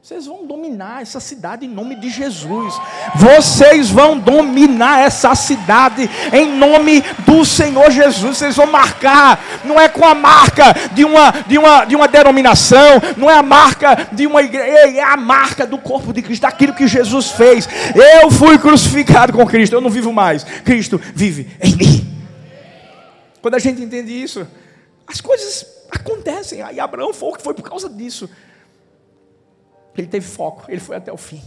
vocês 0.00 0.26
vão 0.26 0.46
dominar 0.46 1.02
essa 1.02 1.18
cidade 1.18 1.66
em 1.66 1.68
nome 1.68 1.96
de 1.96 2.08
Jesus. 2.08 2.80
Vocês 3.16 3.90
vão 3.90 4.18
dominar 4.18 5.00
essa 5.00 5.34
cidade 5.34 6.08
em 6.32 6.56
nome 6.56 7.02
do 7.26 7.44
Senhor 7.44 7.90
Jesus. 7.90 8.38
Vocês 8.38 8.56
vão 8.56 8.66
marcar, 8.66 9.38
não 9.64 9.78
é 9.78 9.88
com 9.88 10.06
a 10.06 10.14
marca 10.14 10.72
de 10.92 11.04
uma, 11.04 11.32
de 11.46 11.58
uma, 11.58 11.84
de 11.84 11.96
uma 11.96 12.08
denominação, 12.08 13.02
não 13.16 13.28
é 13.28 13.34
a 13.34 13.42
marca 13.42 14.08
de 14.12 14.26
uma 14.26 14.40
igreja, 14.40 14.98
é 14.98 15.02
a 15.02 15.16
marca 15.16 15.66
do 15.66 15.76
corpo 15.76 16.12
de 16.12 16.22
Cristo, 16.22 16.42
daquilo 16.42 16.74
que 16.74 16.86
Jesus 16.86 17.32
fez. 17.32 17.68
Eu 18.22 18.30
fui 18.30 18.56
crucificado 18.56 19.32
com 19.32 19.44
Cristo, 19.46 19.74
eu 19.74 19.80
não 19.80 19.90
vivo 19.90 20.12
mais. 20.12 20.44
Cristo 20.44 20.98
vive 21.14 21.50
em 21.60 21.74
mim. 21.76 22.18
Quando 23.42 23.56
a 23.56 23.58
gente 23.58 23.82
entende 23.82 24.12
isso, 24.12 24.46
as 25.06 25.20
coisas 25.20 25.66
acontecem. 25.90 26.62
Aí 26.62 26.78
Abraão 26.78 27.12
foi, 27.12 27.38
foi 27.40 27.52
por 27.52 27.62
causa 27.62 27.88
disso. 27.88 28.30
Ele 29.98 30.06
teve 30.06 30.24
foco, 30.24 30.64
ele 30.70 30.80
foi 30.80 30.96
até 30.96 31.12
o 31.12 31.16
fim. 31.16 31.42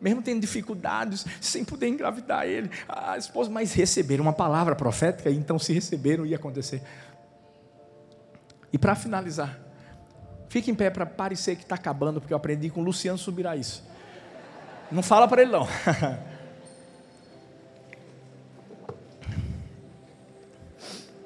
Mesmo 0.00 0.22
tendo 0.22 0.40
dificuldades, 0.40 1.26
sem 1.40 1.64
poder 1.64 1.88
engravidar 1.88 2.46
ele, 2.46 2.70
a 2.88 3.18
esposa, 3.18 3.50
mas 3.50 3.72
receberam 3.72 4.22
uma 4.22 4.32
palavra 4.32 4.76
profética, 4.76 5.28
então 5.28 5.58
se 5.58 5.72
receberam, 5.72 6.24
ia 6.24 6.36
acontecer. 6.36 6.80
E 8.72 8.78
para 8.78 8.94
finalizar, 8.94 9.58
fique 10.48 10.70
em 10.70 10.74
pé 10.74 10.88
para 10.88 11.04
parecer 11.04 11.56
que 11.56 11.64
está 11.64 11.74
acabando, 11.74 12.20
porque 12.20 12.32
eu 12.32 12.36
aprendi 12.36 12.70
com 12.70 12.80
o 12.80 12.84
Luciano 12.84 13.18
Subirá 13.18 13.56
isso. 13.56 13.84
Não 14.90 15.02
fala 15.02 15.26
para 15.26 15.42
ele 15.42 15.50
não. 15.50 15.66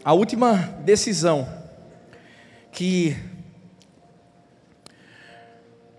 A 0.04 0.14
última 0.14 0.54
decisão 0.82 1.46
que 2.72 3.16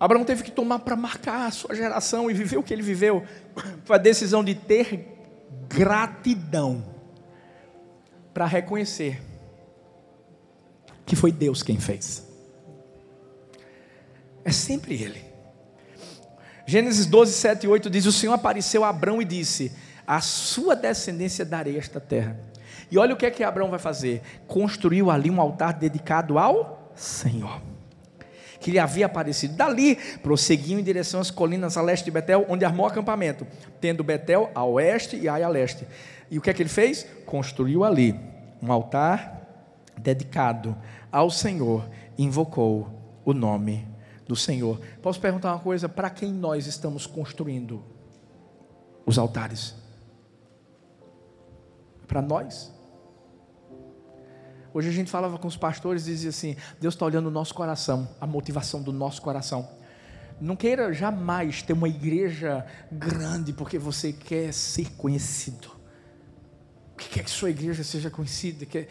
Abraão 0.03 0.25
teve 0.25 0.43
que 0.43 0.51
tomar 0.51 0.79
para 0.79 0.97
marcar 0.97 1.47
a 1.47 1.51
sua 1.51 1.73
geração 1.73 2.29
e 2.29 2.33
viver 2.33 2.57
o 2.57 2.63
que 2.63 2.73
ele 2.73 2.81
viveu. 2.81 3.23
Foi 3.85 3.95
a 3.95 3.99
decisão 3.99 4.43
de 4.43 4.53
ter 4.53 5.07
gratidão 5.69 6.83
para 8.33 8.45
reconhecer 8.45 9.21
que 11.05 11.15
foi 11.15 11.31
Deus 11.31 11.63
quem 11.63 11.79
fez. 11.79 12.27
É 14.43 14.51
sempre 14.51 15.01
Ele. 15.01 15.23
Gênesis 16.65 17.05
12, 17.05 17.31
7 17.33 17.63
e 17.63 17.69
8 17.69 17.89
diz: 17.89 18.05
O 18.05 18.11
Senhor 18.11 18.33
apareceu 18.33 18.83
a 18.83 18.89
Abraão 18.89 19.21
e 19.21 19.25
disse: 19.25 19.71
A 20.05 20.19
sua 20.19 20.75
descendência 20.75 21.45
darei 21.45 21.77
esta 21.77 22.01
terra. 22.01 22.37
E 22.91 22.97
olha 22.97 23.13
o 23.13 23.17
que 23.17 23.25
é 23.25 23.31
que 23.31 23.43
Abraão 23.43 23.69
vai 23.69 23.79
fazer: 23.79 24.21
construiu 24.47 25.09
ali 25.09 25.29
um 25.29 25.39
altar 25.39 25.73
dedicado 25.73 26.37
ao 26.37 26.91
Senhor 26.93 27.72
que 28.64 28.72
lhe 28.72 28.80
havia 28.80 29.05
aparecido. 29.05 29.55
Dali, 29.55 29.97
prosseguiu 30.24 30.80
em 30.80 30.84
direção 30.84 31.20
às 31.20 31.30
colinas 31.30 31.76
a 31.76 31.82
leste 31.82 32.05
de 32.05 32.11
Betel, 32.11 32.45
onde 32.47 32.64
armou 32.64 32.86
acampamento, 32.86 33.45
tendo 33.82 34.03
Betel 34.05 34.49
a 34.55 34.64
oeste 34.64 35.18
e 35.18 35.28
Ai 35.28 35.43
a 35.43 35.49
leste. 35.49 35.86
E 36.32 36.38
o 36.38 36.41
que 36.41 36.49
é 36.49 36.53
que 36.53 36.61
ele 36.61 36.70
fez? 36.70 37.05
Construiu 37.26 37.84
ali 37.84 38.18
um 38.61 38.72
altar 38.72 39.41
dedicado 39.99 40.76
ao 41.11 41.30
Senhor, 41.30 41.86
invocou 42.18 42.88
o 43.26 43.34
nome 43.34 43.86
do 44.26 44.36
Senhor. 44.36 44.80
Posso 45.01 45.20
perguntar 45.20 45.51
uma 45.51 45.59
coisa? 45.59 45.89
Para 45.89 46.09
quem 46.09 46.32
nós 46.32 46.66
estamos 46.66 47.05
construindo 47.05 47.84
os 49.05 49.18
altares? 49.18 49.76
Para 52.07 52.22
nós? 52.22 52.72
Hoje 54.74 54.89
a 54.89 54.91
gente 54.91 55.11
falava 55.11 55.38
com 55.38 55.47
os 55.47 55.55
pastores 55.55 56.07
e 56.07 56.11
dizia 56.11 56.30
assim: 56.30 56.55
Deus 56.82 56.95
está 56.95 57.05
olhando 57.05 57.28
o 57.28 57.32
nosso 57.32 57.53
coração, 57.53 58.09
a 58.19 58.26
motivação 58.26 58.82
do 58.82 58.91
nosso 58.91 59.21
coração. 59.21 59.69
Não 60.41 60.55
queira 60.55 60.91
jamais 60.91 61.61
ter 61.61 61.74
uma 61.74 61.88
igreja 61.88 62.65
grande 62.91 63.53
porque 63.53 63.78
você 63.78 64.11
quer 64.11 64.51
ser 64.51 64.91
conhecido. 64.93 65.71
Quer 66.97 67.24
que 67.24 67.30
sua 67.30 67.51
igreja 67.51 67.84
seja 67.84 68.09
conhecida? 68.09 68.65
Quer... 68.65 68.88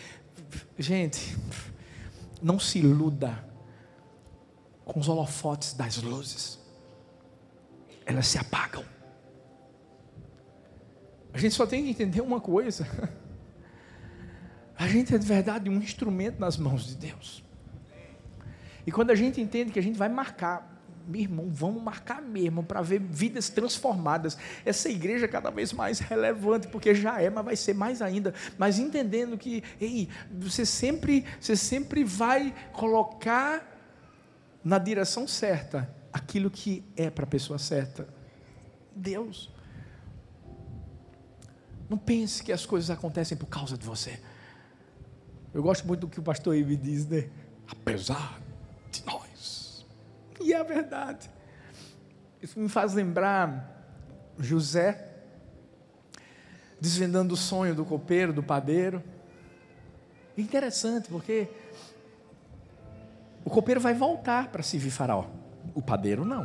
Gente, 0.79 1.37
não 2.41 2.59
se 2.59 2.79
iluda 2.79 3.45
com 4.85 5.01
os 5.01 5.09
holofotes 5.09 5.73
das 5.73 5.97
luzes. 5.97 6.61
Elas 8.07 8.29
se 8.29 8.39
apagam. 8.39 8.85
A 11.33 11.39
gente 11.39 11.55
só 11.55 11.67
tem 11.67 11.85
que 11.85 11.91
entender 11.91 12.21
uma 12.21 12.41
coisa. 12.41 12.87
A 14.83 14.89
gente 14.89 15.15
é 15.15 15.19
de 15.19 15.25
verdade 15.25 15.71
um 15.71 15.77
instrumento 15.77 16.41
nas 16.41 16.57
mãos 16.57 16.85
de 16.85 16.97
Deus. 16.97 17.45
E 18.85 18.91
quando 18.91 19.13
a 19.13 19.15
gente 19.15 19.41
entende 19.41 19.71
que 19.71 19.79
a 19.79 19.83
gente 19.83 19.97
vai 19.97 20.09
marcar, 20.09 20.77
meu 21.07 21.21
irmão, 21.21 21.49
vamos 21.53 21.81
marcar 21.81 22.21
mesmo 22.21 22.65
para 22.65 22.83
ver 22.83 22.99
vidas 22.99 23.49
transformadas. 23.49 24.37
Essa 24.65 24.89
igreja 24.89 25.27
é 25.27 25.29
cada 25.29 25.53
vez 25.53 25.73
mais 25.73 26.01
relevante, 26.01 26.67
porque 26.67 26.97
já 26.97 27.23
é, 27.23 27.31
mas 27.31 27.45
vai 27.45 27.55
ser 27.55 27.77
mais 27.77 28.03
ainda. 28.03 28.35
Mas 28.59 28.81
entendendo 28.81 29.39
que, 29.39 29.63
ei, 29.81 30.09
você 30.37 30.67
sempre, 30.67 31.25
você 31.41 31.55
sempre 31.55 32.03
vai 32.03 32.53
colocar 32.73 33.65
na 34.65 34.79
direção 34.79 35.29
certa 35.29 35.89
aquilo 36.13 36.51
que 36.51 36.83
é 36.97 37.09
para 37.09 37.23
a 37.23 37.29
pessoa 37.29 37.57
certa. 37.57 38.09
Deus. 38.97 39.49
Não 41.89 41.97
pense 41.97 42.43
que 42.43 42.51
as 42.51 42.67
coisas 42.67 42.91
acontecem 42.91 43.39
por 43.39 43.47
causa 43.47 43.79
de 43.79 43.87
você. 43.87 44.19
Eu 45.55 45.63
gosto 45.63 45.87
muito 45.87 46.01
do 46.01 46.09
que 46.09 46.19
o 46.19 46.23
pastor 46.23 46.57
Ibe 46.57 46.77
diz, 46.77 47.07
né? 47.07 47.29
Apesar 47.69 48.41
de 48.91 49.05
nós. 49.05 49.87
E 50.41 50.53
é 50.53 50.65
verdade. 50.65 51.31
Isso 52.41 52.59
me 52.59 52.69
faz 52.69 52.95
lembrar 52.95 53.71
José 54.39 55.09
desvendando 56.81 57.35
o 57.35 57.37
sonho 57.37 57.75
do 57.75 57.85
copeiro, 57.85 58.33
do 58.33 58.43
padeiro. 58.43 59.03
É 60.37 60.41
interessante, 60.41 61.09
porque 61.09 61.49
o 63.45 63.51
copeiro 63.51 63.81
vai 63.81 63.95
voltar 63.95 64.49
para 64.49 64.63
servir 64.63 64.91
faraó. 64.91 65.27
O 65.75 65.83
padeiro 65.83 66.25
não. 66.25 66.45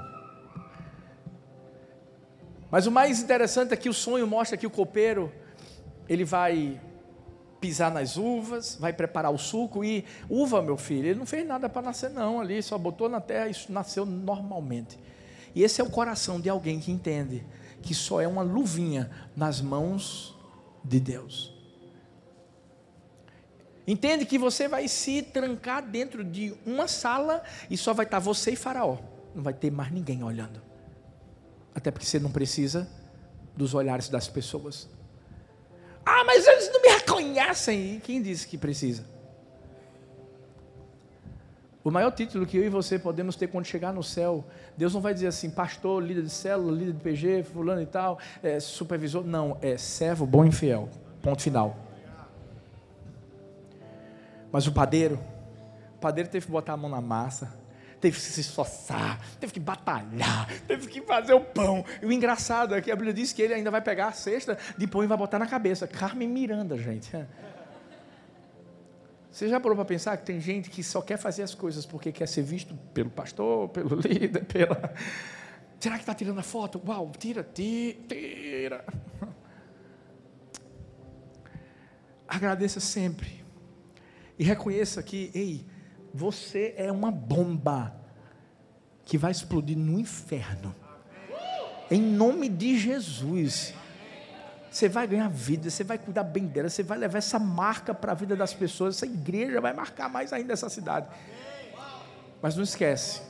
Mas 2.70 2.86
o 2.86 2.92
mais 2.92 3.20
interessante 3.22 3.74
é 3.74 3.78
que 3.78 3.90
o 3.90 3.94
sonho 3.94 4.28
mostra 4.28 4.58
que 4.58 4.68
o 4.68 4.70
copeiro 4.70 5.32
ele 6.08 6.24
vai 6.24 6.80
pisar 7.60 7.92
nas 7.92 8.18
uvas, 8.18 8.78
vai 8.80 8.94
preparar 8.94 9.32
o 9.32 9.38
suco 9.38 9.84
e 9.84 10.06
uva, 10.30 10.62
meu 10.62 10.78
filho, 10.78 11.08
ele 11.08 11.20
não 11.20 11.26
fez 11.26 11.46
nada 11.46 11.68
para 11.68 11.82
nascer 11.82 12.10
não 12.10 12.40
ali, 12.40 12.62
só 12.62 12.78
botou 12.78 13.10
na 13.10 13.20
terra 13.20 13.50
e 13.50 13.72
nasceu 13.72 14.06
normalmente. 14.06 14.98
E 15.56 15.64
esse 15.64 15.82
é 15.82 15.84
o 15.84 15.90
coração 15.90 16.40
de 16.40 16.50
alguém 16.50 16.80
que 16.80 16.92
entende 16.92 17.46
que 17.82 17.94
só 17.94 18.22
é 18.22 18.28
uma 18.28 18.42
luvinha 18.42 19.10
nas 19.36 19.62
mãos 19.62 20.38
de 20.84 21.00
Deus. 21.00 21.56
Entende 23.88 24.26
que 24.26 24.38
você 24.38 24.68
vai 24.68 24.88
se 24.88 25.22
trancar 25.22 25.82
dentro 25.82 26.24
de 26.24 26.54
uma 26.66 26.88
sala 26.88 27.42
e 27.70 27.78
só 27.78 27.94
vai 27.94 28.06
estar 28.06 28.20
você 28.20 28.52
e 28.52 28.56
Faraó. 28.56 28.98
Não 29.34 29.42
vai 29.42 29.54
ter 29.54 29.72
mais 29.72 29.92
ninguém 29.92 30.24
olhando. 30.24 30.62
Até 31.74 31.90
porque 31.90 32.06
você 32.06 32.20
não 32.20 32.30
precisa 32.30 32.90
dos 33.56 33.74
olhares 33.74 34.10
das 34.10 34.28
pessoas. 34.28 34.90
Ah, 36.10 36.24
mas 36.24 36.48
eles 36.48 36.72
não 36.72 36.82
me 36.82 36.88
reconhecem. 36.88 37.96
E 37.96 38.00
quem 38.00 38.22
disse 38.22 38.48
que 38.48 38.58
precisa? 38.58 39.04
O 41.84 41.92
maior 41.92 42.12
título 42.12 42.46
que 42.46 42.56
eu 42.56 42.64
e 42.64 42.70
você 42.70 42.98
podemos 42.98 43.36
ter 43.36 43.48
quando 43.48 43.66
chegar 43.66 43.94
no 43.94 44.02
céu, 44.02 44.46
Deus 44.78 44.94
não 44.94 45.02
vai 45.02 45.14
dizer 45.14 45.28
assim, 45.28 45.50
pastor, 45.50 46.02
líder 46.02 46.24
de 46.24 46.30
célula, 46.30 46.72
líder 46.72 46.94
de 46.94 47.02
PG, 47.02 47.44
fulano 47.44 47.82
e 47.82 47.86
tal, 47.86 48.20
é, 48.42 48.58
supervisor. 48.58 49.26
Não, 49.26 49.58
é 49.62 49.78
servo 49.78 50.26
bom 50.26 50.46
e 50.46 50.52
fiel. 50.52 50.88
Ponto 51.22 51.42
final. 51.42 51.76
Mas 54.50 54.66
o 54.66 54.72
padeiro, 54.72 55.20
o 55.98 56.00
padeiro 56.00 56.30
teve 56.30 56.46
que 56.46 56.52
botar 56.52 56.74
a 56.74 56.78
mão 56.78 56.90
na 56.90 57.02
massa, 57.02 57.54
teve 58.00 58.16
que 58.16 58.22
se 58.22 58.42
esforçar, 58.42 59.20
teve 59.40 59.54
que 59.54 59.60
batalhar, 59.60 60.48
teve 60.68 60.88
que 60.88 61.02
fazer 61.02 61.34
o 61.34 61.42
pão. 61.42 61.84
E 62.02 62.06
o 62.06 62.12
engraçado 62.12 62.76
é 62.76 62.82
que 62.82 62.92
a 62.92 62.96
Bíblia 62.96 63.14
diz 63.14 63.34
que 63.34 63.42
ele 63.42 63.54
ainda 63.54 63.72
vai 63.72 63.82
pegar 63.82 64.08
a 64.08 64.12
cesta 64.12 64.58
de 64.78 64.88
pão 64.88 65.04
e 65.04 65.08
vai 65.08 65.18
botar 65.18 65.40
na 65.40 65.48
cabeça. 65.48 65.88
Carmen 65.88 66.28
Miranda, 66.28 66.78
gente. 66.78 67.12
Você 69.32 69.48
já 69.48 69.60
parou 69.60 69.76
para 69.76 69.86
pensar 69.86 70.18
que 70.18 70.26
tem 70.26 70.42
gente 70.42 70.70
que 70.70 70.84
só 70.84 71.02
quer 71.02 71.18
fazer 71.18 71.44
as 71.44 71.54
coisas 71.54 71.86
porque 71.86 72.12
quer 72.12 72.28
ser 72.28 72.42
visto 72.42 72.74
pelo 72.94 73.10
pastor, 73.10 73.70
pelo 73.70 73.96
líder, 74.02 74.46
pela. 74.46 74.94
Será 75.80 75.96
que 75.96 76.02
está 76.02 76.14
tirando 76.16 76.40
a 76.40 76.44
foto? 76.44 76.82
Uau, 76.88 77.12
tira, 77.18 77.44
tira, 77.44 78.00
tira. 78.08 78.86
Agradeça 82.28 82.80
sempre. 82.80 83.46
E 84.40 84.44
reconheça 84.44 85.02
que, 85.04 85.32
ei, 85.34 85.66
você 86.18 86.74
é 86.76 86.92
uma 86.92 87.12
bomba 87.12 87.96
que 89.06 89.18
vai 89.18 89.32
explodir 89.32 89.78
no 89.78 90.00
inferno. 90.00 90.76
Em 91.92 92.02
nome 92.02 92.50
de 92.50 92.78
Jesus. 92.78 93.74
Você 94.70 94.90
vai 94.90 95.08
ganhar 95.08 95.30
vida, 95.30 95.70
você 95.70 95.84
vai 95.84 95.98
cuidar 95.98 96.24
bem 96.24 96.46
dela, 96.46 96.70
você 96.70 96.84
vai 96.84 96.98
levar 96.98 97.20
essa 97.20 97.40
marca 97.40 97.94
para 97.94 98.12
a 98.12 98.16
vida 98.16 98.36
das 98.36 98.54
pessoas. 98.54 98.96
Essa 98.96 99.06
igreja 99.06 99.62
vai 99.62 99.74
marcar 99.74 100.10
mais 100.10 100.34
ainda 100.34 100.54
essa 100.54 100.70
cidade. 100.70 101.08
Mas 102.42 102.56
não 102.56 102.64
esquece, 102.64 103.22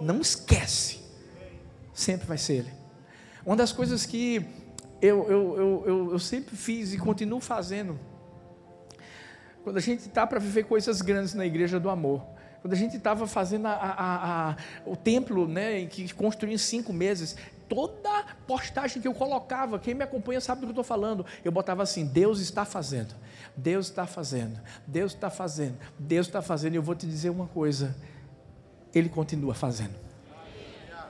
não 0.00 0.20
esquece, 0.20 1.00
sempre 1.92 2.26
vai 2.26 2.38
ser 2.38 2.54
Ele. 2.54 2.72
Uma 3.46 3.56
das 3.56 3.72
coisas 3.72 4.04
que 4.04 4.44
eu, 5.00 5.24
eu, 5.28 5.56
eu, 5.56 5.84
eu, 5.86 6.12
eu 6.12 6.18
sempre 6.18 6.54
fiz 6.54 6.92
e 6.92 6.98
continuo 6.98 7.40
fazendo, 7.40 7.98
quando 9.62 9.76
a 9.76 9.80
gente 9.80 10.00
está 10.00 10.26
para 10.26 10.38
viver 10.38 10.64
coisas 10.64 11.02
grandes 11.02 11.34
na 11.34 11.46
igreja 11.46 11.78
do 11.78 11.90
amor, 11.90 12.24
quando 12.60 12.72
a 12.72 12.76
gente 12.76 12.96
estava 12.96 13.26
fazendo 13.26 13.66
a, 13.66 13.72
a, 13.72 14.50
a, 14.50 14.56
o 14.84 14.96
templo, 14.96 15.46
né, 15.46 15.86
que 15.86 16.12
construiu 16.12 16.54
em 16.54 16.58
cinco 16.58 16.92
meses, 16.92 17.36
toda 17.68 18.24
postagem 18.46 19.00
que 19.00 19.06
eu 19.06 19.14
colocava, 19.14 19.78
quem 19.78 19.94
me 19.94 20.02
acompanha 20.02 20.40
sabe 20.40 20.62
do 20.62 20.66
que 20.66 20.70
eu 20.70 20.82
estou 20.82 20.84
falando, 20.84 21.24
eu 21.44 21.52
botava 21.52 21.82
assim: 21.82 22.06
Deus 22.06 22.40
está 22.40 22.64
fazendo, 22.64 23.14
Deus 23.56 23.86
está 23.86 24.06
fazendo, 24.06 24.60
Deus 24.86 25.12
está 25.12 25.30
fazendo, 25.30 25.78
Deus 25.98 26.26
está 26.26 26.42
fazendo. 26.42 26.74
E 26.74 26.76
eu 26.76 26.82
vou 26.82 26.94
te 26.94 27.06
dizer 27.06 27.30
uma 27.30 27.46
coisa: 27.46 27.94
Ele 28.94 29.08
continua 29.08 29.54
fazendo. 29.54 29.94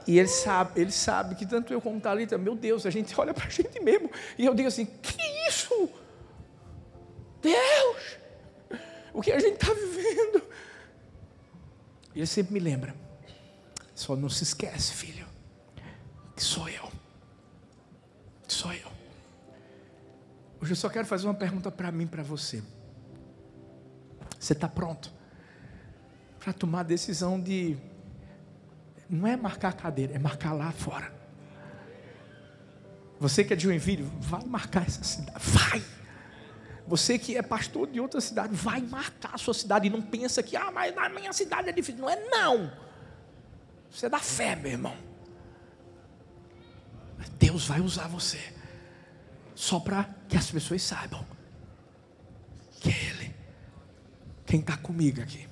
E 0.06 0.18
ele 0.18 0.28
sabe, 0.28 0.80
ele 0.80 0.90
sabe 0.90 1.34
que 1.34 1.44
tanto 1.44 1.70
eu 1.70 1.82
como 1.82 2.00
Thalita, 2.00 2.38
meu 2.38 2.56
Deus, 2.56 2.86
a 2.86 2.90
gente 2.90 3.12
olha 3.20 3.34
para 3.34 3.46
a 3.46 3.50
gente 3.50 3.78
mesmo, 3.80 4.10
e 4.38 4.44
eu 4.44 4.54
digo 4.54 4.68
assim: 4.68 4.86
que 4.86 5.16
isso? 5.48 5.90
Deus, 7.40 8.18
o 9.12 9.22
que 9.22 9.32
a 9.32 9.38
gente 9.38 9.54
está 9.54 9.72
vivendo? 9.72 10.42
E 12.14 12.20
ele 12.20 12.26
sempre 12.26 12.52
me 12.54 12.60
lembra: 12.60 12.94
só 13.94 14.16
não 14.16 14.28
se 14.28 14.44
esquece, 14.44 14.92
filho 14.92 15.28
que 16.38 16.44
sou 16.44 16.68
eu. 16.68 16.88
Que 18.46 18.54
sou 18.54 18.72
eu. 18.72 18.88
Hoje 20.60 20.72
eu 20.72 20.76
só 20.76 20.88
quero 20.88 21.04
fazer 21.04 21.26
uma 21.26 21.34
pergunta 21.34 21.68
para 21.68 21.90
mim, 21.90 22.06
para 22.06 22.22
você. 22.22 22.62
Você 24.38 24.52
está 24.52 24.68
pronto 24.68 25.12
para 26.38 26.52
tomar 26.52 26.80
a 26.80 26.84
decisão 26.84 27.40
de 27.40 27.76
não 29.10 29.26
é 29.26 29.36
marcar 29.36 29.70
a 29.70 29.72
cadeira, 29.72 30.14
é 30.14 30.18
marcar 30.18 30.52
lá 30.52 30.70
fora. 30.70 31.12
Você 33.18 33.42
que 33.42 33.52
é 33.52 33.56
de 33.56 33.64
Joinville, 33.64 34.04
vai 34.20 34.44
marcar 34.44 34.86
essa 34.86 35.02
cidade, 35.02 35.40
vai. 35.40 35.84
Você 36.88 37.18
que 37.18 37.36
é 37.36 37.42
pastor 37.42 37.86
de 37.86 38.00
outra 38.00 38.18
cidade, 38.18 38.54
vai 38.54 38.80
marcar 38.80 39.34
a 39.34 39.38
sua 39.38 39.52
cidade 39.52 39.86
e 39.86 39.90
não 39.90 40.00
pensa 40.00 40.42
que, 40.42 40.56
ah, 40.56 40.70
mas 40.70 40.94
na 40.94 41.10
minha 41.10 41.34
cidade 41.34 41.68
é 41.68 41.72
difícil. 41.72 42.00
Não 42.00 42.08
é 42.08 42.16
não. 42.30 42.72
Você 43.90 44.06
é 44.06 44.08
da 44.08 44.18
fé, 44.18 44.56
meu 44.56 44.72
irmão. 44.72 44.96
Deus 47.38 47.66
vai 47.66 47.80
usar 47.80 48.08
você. 48.08 48.40
Só 49.54 49.78
para 49.78 50.08
que 50.28 50.36
as 50.36 50.50
pessoas 50.50 50.82
saibam 50.82 51.24
que 52.80 52.88
é 52.88 53.04
Ele. 53.10 53.34
Quem 54.46 54.60
está 54.60 54.76
comigo 54.78 55.20
aqui. 55.20 55.46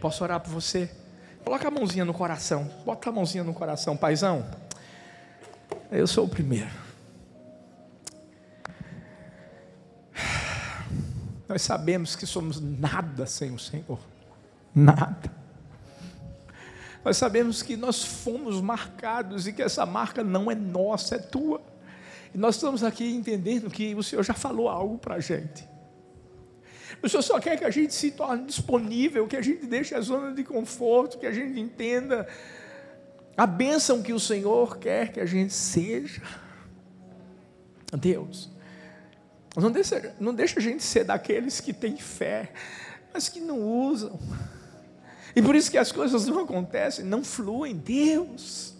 Posso 0.00 0.24
orar 0.24 0.40
por 0.40 0.50
você? 0.50 0.90
Coloca 1.44 1.68
a 1.68 1.70
mãozinha 1.70 2.04
no 2.04 2.12
coração. 2.12 2.64
Bota 2.84 3.10
a 3.10 3.12
mãozinha 3.12 3.44
no 3.44 3.54
coração, 3.54 3.96
paizão. 3.96 4.44
Eu 5.92 6.08
sou 6.08 6.24
o 6.24 6.28
primeiro. 6.28 6.85
Nós 11.48 11.62
sabemos 11.62 12.16
que 12.16 12.26
somos 12.26 12.60
nada 12.60 13.26
sem 13.26 13.52
o 13.52 13.58
Senhor. 13.58 13.98
Nada. 14.74 15.32
Nós 17.04 17.16
sabemos 17.16 17.62
que 17.62 17.76
nós 17.76 18.02
fomos 18.02 18.60
marcados 18.60 19.46
e 19.46 19.52
que 19.52 19.62
essa 19.62 19.86
marca 19.86 20.24
não 20.24 20.50
é 20.50 20.54
nossa, 20.54 21.14
é 21.14 21.18
tua. 21.18 21.62
E 22.34 22.38
nós 22.38 22.56
estamos 22.56 22.82
aqui 22.82 23.14
entendendo 23.14 23.70
que 23.70 23.94
o 23.94 24.02
Senhor 24.02 24.24
já 24.24 24.34
falou 24.34 24.68
algo 24.68 24.98
para 24.98 25.14
a 25.14 25.20
gente. 25.20 25.66
O 27.02 27.08
Senhor 27.08 27.22
só 27.22 27.38
quer 27.38 27.56
que 27.56 27.64
a 27.64 27.70
gente 27.70 27.94
se 27.94 28.10
torne 28.10 28.46
disponível, 28.46 29.26
que 29.28 29.36
a 29.36 29.42
gente 29.42 29.66
deixe 29.66 29.94
a 29.94 30.00
zona 30.00 30.32
de 30.32 30.42
conforto, 30.42 31.18
que 31.18 31.26
a 31.26 31.32
gente 31.32 31.60
entenda 31.60 32.26
a 33.36 33.46
bênção 33.46 34.02
que 34.02 34.12
o 34.12 34.18
Senhor 34.18 34.78
quer 34.78 35.12
que 35.12 35.20
a 35.20 35.26
gente 35.26 35.52
seja. 35.52 36.22
Deus, 37.92 38.50
não 39.62 39.70
deixa, 39.70 40.14
não 40.20 40.34
deixa 40.34 40.58
a 40.58 40.62
gente 40.62 40.82
ser 40.82 41.04
daqueles 41.04 41.60
que 41.60 41.72
têm 41.72 41.96
fé, 41.96 42.52
mas 43.12 43.28
que 43.28 43.40
não 43.40 43.60
usam 43.60 44.18
e 45.36 45.42
por 45.42 45.54
isso 45.54 45.70
que 45.70 45.76
as 45.76 45.92
coisas 45.92 46.26
não 46.26 46.40
acontecem, 46.40 47.04
não 47.04 47.22
fluem. 47.22 47.76
Deus. 47.76 48.74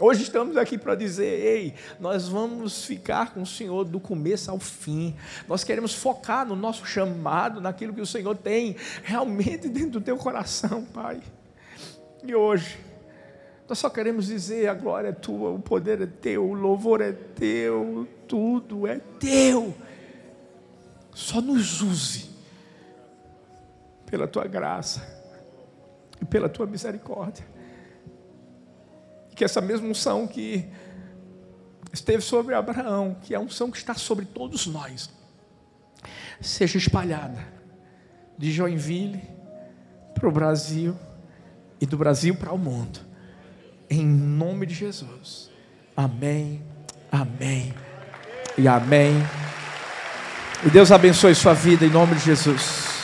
Hoje 0.00 0.22
estamos 0.22 0.56
aqui 0.56 0.78
para 0.78 0.94
dizer: 0.94 1.24
ei, 1.24 1.74
nós 1.98 2.28
vamos 2.28 2.84
ficar 2.84 3.34
com 3.34 3.42
o 3.42 3.46
Senhor 3.46 3.84
do 3.84 3.98
começo 3.98 4.48
ao 4.48 4.60
fim. 4.60 5.16
Nós 5.48 5.64
queremos 5.64 5.92
focar 5.92 6.46
no 6.46 6.54
nosso 6.54 6.86
chamado, 6.86 7.60
naquilo 7.60 7.92
que 7.92 8.00
o 8.00 8.06
Senhor 8.06 8.36
tem 8.36 8.76
realmente 9.02 9.68
dentro 9.68 9.98
do 9.98 10.00
teu 10.00 10.16
coração, 10.16 10.84
Pai. 10.94 11.20
E 12.22 12.32
hoje, 12.32 12.78
nós 13.68 13.76
só 13.80 13.90
queremos 13.90 14.26
dizer: 14.26 14.68
a 14.68 14.74
glória 14.74 15.08
é 15.08 15.12
tua, 15.12 15.50
o 15.50 15.58
poder 15.58 16.00
é 16.00 16.06
teu, 16.06 16.48
o 16.48 16.54
louvor 16.54 17.00
é 17.00 17.10
teu, 17.10 18.06
tudo 18.28 18.86
é 18.86 18.98
teu. 18.98 19.74
Só 21.14 21.40
nos 21.40 21.80
use 21.80 22.30
pela 24.04 24.28
tua 24.28 24.46
graça 24.46 25.02
e 26.20 26.24
pela 26.24 26.48
tua 26.48 26.66
misericórdia. 26.66 27.46
Que 29.34 29.44
essa 29.44 29.60
mesma 29.60 29.88
unção 29.88 30.26
que 30.26 30.70
esteve 31.92 32.22
sobre 32.22 32.54
Abraão, 32.54 33.16
que 33.22 33.34
é 33.34 33.36
a 33.36 33.40
unção 33.40 33.70
que 33.70 33.76
está 33.76 33.94
sobre 33.94 34.24
todos 34.24 34.66
nós, 34.66 35.10
seja 36.40 36.78
espalhada 36.78 37.46
de 38.38 38.52
Joinville 38.52 39.22
para 40.14 40.28
o 40.28 40.32
Brasil 40.32 40.96
e 41.80 41.86
do 41.86 41.96
Brasil 41.96 42.34
para 42.36 42.52
o 42.52 42.58
mundo. 42.58 43.00
Em 43.88 44.06
nome 44.06 44.66
de 44.66 44.74
Jesus. 44.74 45.50
Amém, 45.96 46.62
amém 47.10 47.74
e 48.56 48.66
amém. 48.66 49.24
E 50.64 50.70
Deus 50.70 50.90
abençoe 50.90 51.34
sua 51.34 51.54
vida 51.54 51.84
em 51.84 51.90
nome 51.90 52.14
de 52.14 52.24
Jesus. 52.24 52.95